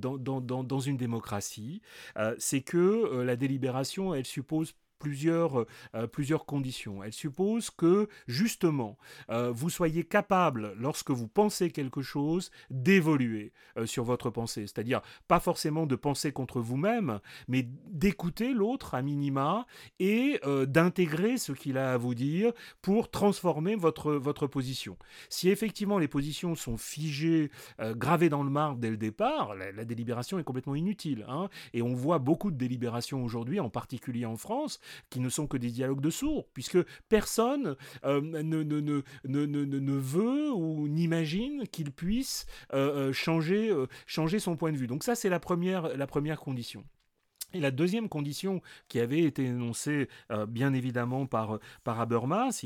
une 0.85 0.97
démocratie. 0.97 1.81
Euh, 2.17 2.35
c'est 2.39 2.61
que 2.61 3.21
la 3.23 3.35
délibération, 3.35 4.13
elle 4.13 4.25
suppose 4.25 4.73
plusieurs, 5.03 5.59
euh, 5.59 5.67
euh, 5.95 6.07
plusieurs 6.07 6.45
conditions. 6.45 7.03
Elle 7.03 7.11
suppose 7.11 7.69
que, 7.69 8.07
justement, 8.25 8.97
euh, 9.29 9.51
vous 9.51 9.69
soyez 9.69 10.05
capable, 10.05 10.73
lorsque 10.77 11.11
vous 11.11 11.27
pensez 11.27 11.71
quelque 11.71 12.01
chose, 12.01 12.51
d'évoluer 12.69 13.51
sur 13.85 14.05
votre 14.05 14.29
pensée. 14.29 14.61
C'est-à-dire, 14.61 15.01
pas 15.27 15.41
forcément 15.41 15.85
de 15.85 15.95
penser 15.95 16.31
contre 16.31 16.61
vous-même, 16.61 17.19
mais 17.47 17.67
d'écouter 17.89 18.53
l'autre 18.53 18.95
à 18.95 19.01
minima 19.01 19.65
et 19.99 20.39
d'intégrer 20.67 21.37
ce 21.37 21.51
qu'il 21.51 21.77
a 21.77 21.93
à 21.93 21.97
vous 21.97 22.13
dire 22.13 22.53
pour 22.81 23.09
transformer 23.09 23.75
votre, 23.75 24.13
votre 24.13 24.47
position. 24.47 24.97
Si 25.29 25.49
effectivement 25.49 25.97
les 25.97 26.07
positions 26.07 26.55
sont 26.55 26.77
figées, 26.77 27.49
gravées 27.79 28.29
dans 28.29 28.43
le 28.43 28.49
marbre 28.49 28.79
dès 28.79 28.89
le 28.89 28.97
départ, 28.97 29.55
la, 29.55 29.85
délibération 29.85 30.39
est 30.39 30.43
complètement 30.43 30.75
inutile. 30.75 31.25
Hein. 31.27 31.49
et 31.73 31.81
on 31.81 31.93
voit 31.93 32.19
beaucoup 32.19 32.51
de 32.51 32.57
délibérations 32.57 33.23
aujourd'hui, 33.23 33.59
en 33.59 33.69
particulier 33.69 34.25
en 34.25 34.37
France, 34.37 34.79
qui 35.09 35.19
ne 35.19 35.29
sont 35.29 35.47
que 35.47 35.57
des 35.57 35.69
dialogues 35.69 36.01
de 36.01 36.09
sourds, 36.09 36.47
puisque 36.53 36.77
personne 37.09 37.75
euh, 38.05 38.21
ne, 38.21 39.97
veut 39.97 40.51
ou 40.51 40.87
n'imagine 40.87 41.67
qu'il 41.67 41.91
puisse 41.91 42.45
euh, 42.73 43.09
euh, 43.09 43.13
changer, 43.13 43.73
changer 44.05 44.39
son 44.39 44.55
point 44.55 44.71
de 44.71 44.77
vue. 44.77 44.87
Donc 44.87 45.03
ça, 45.03 45.15
c'est 45.15 45.29
la 45.29 45.39
première 45.39 46.39
condition. 46.39 46.83
Et 47.53 47.59
la 47.59 47.71
deuxième 47.71 48.09
condition 48.09 48.61
qui 48.87 48.99
avait 48.99 49.21
été 49.21 49.45
énoncée 49.45 50.09
euh, 50.31 50.47
bien 50.47 50.73
évidemment 50.73 51.27
par, 51.27 51.59
par 51.83 51.99
Habermas, 51.99 52.63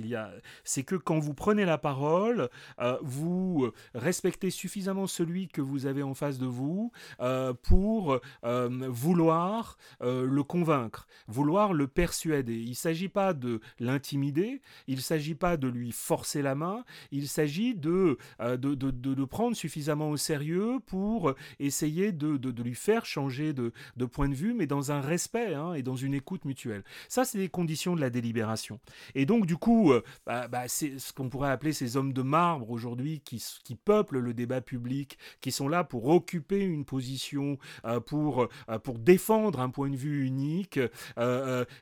c'est 0.64 0.84
que 0.84 0.96
quand 0.96 1.20
vous 1.20 1.34
prenez 1.34 1.66
la 1.66 1.78
parole, 1.78 2.50
euh, 2.80 2.98
vous 3.02 3.70
respectez 3.94 4.50
suffisamment 4.50 5.06
celui 5.06 5.50
que 5.50 5.60
vous 5.60 5.88
avez 5.88 6.04
en 6.04 6.14
face 6.14 6.38
de 6.38 6.46
vous 6.46 6.92
euh, 7.20 7.54
pour 7.54 8.20
vouloir 8.44 9.78
le 10.02 10.42
convaincre, 10.42 11.08
vouloir 11.28 11.74
le 11.74 11.88
persuader. 11.88 12.56
Il 12.56 12.70
ne 12.70 12.76
s'agit 12.76 13.10
pas 13.10 13.34
de 13.34 13.60
l'intimider, 13.80 14.62
il 14.88 14.96
ne 14.96 15.02
s'agit 15.02 15.36
pas 15.36 15.58
de 15.58 15.68
lui 15.68 15.92
forcer 15.92 16.42
la 16.42 16.56
main, 16.56 16.84
il 17.12 17.28
s'agit 17.28 17.76
de, 17.76 18.18
de, 18.40 18.56
de, 18.56 18.92
de, 18.92 19.26
prendre 19.26 19.56
suffisamment 19.56 20.10
au 20.10 20.18
sérieux 20.18 20.80
pour 20.86 21.34
essayer 21.60 22.12
de, 22.12 22.62
lui 22.62 22.76
faire 22.76 23.06
changer 23.06 23.54
de 23.54 23.72
point 24.06 24.30
de 24.30 24.36
vue, 24.36 24.54
mais 24.54 24.68
dans 24.68 24.77
dans 24.78 24.92
un 24.92 25.02
respect 25.02 25.56
hein, 25.56 25.74
et 25.74 25.82
dans 25.82 25.96
une 25.96 26.14
écoute 26.14 26.46
mutuelle. 26.46 26.84
Ça, 27.10 27.26
c'est 27.26 27.40
les 27.40 27.50
conditions 27.50 27.96
de 27.96 28.02
la 28.02 28.12
délibération. 28.12 28.80
Et 29.16 29.26
donc, 29.26 29.48
du 29.48 29.58
coup, 29.58 29.92
euh, 29.92 30.04
bah, 30.28 30.48
bah, 30.48 30.68
c'est 30.68 31.00
ce 31.00 31.14
qu'on 31.14 31.30
pourrait 31.30 31.50
appeler 31.50 31.74
ces 31.74 31.98
hommes 31.98 32.14
de 32.14 32.22
marbre 32.22 32.70
aujourd'hui 32.70 33.22
qui, 33.22 33.42
peuplent 33.86 34.20
le 34.20 34.34
débat 34.34 34.62
public, 34.62 35.18
qui 35.42 35.52
sont 35.52 35.68
là 35.68 35.84
pour 35.84 36.08
occuper 36.08 36.64
une 36.64 36.86
position, 36.86 37.58
euh, 37.86 38.00
pour, 38.00 38.48
euh, 38.70 38.80
pour 38.80 39.00
défendre 39.00 39.62
un 39.62 39.70
point 39.70 39.90
de 39.90 39.96
vue 39.96 40.26
unique. 40.26 40.80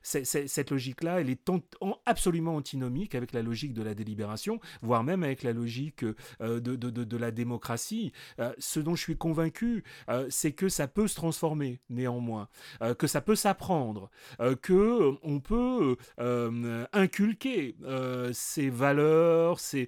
cette 0.04 0.72
logique-là, 0.72 1.20
elle 1.20 1.30
est 1.30 1.52
absolument 2.06 2.56
antinomique 2.56 3.14
avec 3.14 3.34
la 3.34 3.42
logique 3.42 3.74
de 3.74 3.84
la 3.84 3.94
délibération, 3.94 4.60
voire 4.82 5.04
même 5.04 5.24
avec 5.24 5.44
la 5.44 5.52
logique 5.52 6.06
de, 6.40 7.18
la 7.18 7.32
démocratie. 7.32 8.14
ce 8.58 8.80
dont 8.80 8.96
je 8.96 9.02
suis 9.02 9.18
convaincu, 9.18 9.84
c'est 10.30 10.54
que 10.54 10.70
ça 10.70 10.88
peut 10.88 11.08
se 11.08 11.16
transformer 11.16 11.80
néanmoins. 11.90 12.48
Euh, 12.86 12.96
que 12.96 13.08
ça 13.08 13.22
peut 13.22 13.36
s'apprendre, 13.36 14.10
euh, 14.40 14.56
que 14.56 14.74
euh, 14.74 15.14
on 15.24 15.40
peut 15.40 15.98
inculquer 16.94 17.76
ces 18.34 18.70
valeurs, 18.70 19.60
ces, 19.60 19.88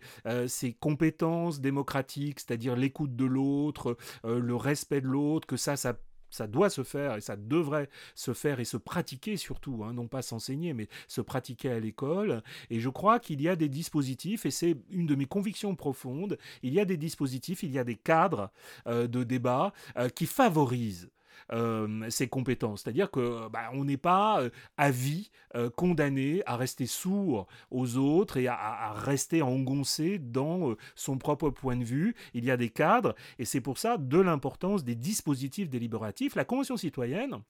compétences 0.79 1.59
démocratiques, 1.59 2.39
c'est-à-dire 2.39 2.75
l'écoute 2.75 3.15
de 3.15 3.25
l'autre, 3.25 3.97
le 4.23 4.55
respect 4.55 5.01
de 5.01 5.07
l'autre, 5.07 5.47
que 5.47 5.57
ça, 5.57 5.75
ça 5.75 6.47
doit 6.47 6.69
se 6.69 6.83
faire 6.83 7.15
et 7.15 7.21
ça 7.21 7.35
devrait 7.35 7.89
se 8.15 8.33
faire 8.33 8.59
et 8.59 8.65
se 8.65 8.77
pratiquer 8.77 9.37
surtout, 9.37 9.83
hein, 9.83 9.93
non 9.93 10.07
pas 10.07 10.21
s'enseigner, 10.21 10.73
mais 10.73 10.87
se 11.07 11.21
pratiquer 11.21 11.71
à 11.71 11.79
l'école. 11.79 12.43
Et 12.69 12.79
je 12.79 12.89
crois 12.89 13.19
qu'il 13.19 13.41
y 13.41 13.49
a 13.49 13.55
des 13.55 13.69
dispositifs, 13.69 14.45
et 14.45 14.51
c'est 14.51 14.77
une 14.89 15.07
de 15.07 15.15
mes 15.15 15.25
convictions 15.25 15.75
profondes, 15.75 16.37
il 16.63 16.73
y 16.73 16.79
a 16.79 16.85
des 16.85 16.97
dispositifs, 16.97 17.63
il 17.63 17.71
y 17.71 17.79
a 17.79 17.83
des 17.83 17.95
cadres 17.95 18.51
de 18.85 19.23
débat 19.23 19.73
qui 20.15 20.25
favorisent 20.25 21.09
euh, 21.51 22.09
ses 22.09 22.27
compétences. 22.27 22.81
C'est-à-dire 22.83 23.11
que 23.11 23.47
bah, 23.49 23.69
on 23.73 23.85
n'est 23.85 23.97
pas 23.97 24.41
euh, 24.41 24.49
à 24.77 24.91
vie 24.91 25.29
euh, 25.55 25.69
condamné 25.69 26.43
à 26.45 26.55
rester 26.57 26.85
sourd 26.85 27.47
aux 27.71 27.97
autres 27.97 28.38
et 28.38 28.47
à, 28.47 28.93
rester 28.93 29.41
engoncé 29.41 30.19
dans 30.19 30.75
son 30.95 31.17
propre 31.17 31.49
point 31.49 31.75
de 31.75 31.83
vue. 31.83 32.15
Il 32.33 32.45
y 32.45 32.51
a 32.51 32.57
des 32.57 32.69
cadres 32.69 33.15
et 33.39 33.45
c'est 33.45 33.61
pour 33.61 33.77
ça 33.77 33.97
de 33.97 34.19
l'importance 34.19 34.83
des 34.83 34.95
dispositifs 34.95 35.69
délibératifs. 35.69 36.35
La 36.35 36.45
Convention 36.45 36.77
citoyenne, 36.77 37.41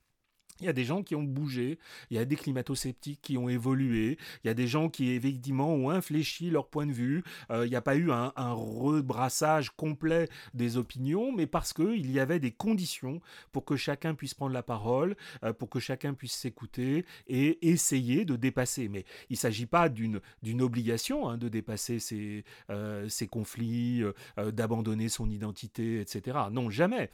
il 0.60 0.66
y 0.66 0.68
a 0.68 0.72
des 0.72 0.84
gens 0.84 1.02
qui 1.02 1.14
ont 1.14 1.22
bougé, 1.22 1.78
il 2.10 2.16
y 2.16 2.20
a 2.20 2.24
des 2.24 2.36
climato-sceptiques 2.36 3.20
qui 3.22 3.38
ont 3.38 3.48
évolué, 3.48 4.18
il 4.42 4.48
y 4.48 4.50
a 4.50 4.54
des 4.54 4.66
gens 4.66 4.88
qui 4.88 5.10
effectivement 5.10 5.72
ont 5.72 5.90
infléchi 5.90 6.50
leur 6.50 6.68
point 6.68 6.86
de 6.86 6.92
vue, 6.92 7.22
euh, 7.50 7.66
il 7.66 7.70
n'y 7.70 7.76
a 7.76 7.82
pas 7.82 7.96
eu 7.96 8.10
un, 8.10 8.32
rebrassage 8.36 9.70
complet 9.70 10.28
des 10.54 10.76
opinions, 10.76 11.32
mais 11.32 11.46
parce 11.46 11.72
qu'il 11.72 12.10
y 12.10 12.18
avait 12.18 12.40
des 12.40 12.50
conditions 12.50 13.20
pour 13.52 13.64
que 13.64 13.76
chacun 13.76 14.14
puisse 14.14 14.34
prendre 14.34 14.52
la 14.52 14.62
parole, 14.62 15.16
euh, 15.44 15.52
pour 15.52 15.68
que 15.68 15.80
chacun 15.80 16.14
puisse 16.14 16.32
s'écouter 16.32 17.04
et 17.26 17.68
essayer 17.68 18.24
de 18.24 18.36
dépasser. 18.36 18.88
Mais 18.88 19.04
il 19.28 19.34
ne 19.34 19.38
s'agit 19.38 19.66
pas 19.66 19.88
d'une 19.88 20.20
obligation 20.60 21.28
hein, 21.28 21.36
de 21.36 21.48
dépasser 21.48 21.98
ces, 21.98 22.44
euh, 22.70 23.08
ces 23.08 23.26
conflits, 23.26 24.02
d'abandonner 24.36 25.08
son 25.08 25.30
identité, 25.30 26.00
etc. 26.00 26.38
Non, 26.50 26.70
jamais. 26.70 27.10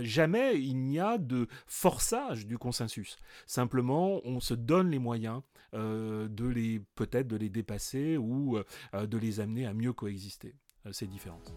jamais 0.00 0.60
il 0.60 0.78
n'y 0.78 1.00
a 1.00 1.18
de 1.18 1.48
forçage 1.66 2.46
du 2.46 2.58
consensus. 2.62 3.16
Simplement, 3.46 4.20
on 4.24 4.40
se 4.40 4.54
donne 4.54 4.90
les 4.90 5.00
moyens 5.00 5.42
euh, 5.74 6.28
de 6.28 6.46
les 6.46 6.80
peut-être 6.94 7.26
de 7.26 7.36
les 7.36 7.48
dépasser 7.48 8.16
ou 8.16 8.56
euh, 8.56 9.06
de 9.06 9.18
les 9.18 9.40
amener 9.40 9.66
à 9.66 9.74
mieux 9.74 9.92
coexister. 9.92 10.54
Euh, 10.86 10.92
ces 10.92 11.06
différences. 11.06 11.54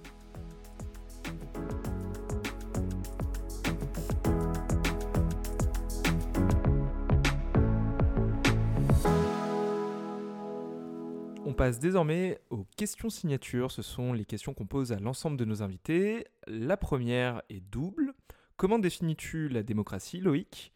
On 11.43 11.53
passe 11.53 11.79
désormais 11.79 12.39
aux 12.51 12.65
questions 12.77 13.09
signatures. 13.09 13.71
Ce 13.71 13.81
sont 13.81 14.13
les 14.13 14.25
questions 14.25 14.53
qu'on 14.53 14.67
pose 14.67 14.91
à 14.91 14.99
l'ensemble 14.99 15.37
de 15.37 15.45
nos 15.45 15.63
invités. 15.63 16.27
La 16.45 16.77
première 16.77 17.41
est 17.49 17.61
double. 17.61 18.13
Comment 18.57 18.77
définis-tu 18.77 19.47
la 19.47 19.63
démocratie, 19.63 20.19
Loïc? 20.19 20.74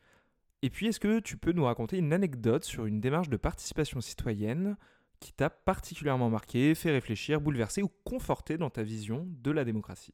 Et 0.62 0.70
puis, 0.70 0.88
est-ce 0.88 1.00
que 1.00 1.20
tu 1.20 1.38
peux 1.38 1.54
nous 1.54 1.64
raconter 1.64 1.98
une 1.98 2.12
anecdote 2.12 2.66
sur 2.66 2.86
une 2.86 3.00
démarche 3.00 3.30
de 3.30 3.38
participation 3.38 4.02
citoyenne 4.02 4.76
qui 5.22 5.32
t'a 5.32 5.50
particulièrement 5.50 6.30
marqué, 6.30 6.76
fait 6.76 6.92
réfléchir, 6.92 7.40
bouleversé 7.42 7.82
ou 7.82 7.90
conforté 8.04 8.58
dans 8.58 8.70
ta 8.70 8.84
vision 8.84 9.26
de 9.28 9.52
la 9.52 9.64
démocratie? 9.64 10.14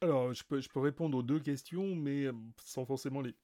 Alors, 0.00 0.32
je 0.32 0.42
peux, 0.42 0.60
je 0.60 0.68
peux 0.68 0.80
répondre 0.80 1.16
aux 1.18 1.22
deux 1.22 1.38
questions, 1.38 1.94
mais 1.94 2.24
euh, 2.24 2.32
sans 2.64 2.84
forcément 2.84 3.20
les, 3.20 3.34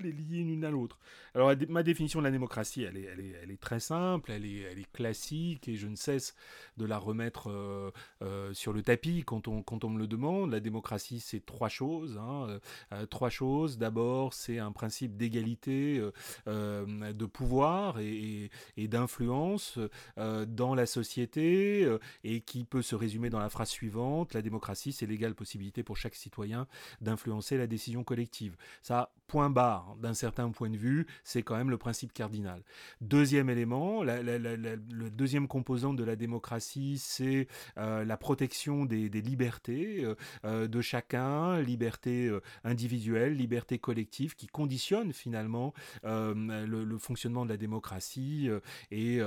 les 0.00 0.12
lier 0.12 0.42
l'une 0.42 0.64
à 0.64 0.70
l'autre. 0.70 0.98
Alors, 1.34 1.52
ma 1.68 1.82
définition 1.82 2.20
de 2.20 2.24
la 2.24 2.30
démocratie, 2.30 2.82
elle 2.82 2.96
est, 2.96 3.60
très 3.60 3.80
simple, 3.80 4.30
elle 4.30 4.44
est, 4.44 4.90
classique, 4.92 5.68
et 5.68 5.76
je 5.76 5.86
ne 5.86 5.96
cesse 5.96 6.34
de 6.76 6.84
la 6.84 6.98
remettre 6.98 7.50
euh, 7.50 7.90
euh, 8.22 8.52
sur 8.54 8.72
le 8.72 8.82
tapis 8.82 9.24
quand 9.24 9.48
on, 9.48 9.90
me 9.90 9.98
le 9.98 10.06
demande. 10.06 10.52
La 10.52 10.60
démocratie, 10.60 11.20
c'est 11.20 11.44
trois 11.44 11.68
choses. 11.68 12.18
Hein, 12.18 12.60
euh, 12.92 13.06
trois 13.06 13.30
choses. 13.30 13.78
D'abord, 13.78 14.34
c'est 14.34 14.58
un 14.58 14.72
principe 14.72 15.16
d'égalité 15.16 16.02
de 16.46 17.26
pouvoir 17.26 17.98
et, 18.00 18.50
et 18.76 18.88
d'influence 18.88 19.78
dans 20.16 20.74
la 20.74 20.86
société, 20.86 21.88
et 22.24 22.40
qui 22.40 22.64
peut 22.64 22.82
se 22.82 22.94
résumer 22.94 23.30
dans 23.30 23.40
la 23.40 23.48
phrase 23.48 23.70
suivante. 23.70 24.34
La 24.34 24.42
démocratie, 24.42 24.92
c'est 24.92 25.06
l'égale 25.06 25.34
possibilité 25.34 25.82
pour 25.82 25.96
chaque 25.96 26.14
citoyen 26.14 26.66
d'influencer 27.00 27.56
la 27.56 27.66
décision 27.66 28.04
collective. 28.04 28.56
Ça, 28.82 29.12
point 29.26 29.50
barre. 29.50 29.87
D'un 29.96 30.14
certain 30.14 30.50
point 30.50 30.70
de 30.70 30.76
vue, 30.76 31.06
c'est 31.24 31.42
quand 31.42 31.56
même 31.56 31.70
le 31.70 31.78
principe 31.78 32.12
cardinal. 32.12 32.62
Deuxième 33.00 33.50
élément, 33.50 34.02
le 34.02 35.08
deuxième 35.10 35.48
composant 35.48 35.94
de 35.94 36.04
la 36.04 36.16
démocratie, 36.16 36.98
c'est 36.98 37.48
euh, 37.76 38.04
la 38.04 38.16
protection 38.16 38.84
des, 38.84 39.08
libertés 39.08 40.04
euh, 40.04 40.14
euh, 40.44 40.68
de 40.68 40.80
chacun, 40.80 41.60
liberté 41.60 42.30
individuelle, 42.64 43.34
liberté 43.34 43.78
collective, 43.78 44.34
qui 44.34 44.46
conditionne 44.46 45.12
finalement 45.12 45.72
le, 46.04 46.98
fonctionnement 46.98 47.44
de 47.44 47.50
la 47.50 47.56
démocratie 47.56 48.48
et, 48.90 49.20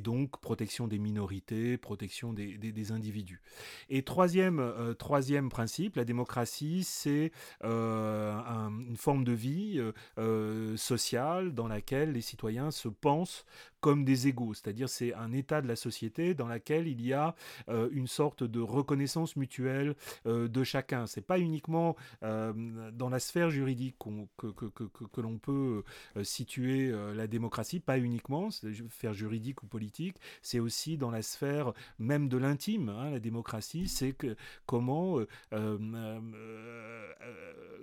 donc 0.00 0.40
protection 0.40 0.86
des 0.86 0.98
minorités, 0.98 1.76
protection 1.76 2.32
des, 2.32 2.56
des 2.56 2.92
individus. 2.92 3.40
Et 3.88 4.02
troisième, 4.02 4.94
troisième 4.98 5.48
principe, 5.48 5.96
la 5.96 6.04
démocratie, 6.04 6.84
c'est 6.84 7.32
une 7.62 8.96
forme 8.96 9.24
de 9.24 9.32
vie 9.32 9.73
sociale 10.76 11.54
dans 11.54 11.68
laquelle 11.68 12.12
les 12.12 12.20
citoyens 12.20 12.70
se 12.70 12.88
pensent 12.88 13.44
comme 13.84 14.02
des 14.06 14.28
égaux, 14.28 14.54
c'est-à-dire 14.54 14.88
c'est 14.88 15.12
un 15.12 15.30
état 15.34 15.60
de 15.60 15.68
la 15.68 15.76
société 15.76 16.32
dans 16.32 16.48
laquelle 16.48 16.88
il 16.88 17.06
y 17.06 17.12
a 17.12 17.34
euh, 17.68 17.90
une 17.92 18.06
sorte 18.06 18.42
de 18.42 18.58
reconnaissance 18.58 19.36
mutuelle 19.36 19.94
euh, 20.24 20.48
de 20.48 20.64
chacun. 20.64 21.06
C'est 21.06 21.20
pas 21.20 21.38
uniquement 21.38 21.94
euh, 22.22 22.54
dans 22.92 23.10
la 23.10 23.18
sphère 23.18 23.50
juridique 23.50 23.96
que, 24.38 25.20
l'on 25.20 25.36
peut 25.36 25.82
situer 26.22 26.94
la 27.14 27.26
démocratie, 27.26 27.78
pas 27.78 27.98
uniquement, 27.98 28.48
sphère 28.50 29.12
juridique 29.12 29.62
ou 29.62 29.66
politique, 29.66 30.16
c'est 30.40 30.60
aussi 30.60 30.96
dans 30.96 31.10
la 31.10 31.20
sphère 31.20 31.74
même 31.98 32.30
de 32.30 32.38
l'intime. 32.38 32.88
Hein, 32.88 33.10
la 33.10 33.20
démocratie, 33.20 33.88
c'est 33.88 34.12
que, 34.12 34.34
comment 34.64 35.18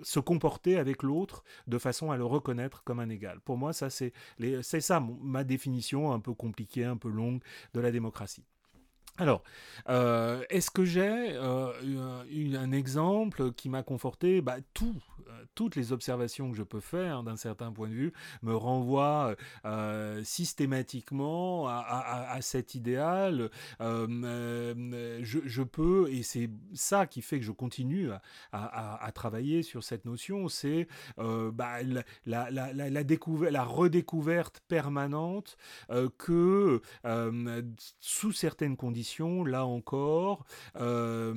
se 0.02 0.18
comporter 0.20 0.78
avec 0.78 1.02
l'autre 1.02 1.44
de 1.68 1.78
façon 1.78 2.10
à 2.10 2.16
le 2.16 2.24
reconnaître 2.24 2.82
comme 2.84 3.00
un 3.00 3.08
égal. 3.08 3.40
Pour 3.40 3.56
moi, 3.56 3.72
ça 3.72 3.88
c'est 3.88 4.12
ça 4.80 5.00
ma 5.22 5.44
définition 5.44 5.91
un 5.96 6.20
peu 6.20 6.34
compliquée, 6.34 6.84
un 6.84 6.96
peu 6.96 7.08
longue 7.08 7.40
de 7.74 7.80
la 7.80 7.90
démocratie. 7.90 8.44
Alors, 9.18 9.42
euh, 9.88 10.42
est-ce 10.48 10.70
que 10.70 10.84
j'ai 10.84 11.02
euh, 11.02 12.22
un 12.56 12.72
exemple 12.72 13.52
qui 13.52 13.68
m'a 13.68 13.82
conforté? 13.82 14.40
Bah, 14.40 14.56
Tout, 14.72 14.96
toutes 15.54 15.76
les 15.76 15.92
observations 15.92 16.50
que 16.50 16.56
je 16.56 16.62
peux 16.62 16.80
faire 16.80 17.22
d'un 17.22 17.36
certain 17.36 17.72
point 17.72 17.88
de 17.88 17.94
vue 17.94 18.12
me 18.42 18.54
renvoient 18.54 19.34
systématiquement 20.22 21.68
à, 21.68 22.38
cet 22.40 22.74
idéal. 22.74 23.50
Je, 23.80 25.62
peux, 25.62 26.10
et 26.10 26.22
c'est 26.22 26.50
ça 26.74 27.06
qui 27.06 27.22
fait 27.22 27.38
que 27.38 27.44
je 27.44 27.52
continue 27.52 28.10
à, 28.52 29.10
travailler 29.14 29.62
sur 29.62 29.84
cette 29.84 30.04
notion, 30.04 30.48
c'est 30.48 30.88
bah, 31.16 31.78
la, 32.26 33.64
redécouverte 33.64 34.60
permanente 34.68 35.56
que 36.18 36.80
sous 38.00 38.32
certaines 38.32 38.76
conditions, 38.76 39.44
là 39.44 39.66
encore, 39.66 40.44
euh, 40.76 41.34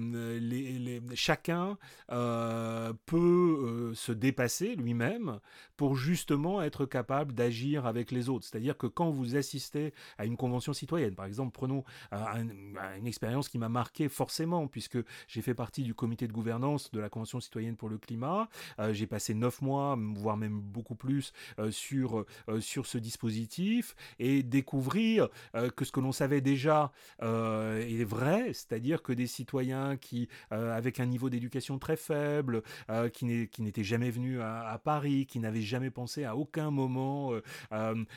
chacun 1.14 1.78
euh, 2.12 2.94
peut 3.06 3.74
euh, 3.76 3.93
se 3.93 4.11
dépasser 4.11 4.76
lui-même 4.76 5.39
pour 5.78 5.95
justement 5.95 6.61
être 6.61 6.86
capable 6.86 7.34
d'agir 7.34 7.86
avec 7.86 8.11
les 8.11 8.30
autres. 8.30 8.45
C'est-à-dire 8.45 8.78
que 8.78 8.88
quand 8.88 9.09
vous 9.09 9.36
assistez 9.36 9.93
à 10.17 10.26
une 10.26 10.38
convention 10.38 10.73
citoyenne, 10.73 11.15
par 11.15 11.26
exemple, 11.26 11.51
prenons 11.51 11.84
une 12.11 13.07
expérience 13.07 13.49
qui 13.49 13.57
m'a 13.57 13.69
marqué 13.69 14.09
forcément, 14.09 14.67
puisque 14.67 14.97
j'ai 15.28 15.41
fait 15.41 15.53
partie 15.53 15.84
du 15.84 15.93
comité 15.93 16.28
de 16.28 16.34
gouvernance 16.34 16.91
de 16.91 16.99
la 16.99 17.09
Convention 17.09 17.39
citoyenne 17.39 17.76
pour 17.76 17.89
le 17.89 17.97
climat, 17.97 18.49
j'ai 18.91 19.07
passé 19.07 19.34
neuf 19.34 19.61
mois, 19.61 19.97
voire 20.15 20.38
même 20.38 20.59
beaucoup 20.59 20.95
plus, 20.95 21.34
sur, 21.69 22.26
sur 22.59 22.86
ce 22.86 22.97
dispositif, 22.97 23.95
et 24.19 24.43
découvrir 24.43 25.30
que 25.76 25.86
ce 25.86 25.91
que 25.91 25.99
l'on 25.99 26.11
savait 26.11 26.41
déjà 26.41 26.91
euh, 27.21 27.82
est 27.82 28.03
vrai, 28.03 28.53
c'est-à-dire 28.53 29.01
que 29.01 29.13
des 29.13 29.28
citoyens 29.28 29.97
qui, 29.97 30.28
euh, 30.51 30.76
avec 30.76 30.99
un 30.99 31.05
niveau 31.05 31.30
d'éducation 31.30 31.80
très 31.80 31.97
faible, 31.97 32.63
euh, 32.89 33.09
qui 33.09 33.61
n'étaient 33.66 33.84
jamais 33.84 34.09
venus 34.09 34.39
à, 34.41 34.80
Paris, 34.84 35.26
qui 35.26 35.39
n'avaient 35.39 35.61
jamais 35.61 35.89
pensé 35.89 36.24
à 36.24 36.36
aucun 36.36 36.72
moment 36.72 37.32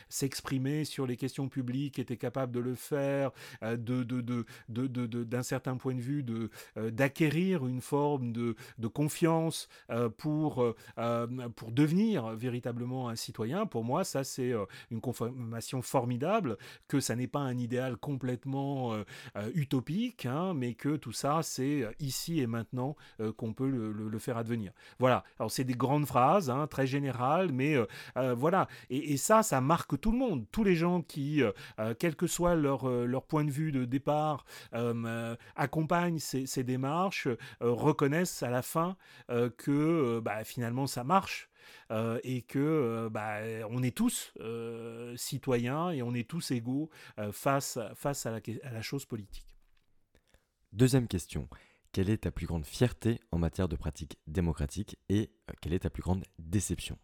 s'exprimer 0.08 0.84
sur 0.84 1.06
les 1.06 1.16
questions 1.16 1.48
publiques, 1.48 1.98
étaient 1.98 2.16
capables 2.16 2.52
de 2.52 2.60
le 2.60 2.74
faire, 2.74 3.30
de, 3.62 4.44
d'un 4.68 5.42
certain 5.42 5.76
point 5.76 5.94
de 5.94 6.00
vue, 6.00 6.24
d'acquérir 6.76 7.66
une 7.66 7.80
forme 7.80 8.32
de, 8.32 8.54
confiance 8.88 9.68
pour, 10.16 10.74
pour 11.56 11.72
devenir 11.72 12.28
véritablement 12.34 13.08
un 13.08 13.16
citoyen. 13.16 13.66
Pour 13.66 13.84
moi, 13.84 14.04
ça, 14.04 14.24
c'est 14.24 14.52
une 14.90 15.00
confirmation 15.00 15.82
formidable 15.82 16.56
que 16.88 17.00
ça 17.00 17.16
n'est 17.16 17.26
pas 17.26 17.40
un 17.40 17.58
idéal 17.58 17.96
complètement 17.96 18.94
euh, 19.36 19.50
utopique, 19.54 20.26
hein, 20.26 20.54
mais 20.54 20.74
que 20.74 20.96
tout 20.96 21.12
ça, 21.12 21.40
c'est 21.42 21.82
euh, 21.82 21.92
ici 22.00 22.40
et 22.40 22.46
maintenant 22.46 22.96
euh, 23.20 23.32
qu'on 23.32 23.52
peut 23.52 23.68
le, 23.68 24.18
faire 24.18 24.36
advenir. 24.36 24.72
Voilà. 24.98 25.24
Alors, 25.38 25.50
c'est 25.50 25.64
des 25.64 25.74
grandes 25.74 26.06
phrases, 26.06 26.50
hein, 26.50 26.66
très 26.66 26.86
générales, 26.86 27.52
mais 27.52 27.76
voilà. 28.36 28.68
Et, 28.90 29.16
ça, 29.16 29.42
ça 29.42 29.60
marque 29.60 30.00
tout 30.00 30.12
le 30.12 30.18
monde. 30.18 30.46
Tous 30.50 30.64
les 30.64 30.74
gens 30.74 31.02
qui, 31.02 31.42
quel 31.98 32.16
que 32.16 32.26
soit 32.26 32.54
leur, 32.54 32.88
leur 32.88 33.24
point 33.24 33.44
de 33.44 33.50
vue 33.50 33.72
de 33.72 33.84
départ, 33.84 34.44
accompagnent 35.56 36.18
ces, 36.18 36.64
démarches, 36.64 37.28
reconnaissent 37.60 38.42
à 38.42 38.50
la 38.50 38.62
fin 38.62 38.96
que 39.56 40.20
bah, 40.20 40.44
finalement 40.44 40.86
ça 40.86 41.04
marche. 41.04 41.50
et 42.22 42.42
que 42.42 43.08
bah, 43.10 43.38
on 43.70 43.82
est 43.82 43.96
tous 43.96 44.32
citoyens 45.16 45.90
et 45.90 46.02
on 46.02 46.14
est 46.14 46.28
tous 46.28 46.50
égaux 46.50 46.90
face, 47.32 47.78
face 47.94 48.26
à 48.26 48.30
la 48.30 48.82
chose 48.82 49.04
politique. 49.04 49.48
Deuxième 50.72 51.08
question. 51.08 51.48
Quelle 51.92 52.10
est 52.10 52.18
ta 52.18 52.30
plus 52.30 52.46
grande 52.46 52.66
fierté 52.66 53.18
en 53.32 53.38
matière 53.38 53.68
de 53.68 53.76
pratique 53.76 54.18
démocratique 54.26 54.98
et 55.08 55.30
euh, 55.50 55.54
quelle 55.60 55.72
est 55.72 55.80
ta 55.80 55.90
plus 55.90 56.02
grande 56.02 56.24
déception? 56.38 56.98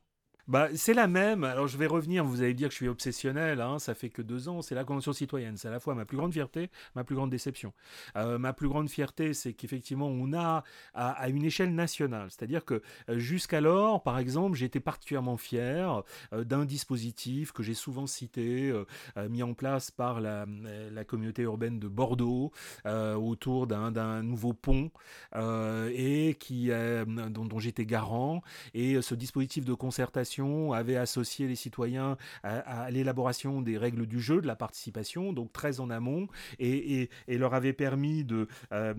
Bah, 0.47 0.69
c'est 0.75 0.93
la 0.93 1.07
même. 1.07 1.43
Alors 1.43 1.69
je 1.69 1.79
vais 1.79 1.87
revenir, 1.87 2.23
vous 2.25 2.43
allez 2.43 2.53
dire 2.53 2.69
que 2.69 2.73
je 2.73 2.79
suis 2.79 2.89
obsessionnel, 2.89 3.63
hein, 3.63 3.79
ça 3.79 3.95
fait 3.95 4.11
que 4.11 4.21
deux 4.21 4.49
ans, 4.49 4.61
c'est 4.61 4.75
la 4.75 4.85
Convention 4.85 5.15
citoyenne. 5.15 5.57
C'est 5.57 5.69
à 5.69 5.71
la 5.71 5.81
fois 5.81 5.95
ma 5.95 6.05
plus 6.05 6.19
grande 6.19 6.33
fierté, 6.33 6.71
ma 6.95 7.03
plus 7.03 7.15
grande 7.15 7.31
déception. 7.31 7.73
Euh, 8.17 8.39
ma 8.39 8.53
plus 8.53 8.69
grande 8.69 8.91
fierté, 8.91 9.33
c'est 9.33 9.55
qu'effectivement, 9.55 10.07
on 10.07 10.35
a 10.35 10.63
à, 10.93 11.29
une 11.31 11.45
échelle 11.45 11.75
nationale. 11.75 12.29
C'est-à-dire 12.31 12.65
que 12.67 12.83
euh, 13.09 13.19
jusqu'alors, 13.19 14.03
par 14.03 14.19
exemple, 14.19 14.57
j'étais 14.57 14.81
particulièrement 14.81 15.39
fier 15.39 16.03
euh, 16.33 16.45
d'un 16.45 16.67
dispositif 16.67 17.53
que 17.53 17.63
j'ai 17.63 17.75
souvent 17.75 18.07
cité, 18.07 18.73
mis 19.31 19.43
en 19.43 19.55
place 19.55 19.91
par 19.91 20.21
la, 20.21 20.47
communauté 21.07 21.43
urbaine 21.43 21.79
de 21.79 21.89
Bordeaux, 21.89 22.53
autour 22.85 23.67
d'un 23.67 24.23
nouveau 24.23 24.53
pont, 24.53 24.91
et 25.35 26.37
qui, 26.39 26.71
dont, 27.07 27.45
dont 27.47 27.59
j'étais 27.59 27.87
garant. 27.87 28.43
Et 28.75 29.01
ce 29.01 29.15
dispositif 29.15 29.65
de 29.65 29.75
concertation 29.75 30.34
avait 30.73 30.97
associé 30.97 31.47
les 31.47 31.57
citoyens 31.57 32.17
à, 32.43 32.91
l'élaboration 32.91 33.63
des 33.63 33.79
règles 33.79 34.07
du 34.07 34.21
jeu, 34.21 34.41
de 34.41 34.47
la 34.47 34.57
participation, 34.57 35.33
donc 35.33 35.53
très 35.53 35.81
en 35.81 35.91
amont, 35.91 36.29
et, 36.59 37.09
leur 37.29 37.55
avait 37.55 37.73
permis 37.73 38.25
de, 38.25 38.49
euh, 38.73 38.95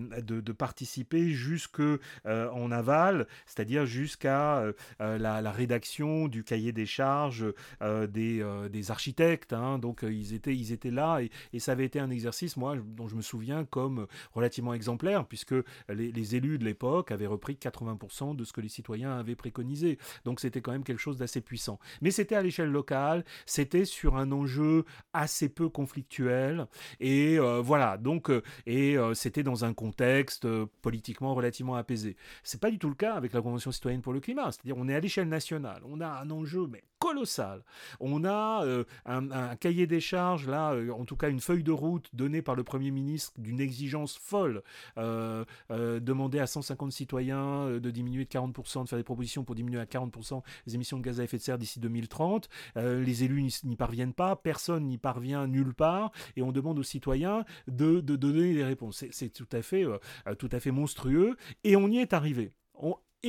participer 0.58 1.30
jusque 1.30 1.80
euh, 1.80 2.50
en 2.50 2.70
aval, 2.70 3.26
c'est-à-dire 3.46 3.86
jusqu'à 3.86 4.58
euh, 4.58 4.72
la, 5.18 5.50
rédaction 5.50 6.28
du 6.28 6.44
cahier 6.44 6.72
des 6.72 6.86
charges 6.86 7.46
des, 7.80 8.90
architectes. 8.90 9.52
Hein. 9.52 9.78
donc 9.78 10.02
ils 10.02 10.34
étaient, 10.34 10.54
ils 10.54 10.72
étaient 10.72 10.90
là, 10.90 11.20
et, 11.52 11.58
ça 11.58 11.72
avait 11.72 11.84
été 11.84 11.98
un 11.98 12.10
exercice, 12.10 12.56
moi, 12.56 12.76
dont 12.76 13.08
je 13.08 13.16
me 13.16 13.22
souviens 13.22 13.64
comme 13.64 14.06
relativement 14.32 14.74
exemplaire, 14.74 15.26
puisque 15.26 15.54
les, 15.88 16.12
les 16.12 16.36
élus 16.36 16.58
de 16.58 16.64
l'époque 16.64 17.10
avaient 17.10 17.26
repris 17.26 17.54
80% 17.54 18.36
de 18.36 18.44
ce 18.44 18.52
que 18.52 18.60
les 18.60 18.68
citoyens 18.68 19.18
avaient 19.18 19.34
préconisé. 19.34 19.98
Donc 20.24 20.40
c'était 20.40 20.60
quand 20.60 20.72
même 20.72 20.84
quelque 20.84 21.00
chose 21.00 21.18
assez 21.26 21.40
puissant. 21.40 21.78
Mais 22.00 22.10
c'était 22.10 22.36
à 22.36 22.42
l'échelle 22.42 22.70
locale, 22.70 23.24
c'était 23.44 23.84
sur 23.84 24.16
un 24.16 24.32
enjeu 24.32 24.84
assez 25.12 25.48
peu 25.48 25.68
conflictuel, 25.68 26.66
et 27.00 27.38
euh, 27.38 27.60
voilà, 27.60 27.98
donc, 27.98 28.30
euh, 28.30 28.42
et 28.66 28.96
euh, 28.96 29.12
c'était 29.14 29.42
dans 29.42 29.64
un 29.64 29.74
contexte 29.74 30.46
politiquement 30.82 31.34
relativement 31.34 31.74
apaisé. 31.74 32.16
C'est 32.42 32.60
pas 32.60 32.70
du 32.70 32.78
tout 32.78 32.88
le 32.88 32.94
cas 32.94 33.14
avec 33.14 33.32
la 33.32 33.42
Convention 33.42 33.72
citoyenne 33.72 34.02
pour 34.02 34.12
le 34.12 34.20
climat, 34.20 34.52
c'est-à-dire 34.52 34.76
on 34.78 34.88
est 34.88 34.94
à 34.94 35.00
l'échelle 35.00 35.28
nationale, 35.28 35.82
on 35.84 36.00
a 36.00 36.08
un 36.08 36.30
enjeu, 36.30 36.66
mais 36.70 36.82
colossal. 36.98 37.62
On 38.00 38.24
a 38.24 38.64
un, 39.04 39.56
cahier 39.56 39.86
des 39.86 40.00
charges, 40.00 40.46
là, 40.46 40.74
en 40.92 41.04
tout 41.04 41.16
cas 41.16 41.28
une 41.28 41.40
feuille 41.40 41.62
de 41.62 41.72
route 41.72 42.08
donnée 42.12 42.42
par 42.42 42.54
le 42.54 42.64
Premier 42.64 42.90
ministre 42.90 43.32
d'une 43.38 43.60
exigence 43.60 44.16
folle, 44.16 44.62
demander 44.96 46.38
à 46.38 46.46
150 46.46 46.92
citoyens 46.92 47.78
de 47.80 47.90
diminuer 47.90 48.24
de 48.24 48.30
40%, 48.30 48.84
de 48.84 48.88
faire 48.88 48.98
des 48.98 49.04
propositions 49.04 49.44
pour 49.44 49.54
diminuer 49.54 49.80
à 49.80 49.84
40% 49.84 50.42
les 50.66 50.74
émissions 50.74 50.98
de 50.98 51.02
gaz 51.02 51.20
à 51.20 51.24
effet 51.24 51.36
de 51.36 51.42
serre 51.42 51.58
d'ici 51.58 51.80
2030. 51.80 52.48
Euh, 52.76 53.02
les 53.02 53.24
élus 53.24 53.50
n'y 53.64 53.76
parviennent 53.76 54.14
pas, 54.14 54.36
personne 54.36 54.86
n'y 54.86 54.98
parvient 54.98 55.46
nulle 55.46 55.74
part, 55.74 56.12
et 56.36 56.42
on 56.42 56.52
demande 56.52 56.78
aux 56.78 56.84
citoyens 56.84 57.44
de, 57.68 58.00
donner 58.00 58.54
des 58.54 58.64
réponses. 58.64 59.04
C'est 59.10 59.32
euh, 59.40 60.34
tout 60.38 60.48
à 60.52 60.60
fait 60.60 60.70
monstrueux, 60.70 61.36
et 61.64 61.76
on 61.76 61.88
y 61.88 61.98
est 61.98 62.12
arrivé. 62.12 62.52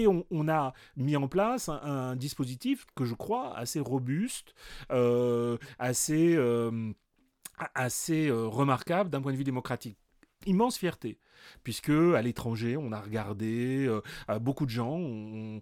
Et 0.04 0.08
on, 0.08 0.48
a 0.48 0.74
mis 0.96 1.16
en 1.16 1.28
place 1.28 1.70
un, 1.70 2.16
dispositif 2.16 2.86
que 2.96 3.06
je 3.06 3.14
crois 3.14 3.56
assez 3.58 3.80
robuste, 3.80 4.54
assez 5.80 6.38
assez 7.74 8.30
remarquable 8.32 9.10
d'un 9.10 9.22
point 9.22 9.32
de 9.32 9.38
vue 9.38 9.44
démocratique 9.44 9.98
immense 10.46 10.78
fierté, 10.78 11.20
puisque 11.64 11.90
à 11.90 12.22
l'étranger, 12.22 12.78
on 12.78 12.92
a 12.92 13.00
regardé, 13.00 13.88
euh, 13.88 14.40
beaucoup 14.40 14.66
de 14.66 14.72
gens 14.72 14.96
ont, 14.96 15.60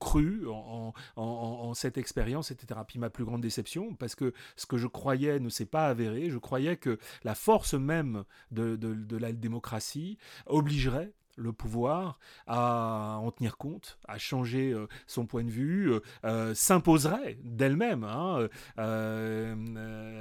cru 0.00 0.46
en, 0.48 1.74
cette 1.74 1.98
expérience, 1.98 2.50
etc. 2.50 2.80
Puis 2.86 2.98
ma 2.98 3.10
plus 3.10 3.24
grande 3.24 3.42
déception, 3.42 3.94
parce 3.94 4.14
que 4.14 4.32
ce 4.56 4.66
que 4.66 4.76
je 4.76 4.86
croyais 4.86 5.38
ne 5.38 5.48
s'est 5.48 5.66
pas 5.66 5.88
avéré, 5.88 6.30
je 6.30 6.38
croyais 6.38 6.76
que 6.76 6.98
la 7.24 7.34
force 7.34 7.74
même 7.74 8.24
de 8.50 9.16
la 9.16 9.32
démocratie 9.32 10.18
obligerait 10.46 11.12
le 11.36 11.52
pouvoir 11.52 12.18
à 12.46 13.18
en 13.20 13.30
tenir 13.30 13.56
compte, 13.56 13.98
à 14.06 14.18
changer 14.18 14.72
euh, 14.72 14.86
son 15.06 15.26
point 15.26 15.44
de 15.44 15.50
vue, 15.50 15.92
euh, 15.92 16.00
euh, 16.24 16.54
s'imposerait 16.54 17.38
d'elle-même. 17.42 18.04
Hein. 18.04 18.48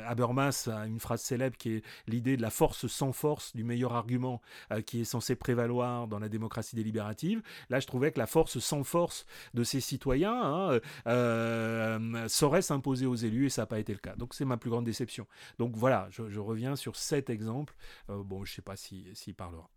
Habermas 0.08 0.70
a 0.72 0.88
une 0.88 1.00
phrase 1.00 1.22
célèbre 1.22 1.58
qui 1.58 1.76
est 1.76 1.84
l'idée 2.08 2.38
de 2.38 2.42
la 2.42 2.50
force 2.50 2.88
sans 2.88 3.12
force, 3.12 3.56
du 3.56 3.64
meilleur 3.64 3.94
argument 3.94 4.42
qui 4.86 5.02
est 5.02 5.06
censé 5.06 5.36
prévaloir 5.36 6.08
dans 6.08 6.20
la 6.20 6.30
démocratie 6.30 6.76
délibérative. 6.76 7.42
Là, 7.70 7.80
je 7.80 7.88
trouvais 7.88 8.12
que 8.12 8.20
la 8.20 8.28
force 8.28 8.60
sans 8.60 8.84
force 8.84 9.26
de 9.54 9.64
ces 9.64 9.80
citoyens 9.80 10.80
hein, 11.06 12.28
saurait 12.28 12.62
s'imposer 12.62 13.06
aux 13.06 13.16
élus 13.16 13.48
et 13.48 13.50
ça 13.50 13.64
n'a 13.64 13.66
pas 13.68 13.80
été 13.80 13.94
le 13.94 14.00
cas. 14.00 14.16
Donc 14.16 14.34
c'est 14.34 14.46
ma 14.46 14.58
plus 14.58 14.70
grande 14.70 14.86
déception. 14.86 15.28
Donc 15.60 15.76
voilà, 15.76 16.08
je, 16.12 16.40
reviens 16.40 16.76
sur 16.76 16.96
cet 16.96 17.30
exemple. 17.30 17.76
bon, 18.08 18.46
je 18.46 18.52
ne 18.52 18.56
sais 18.56 18.62
pas 18.62 18.76
s'il 18.76 19.16
si, 19.16 19.34
parlera. 19.34 19.70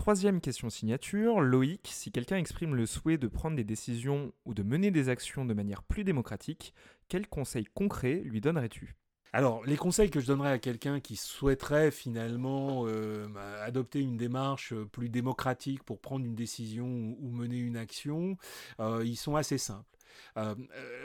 Troisième 0.00 0.40
question 0.40 0.70
signature, 0.70 1.42
Loïc, 1.42 1.86
si 1.92 2.10
quelqu'un 2.10 2.38
exprime 2.38 2.74
le 2.74 2.86
souhait 2.86 3.18
de 3.18 3.28
prendre 3.28 3.54
des 3.54 3.64
décisions 3.64 4.32
ou 4.46 4.54
de 4.54 4.62
mener 4.62 4.90
des 4.90 5.10
actions 5.10 5.44
de 5.44 5.52
manière 5.52 5.82
plus 5.82 6.04
démocratique, 6.04 6.72
quels 7.10 7.28
conseils 7.28 7.66
concrets 7.74 8.22
lui 8.24 8.40
donnerais-tu? 8.40 8.96
Alors, 9.34 9.62
les 9.66 9.76
conseils 9.76 10.08
que 10.08 10.18
je 10.18 10.26
donnerais 10.26 10.52
à 10.52 10.58
quelqu'un 10.58 11.00
qui 11.00 11.16
souhaiterait 11.16 11.90
finalement 11.90 12.86
euh, 12.86 13.28
adopter 13.62 14.00
une 14.00 14.16
démarche 14.16 14.72
euh, 14.72 14.86
plus 14.86 15.10
démocratique 15.10 15.82
pour 15.82 16.00
prendre 16.00 16.24
une 16.24 16.34
décision 16.34 16.86
ou, 17.20 17.30
mener 17.30 17.58
une 17.58 17.76
action, 17.76 18.38
euh, 18.80 19.02
ils 19.04 19.16
sont 19.16 19.36
assez 19.36 19.58
simples. 19.58 19.98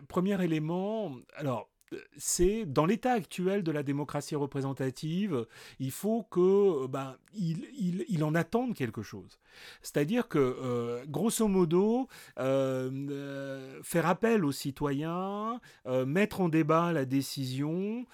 premier 0.08 0.42
élément, 0.42 1.14
alors 1.36 1.70
c'est 2.18 2.66
dans 2.66 2.86
l'état 2.86 3.12
actuel 3.12 3.64
de 3.64 3.72
la 3.72 3.84
démocratie 3.84 4.36
représentative, 4.36 5.46
il 5.80 5.92
faut 5.92 6.24
que 6.24 6.88
ben, 6.88 7.16
il, 7.34 8.24
en 8.24 8.36
attende 8.36 8.74
quelque 8.76 9.02
chose. 9.02 9.40
C'est-à-dire 9.82 10.28
que, 10.28 10.40
euh, 10.40 11.06
grosso 11.08 11.48
modo, 11.48 12.08
euh, 12.40 12.90
euh, 13.10 13.80
faire 13.84 14.08
appel 14.08 14.46
aux 14.46 14.52
citoyens, 14.52 15.60
mettre 16.06 16.42
en 16.42 16.50
débat 16.50 16.92
la 16.92 17.06
décision, 17.06 18.06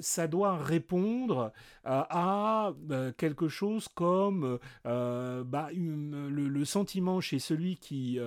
ça 0.00 0.26
doit 0.26 0.56
répondre 0.56 1.52
à 1.84 2.72
quelque 3.16 3.48
chose 3.48 3.88
comme 3.88 4.58
bah, 4.84 5.68
le, 5.74 6.64
sentiment 6.64 7.20
chez 7.20 7.38
celui 7.38 7.76
qui, 7.76 8.18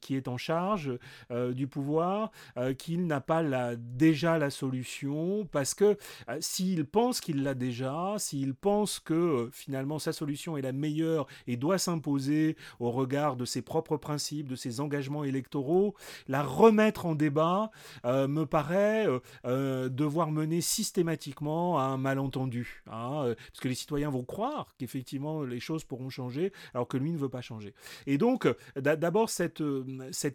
qui 0.00 0.16
est 0.16 0.28
en 0.28 0.36
charge 0.36 0.98
du 1.30 1.66
pouvoir 1.66 2.30
qu'il 2.78 3.06
n'a 3.06 3.20
pas 3.20 3.76
déjà 3.76 4.38
la 4.38 4.50
solution, 4.50 5.46
parce 5.50 5.74
que 5.74 5.96
s'il 6.40 6.84
pense 6.84 7.20
qu'il 7.20 7.42
l'a 7.42 7.54
déjà, 7.54 8.14
s'il 8.18 8.54
pense 8.54 8.98
que 8.98 9.48
finalement 9.52 9.98
sa 9.98 10.12
solution 10.12 10.56
est 10.56 10.62
la 10.62 10.72
meilleure 10.72 11.26
et 11.46 11.56
doit 11.56 11.78
s'imposer 11.86 12.56
au 12.80 12.90
regard 12.90 13.36
de 13.36 13.44
ses 13.44 13.62
propres 13.62 13.96
principes, 13.96 14.48
de 14.48 14.56
ses 14.56 14.80
engagements 14.80 15.24
électoraux, 15.24 15.94
la 16.26 16.42
remettre 16.42 17.06
en 17.06 17.14
débat 17.14 17.70
euh, 18.04 18.26
me 18.26 18.44
paraît 18.44 19.06
euh, 19.06 19.20
euh, 19.44 19.88
devoir 19.88 20.32
mener 20.32 20.60
systématiquement 20.60 21.78
à 21.78 21.82
un 21.82 21.96
malentendu. 21.96 22.82
Hein, 22.90 23.34
parce 23.52 23.60
que 23.60 23.68
les 23.68 23.74
citoyens 23.74 24.10
vont 24.10 24.24
croire 24.24 24.74
qu'effectivement 24.78 25.42
les 25.42 25.60
choses 25.60 25.84
pourront 25.84 26.10
changer 26.10 26.52
alors 26.74 26.88
que 26.88 26.96
lui 26.96 27.12
ne 27.12 27.18
veut 27.18 27.28
pas 27.28 27.40
changer. 27.40 27.74
Et 28.06 28.18
donc, 28.18 28.48
d'abord, 28.76 29.30
cette, 29.30 29.60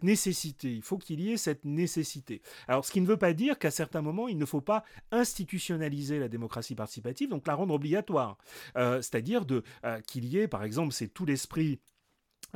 nécessité, 0.02 0.72
il 0.74 0.82
faut 0.82 0.98
qu'il 0.98 1.20
y 1.20 1.32
ait 1.32 1.36
cette 1.36 1.64
nécessité. 1.64 2.40
Alors, 2.68 2.84
ce 2.84 2.92
qui 2.92 3.00
ne 3.00 3.06
veut 3.06 3.16
pas 3.16 3.32
dire 3.34 3.58
qu'à 3.58 3.70
certains 3.70 4.02
moments, 4.02 4.28
il 4.28 4.38
ne 4.38 4.46
faut 4.46 4.60
pas 4.60 4.84
institutionnaliser 5.10 6.18
la 6.18 6.28
démocratie 6.28 6.74
participative, 6.74 7.28
donc 7.28 7.46
la 7.46 7.54
rendre 7.54 7.74
obligatoire. 7.74 8.38
C'est-à-dire 8.74 9.44
qu'il 10.06 10.24
y 10.26 10.38
ait, 10.38 10.48
par 10.48 10.64
exemple, 10.64 10.92
c'est 10.92 11.08
tout 11.08 11.26
l'esprit 11.42 11.80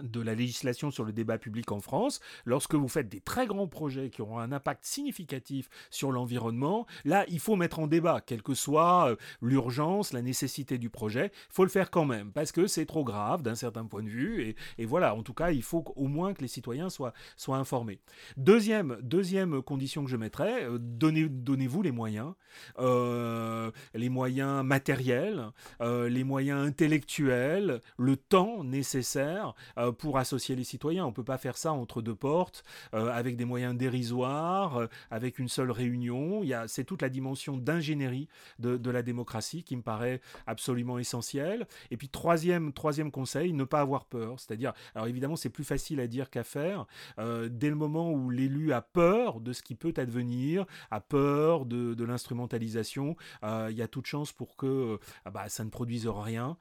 de 0.02 0.20
la 0.20 0.34
législation 0.34 0.90
sur 0.90 1.04
le 1.04 1.12
débat 1.12 1.38
public 1.38 1.72
en 1.72 1.80
France, 1.80 2.20
lorsque 2.44 2.74
vous 2.74 2.88
faites 2.88 3.08
des 3.08 3.20
très 3.20 3.46
grands 3.46 3.66
projets 3.66 4.10
qui 4.10 4.22
auront 4.22 4.38
un 4.38 4.52
impact 4.52 4.84
significatif 4.84 5.68
sur 5.90 6.12
l'environnement, 6.12 6.86
là, 7.04 7.24
il 7.28 7.40
faut 7.40 7.56
mettre 7.56 7.78
en 7.78 7.86
débat, 7.86 8.20
quelle 8.20 8.42
que 8.42 8.54
soit 8.54 9.10
euh, 9.10 9.16
l'urgence, 9.40 10.12
la 10.12 10.22
nécessité 10.22 10.78
du 10.78 10.90
projet, 10.90 11.32
il 11.32 11.54
faut 11.54 11.64
le 11.64 11.70
faire 11.70 11.90
quand 11.90 12.04
même, 12.04 12.32
parce 12.32 12.52
que 12.52 12.66
c'est 12.66 12.86
trop 12.86 13.04
grave 13.04 13.42
d'un 13.42 13.54
certain 13.54 13.86
point 13.86 14.02
de 14.02 14.08
vue, 14.08 14.54
et, 14.78 14.84
voilà, 14.84 15.14
en 15.14 15.22
tout 15.22 15.34
cas, 15.34 15.50
il 15.50 15.62
faut 15.62 15.84
au 15.96 16.08
moins 16.08 16.34
que 16.34 16.42
les 16.42 16.48
citoyens 16.48 16.90
soient, 16.90 17.12
informés. 17.48 18.00
Deuxième, 18.36 18.98
deuxième 19.02 19.62
condition 19.62 20.04
que 20.04 20.10
je 20.10 20.16
mettrais, 20.16 20.64
euh, 20.64 20.78
donnez, 20.78 21.28
donnez-vous 21.28 21.80
les 21.80 21.92
moyens, 21.92 22.34
euh, 22.78 23.70
les 23.94 24.08
moyens 24.08 24.62
matériels, 24.64 25.52
les 25.80 26.24
moyens 26.24 26.66
intellectuels, 26.66 27.80
le 27.96 28.16
temps 28.16 28.64
nécessaire 28.64 29.54
pour 29.92 30.18
associer 30.18 30.56
les 30.56 30.64
citoyens. 30.64 31.04
On 31.04 31.10
ne 31.10 31.14
peut 31.14 31.24
pas 31.24 31.38
faire 31.38 31.56
ça 31.56 31.72
entre 31.72 32.02
deux 32.02 32.14
portes, 32.14 32.64
euh, 32.94 33.10
avec 33.10 33.36
des 33.36 33.44
moyens 33.44 33.76
dérisoires, 33.76 34.76
euh, 34.76 34.86
avec 35.10 35.38
une 35.38 35.48
seule 35.48 35.70
réunion. 35.70 36.42
C'est 36.66 36.84
toute 36.84 37.02
la 37.02 37.08
dimension 37.08 37.56
d'ingénierie 37.56 38.28
de, 38.58 38.90
la 38.90 39.02
démocratie 39.02 39.64
qui 39.64 39.76
me 39.76 39.82
paraît 39.82 40.20
absolument 40.46 40.98
essentielle. 40.98 41.66
Et 41.90 41.96
puis 41.96 42.08
troisième, 42.08 42.72
troisième 42.72 43.10
conseil, 43.10 43.52
ne 43.52 43.64
pas 43.64 43.80
avoir 43.80 44.06
peur. 44.06 44.38
C'est-à-dire, 44.38 44.72
alors 44.94 45.06
évidemment, 45.08 45.36
c'est 45.36 45.50
plus 45.50 45.64
facile 45.64 46.00
à 46.00 46.06
dire 46.06 46.30
qu'à 46.30 46.44
faire. 46.44 46.86
dès 47.18 47.68
le 47.68 47.74
moment 47.74 48.12
où 48.12 48.30
l'élu 48.30 48.72
a 48.72 48.80
peur 48.80 49.40
de 49.40 49.52
ce 49.52 49.62
qui 49.62 49.74
peut 49.74 49.94
advenir, 49.96 50.66
a 50.90 51.00
peur 51.00 51.66
de, 51.66 52.04
l'instrumentalisation, 52.04 53.16
il 53.42 53.76
y 53.76 53.82
a 53.82 53.88
toute 53.88 54.06
chance 54.06 54.32
pour 54.32 54.56
que 54.56 54.98
bah, 55.32 55.48
ça 55.48 55.64
ne 55.64 55.70
produise 55.70 56.06
rien, 56.06 56.56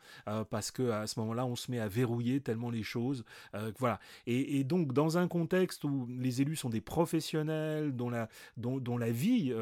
parce 0.49 0.71
que 0.71 0.89
à 0.89 1.07
ce 1.07 1.19
moment-là, 1.19 1.45
on 1.45 1.55
se 1.55 1.71
met 1.71 1.79
à 1.79 1.87
verrouiller 1.87 2.41
tellement 2.41 2.69
les 2.69 2.83
choses 2.83 3.14
euh, 3.53 3.71
voilà. 3.79 3.99
Et, 4.25 4.63
donc, 4.63 4.93
dans 4.93 5.17
un 5.17 5.27
contexte 5.27 5.83
où 5.83 6.07
les 6.09 6.41
élus 6.41 6.55
sont 6.55 6.69
des 6.69 6.81
professionnels, 6.81 7.95
dont 7.95 8.09
la, 8.09 9.11
vie 9.11 9.53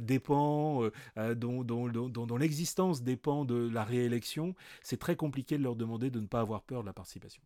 dépend, 0.00 0.88
dont, 1.36 1.64
dont 1.64 2.36
l'existence 2.36 3.02
dépend 3.02 3.44
de 3.44 3.68
la 3.68 3.84
réélection, 3.84 4.54
c'est 4.82 4.98
très 4.98 5.16
compliqué 5.16 5.58
de 5.58 5.62
leur 5.62 5.76
demander 5.76 6.10
de 6.10 6.20
ne 6.20 6.26
pas 6.26 6.40
avoir 6.40 6.62
peur 6.62 6.82
de 6.82 6.86
la 6.86 6.92
participation. 6.92 7.42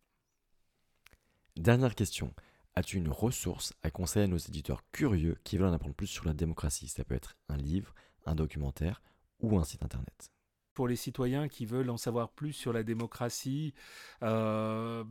Dernière 1.55 1.95
question. 1.95 2.33
As-tu 2.75 2.97
une 2.97 3.09
ressource 3.09 3.73
à 3.81 3.89
conseiller 3.89 4.25
à 4.25 4.27
nos 4.27 4.37
éditeurs 4.37 4.83
curieux 4.91 5.37
qui 5.43 5.57
veulent 5.57 5.69
en 5.69 5.73
apprendre 5.73 5.95
plus 5.95 6.05
sur 6.05 6.25
la 6.25 6.33
démocratie? 6.33 6.87
Ça 6.87 7.03
peut 7.03 7.15
être 7.15 7.35
un 7.49 7.57
livre, 7.57 7.95
un 8.27 8.35
documentaire 8.35 9.01
ou 9.39 9.57
un 9.57 9.63
site 9.63 9.83
internet 9.83 10.31
pour 10.77 10.87
les 10.87 10.95
citoyens 10.95 11.47
qui 11.47 11.65
veulent 11.65 11.89
en 11.89 11.97
savoir 11.97 12.29
plus 12.29 12.53
sur 12.53 12.71
la 12.71 12.83
démocratie 12.83 13.73
euh, 14.21 15.03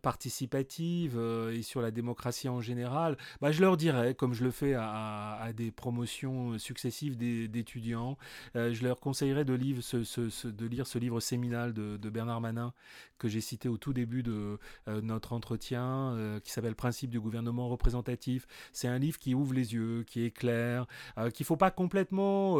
participative 0.00 1.18
euh, 1.18 1.52
et 1.52 1.60
sur 1.60 1.82
la 1.82 1.90
démocratie 1.90 2.48
en 2.48 2.62
général, 2.62 3.18
bah, 3.42 3.52
je 3.52 3.60
leur 3.60 3.76
dirais, 3.76 4.14
comme 4.14 4.32
je 4.32 4.42
le 4.42 4.50
fais 4.50 4.72
à, 4.74 5.50
des 5.54 5.70
promotions 5.70 6.58
successives 6.58 7.18
d'étudiants, 7.18 8.16
euh, 8.56 8.72
je 8.72 8.82
leur 8.82 8.98
conseillerais 8.98 9.44
de, 9.44 9.52
lire 9.52 9.82
ce, 9.82 10.98
livre 10.98 11.20
séminal 11.20 11.74
de, 11.74 12.08
Bernard 12.08 12.40
Manin 12.40 12.72
que 13.18 13.28
j'ai 13.28 13.42
cité 13.42 13.68
au 13.68 13.76
tout 13.76 13.92
début 13.92 14.22
de 14.22 14.58
notre 14.86 15.32
entretien, 15.34 16.40
qui 16.42 16.50
s'appelle 16.50 16.74
Principe 16.74 17.10
du 17.10 17.20
gouvernement 17.20 17.68
représentatif. 17.68 18.46
C'est 18.72 18.88
un 18.88 18.98
livre 18.98 19.18
qui 19.18 19.34
ouvre 19.34 19.54
les 19.54 19.74
yeux, 19.74 20.04
qui 20.06 20.24
est 20.24 20.30
clair, 20.30 20.86
qu'il 21.32 21.44
ne 21.44 21.46
faut 21.46 21.56
pas 21.56 21.70
complètement 21.70 22.58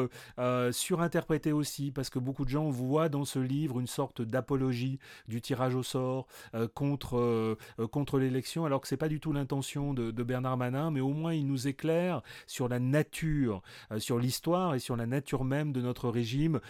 surinterpréter 0.73 1.53
aussi, 1.53 1.91
parce 1.91 2.09
que 2.09 2.19
beaucoup 2.19 2.34
beaucoup 2.35 2.47
de 2.47 2.51
gens 2.51 2.69
voient 2.69 3.09
dans 3.09 3.25
ce 3.25 3.39
livre 3.39 3.79
une 3.79 3.87
sorte 3.87 4.21
d'apologie 4.21 4.99
du 5.29 5.41
tirage 5.41 5.77
au 5.77 5.85
sort 5.85 6.27
euh, 6.55 6.67
contre, 6.67 7.17
euh, 7.17 7.57
euh, 7.79 7.87
contre 7.87 8.19
l'élection, 8.19 8.65
alors 8.65 8.81
que 8.81 8.89
c'est 8.89 8.97
pas 8.97 9.09
du 9.09 9.21
tout 9.21 9.33
l'intention 9.33 9.95
de, 9.95 10.11
Bernard 10.11 10.57
Manin, 10.57 10.91
mais 10.91 11.01
au 11.01 11.11
moins 11.11 11.33
il 11.33 11.47
nous 11.47 11.69
éclaire 11.69 12.23
sur 12.49 12.67
la 12.67 12.81
nature, 12.81 13.63
sur 13.99 14.19
l'histoire 14.19 14.75
et 14.75 14.81
sur 14.81 14.97
la 14.97 15.07
nature 15.07 15.45
même 15.45 15.73
de 15.73 15.81
notre 15.81 16.09
régime, 16.09 16.61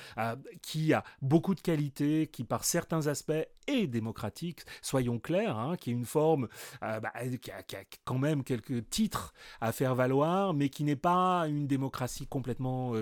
qui 0.60 0.92
a 0.92 1.02
beaucoup 1.22 1.54
de 1.54 1.60
qualités, 1.60 2.26
qui 2.26 2.44
par 2.44 2.64
certains 2.64 3.06
aspects 3.06 3.32
est 3.66 3.86
démocratique, 3.86 4.60
soyons 4.82 5.18
clairs, 5.18 5.56
hein, 5.56 5.76
qui 5.76 5.90
est 5.90 5.94
une 5.94 6.04
forme 6.04 6.48
bah, 6.82 7.00
qui, 7.40 7.50
a, 7.50 7.62
qui, 7.62 7.76
a, 7.76 7.84
quand 8.04 8.18
même 8.18 8.42
quelques 8.42 8.90
titres 8.90 9.32
à 9.60 9.72
faire 9.72 9.94
valoir, 9.94 10.52
mais 10.52 10.68
qui 10.68 10.84
n'est 10.84 10.96
pas 10.96 11.46
une 11.48 11.66
démocratie 11.66 12.26
complètement 12.26 12.92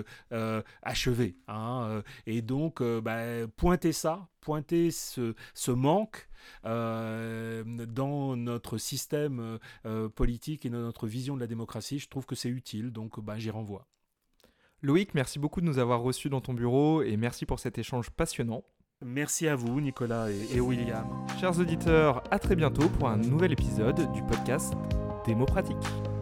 achevée. 0.83 1.35
Hein, 1.47 2.03
et 2.27 2.41
donc 2.41 2.52
donc, 2.53 2.83
bah, 2.83 3.47
pointer 3.57 3.93
ça, 3.93 4.27
pointer 4.39 4.91
ce, 4.91 5.33
ce 5.55 5.71
manque 5.71 6.27
dans 6.63 8.35
notre 8.35 8.77
système 8.77 9.57
politique 10.15 10.65
et 10.65 10.69
dans 10.69 10.81
notre 10.81 11.07
vision 11.07 11.35
de 11.35 11.39
la 11.39 11.47
démocratie, 11.47 11.97
je 11.97 12.07
trouve 12.07 12.27
que 12.27 12.35
c'est 12.35 12.49
utile, 12.49 12.91
donc 12.91 13.19
bah, 13.19 13.39
j'y 13.39 13.49
renvoie. 13.49 13.87
Loïc, 14.83 15.15
merci 15.15 15.39
beaucoup 15.39 15.61
de 15.61 15.65
nous 15.65 15.79
avoir 15.79 16.01
reçus 16.01 16.29
dans 16.29 16.41
ton 16.41 16.53
bureau 16.53 17.01
et 17.01 17.15
merci 17.15 17.45
pour 17.45 17.59
cet 17.59 17.77
échange 17.77 18.09
passionnant. 18.09 18.63
Merci 19.03 19.47
à 19.47 19.55
vous, 19.55 19.81
Nicolas 19.81 20.29
et, 20.29 20.59
William. 20.59 21.05
Chers 21.39 21.57
auditeurs, 21.59 22.23
à 22.31 22.37
très 22.37 22.55
bientôt 22.55 22.87
pour 22.89 23.09
un 23.09 23.17
nouvel 23.17 23.51
épisode 23.51 24.11
du 24.11 24.21
podcast 24.23 24.73
Démo 25.25 25.45
Pratique. 25.45 26.12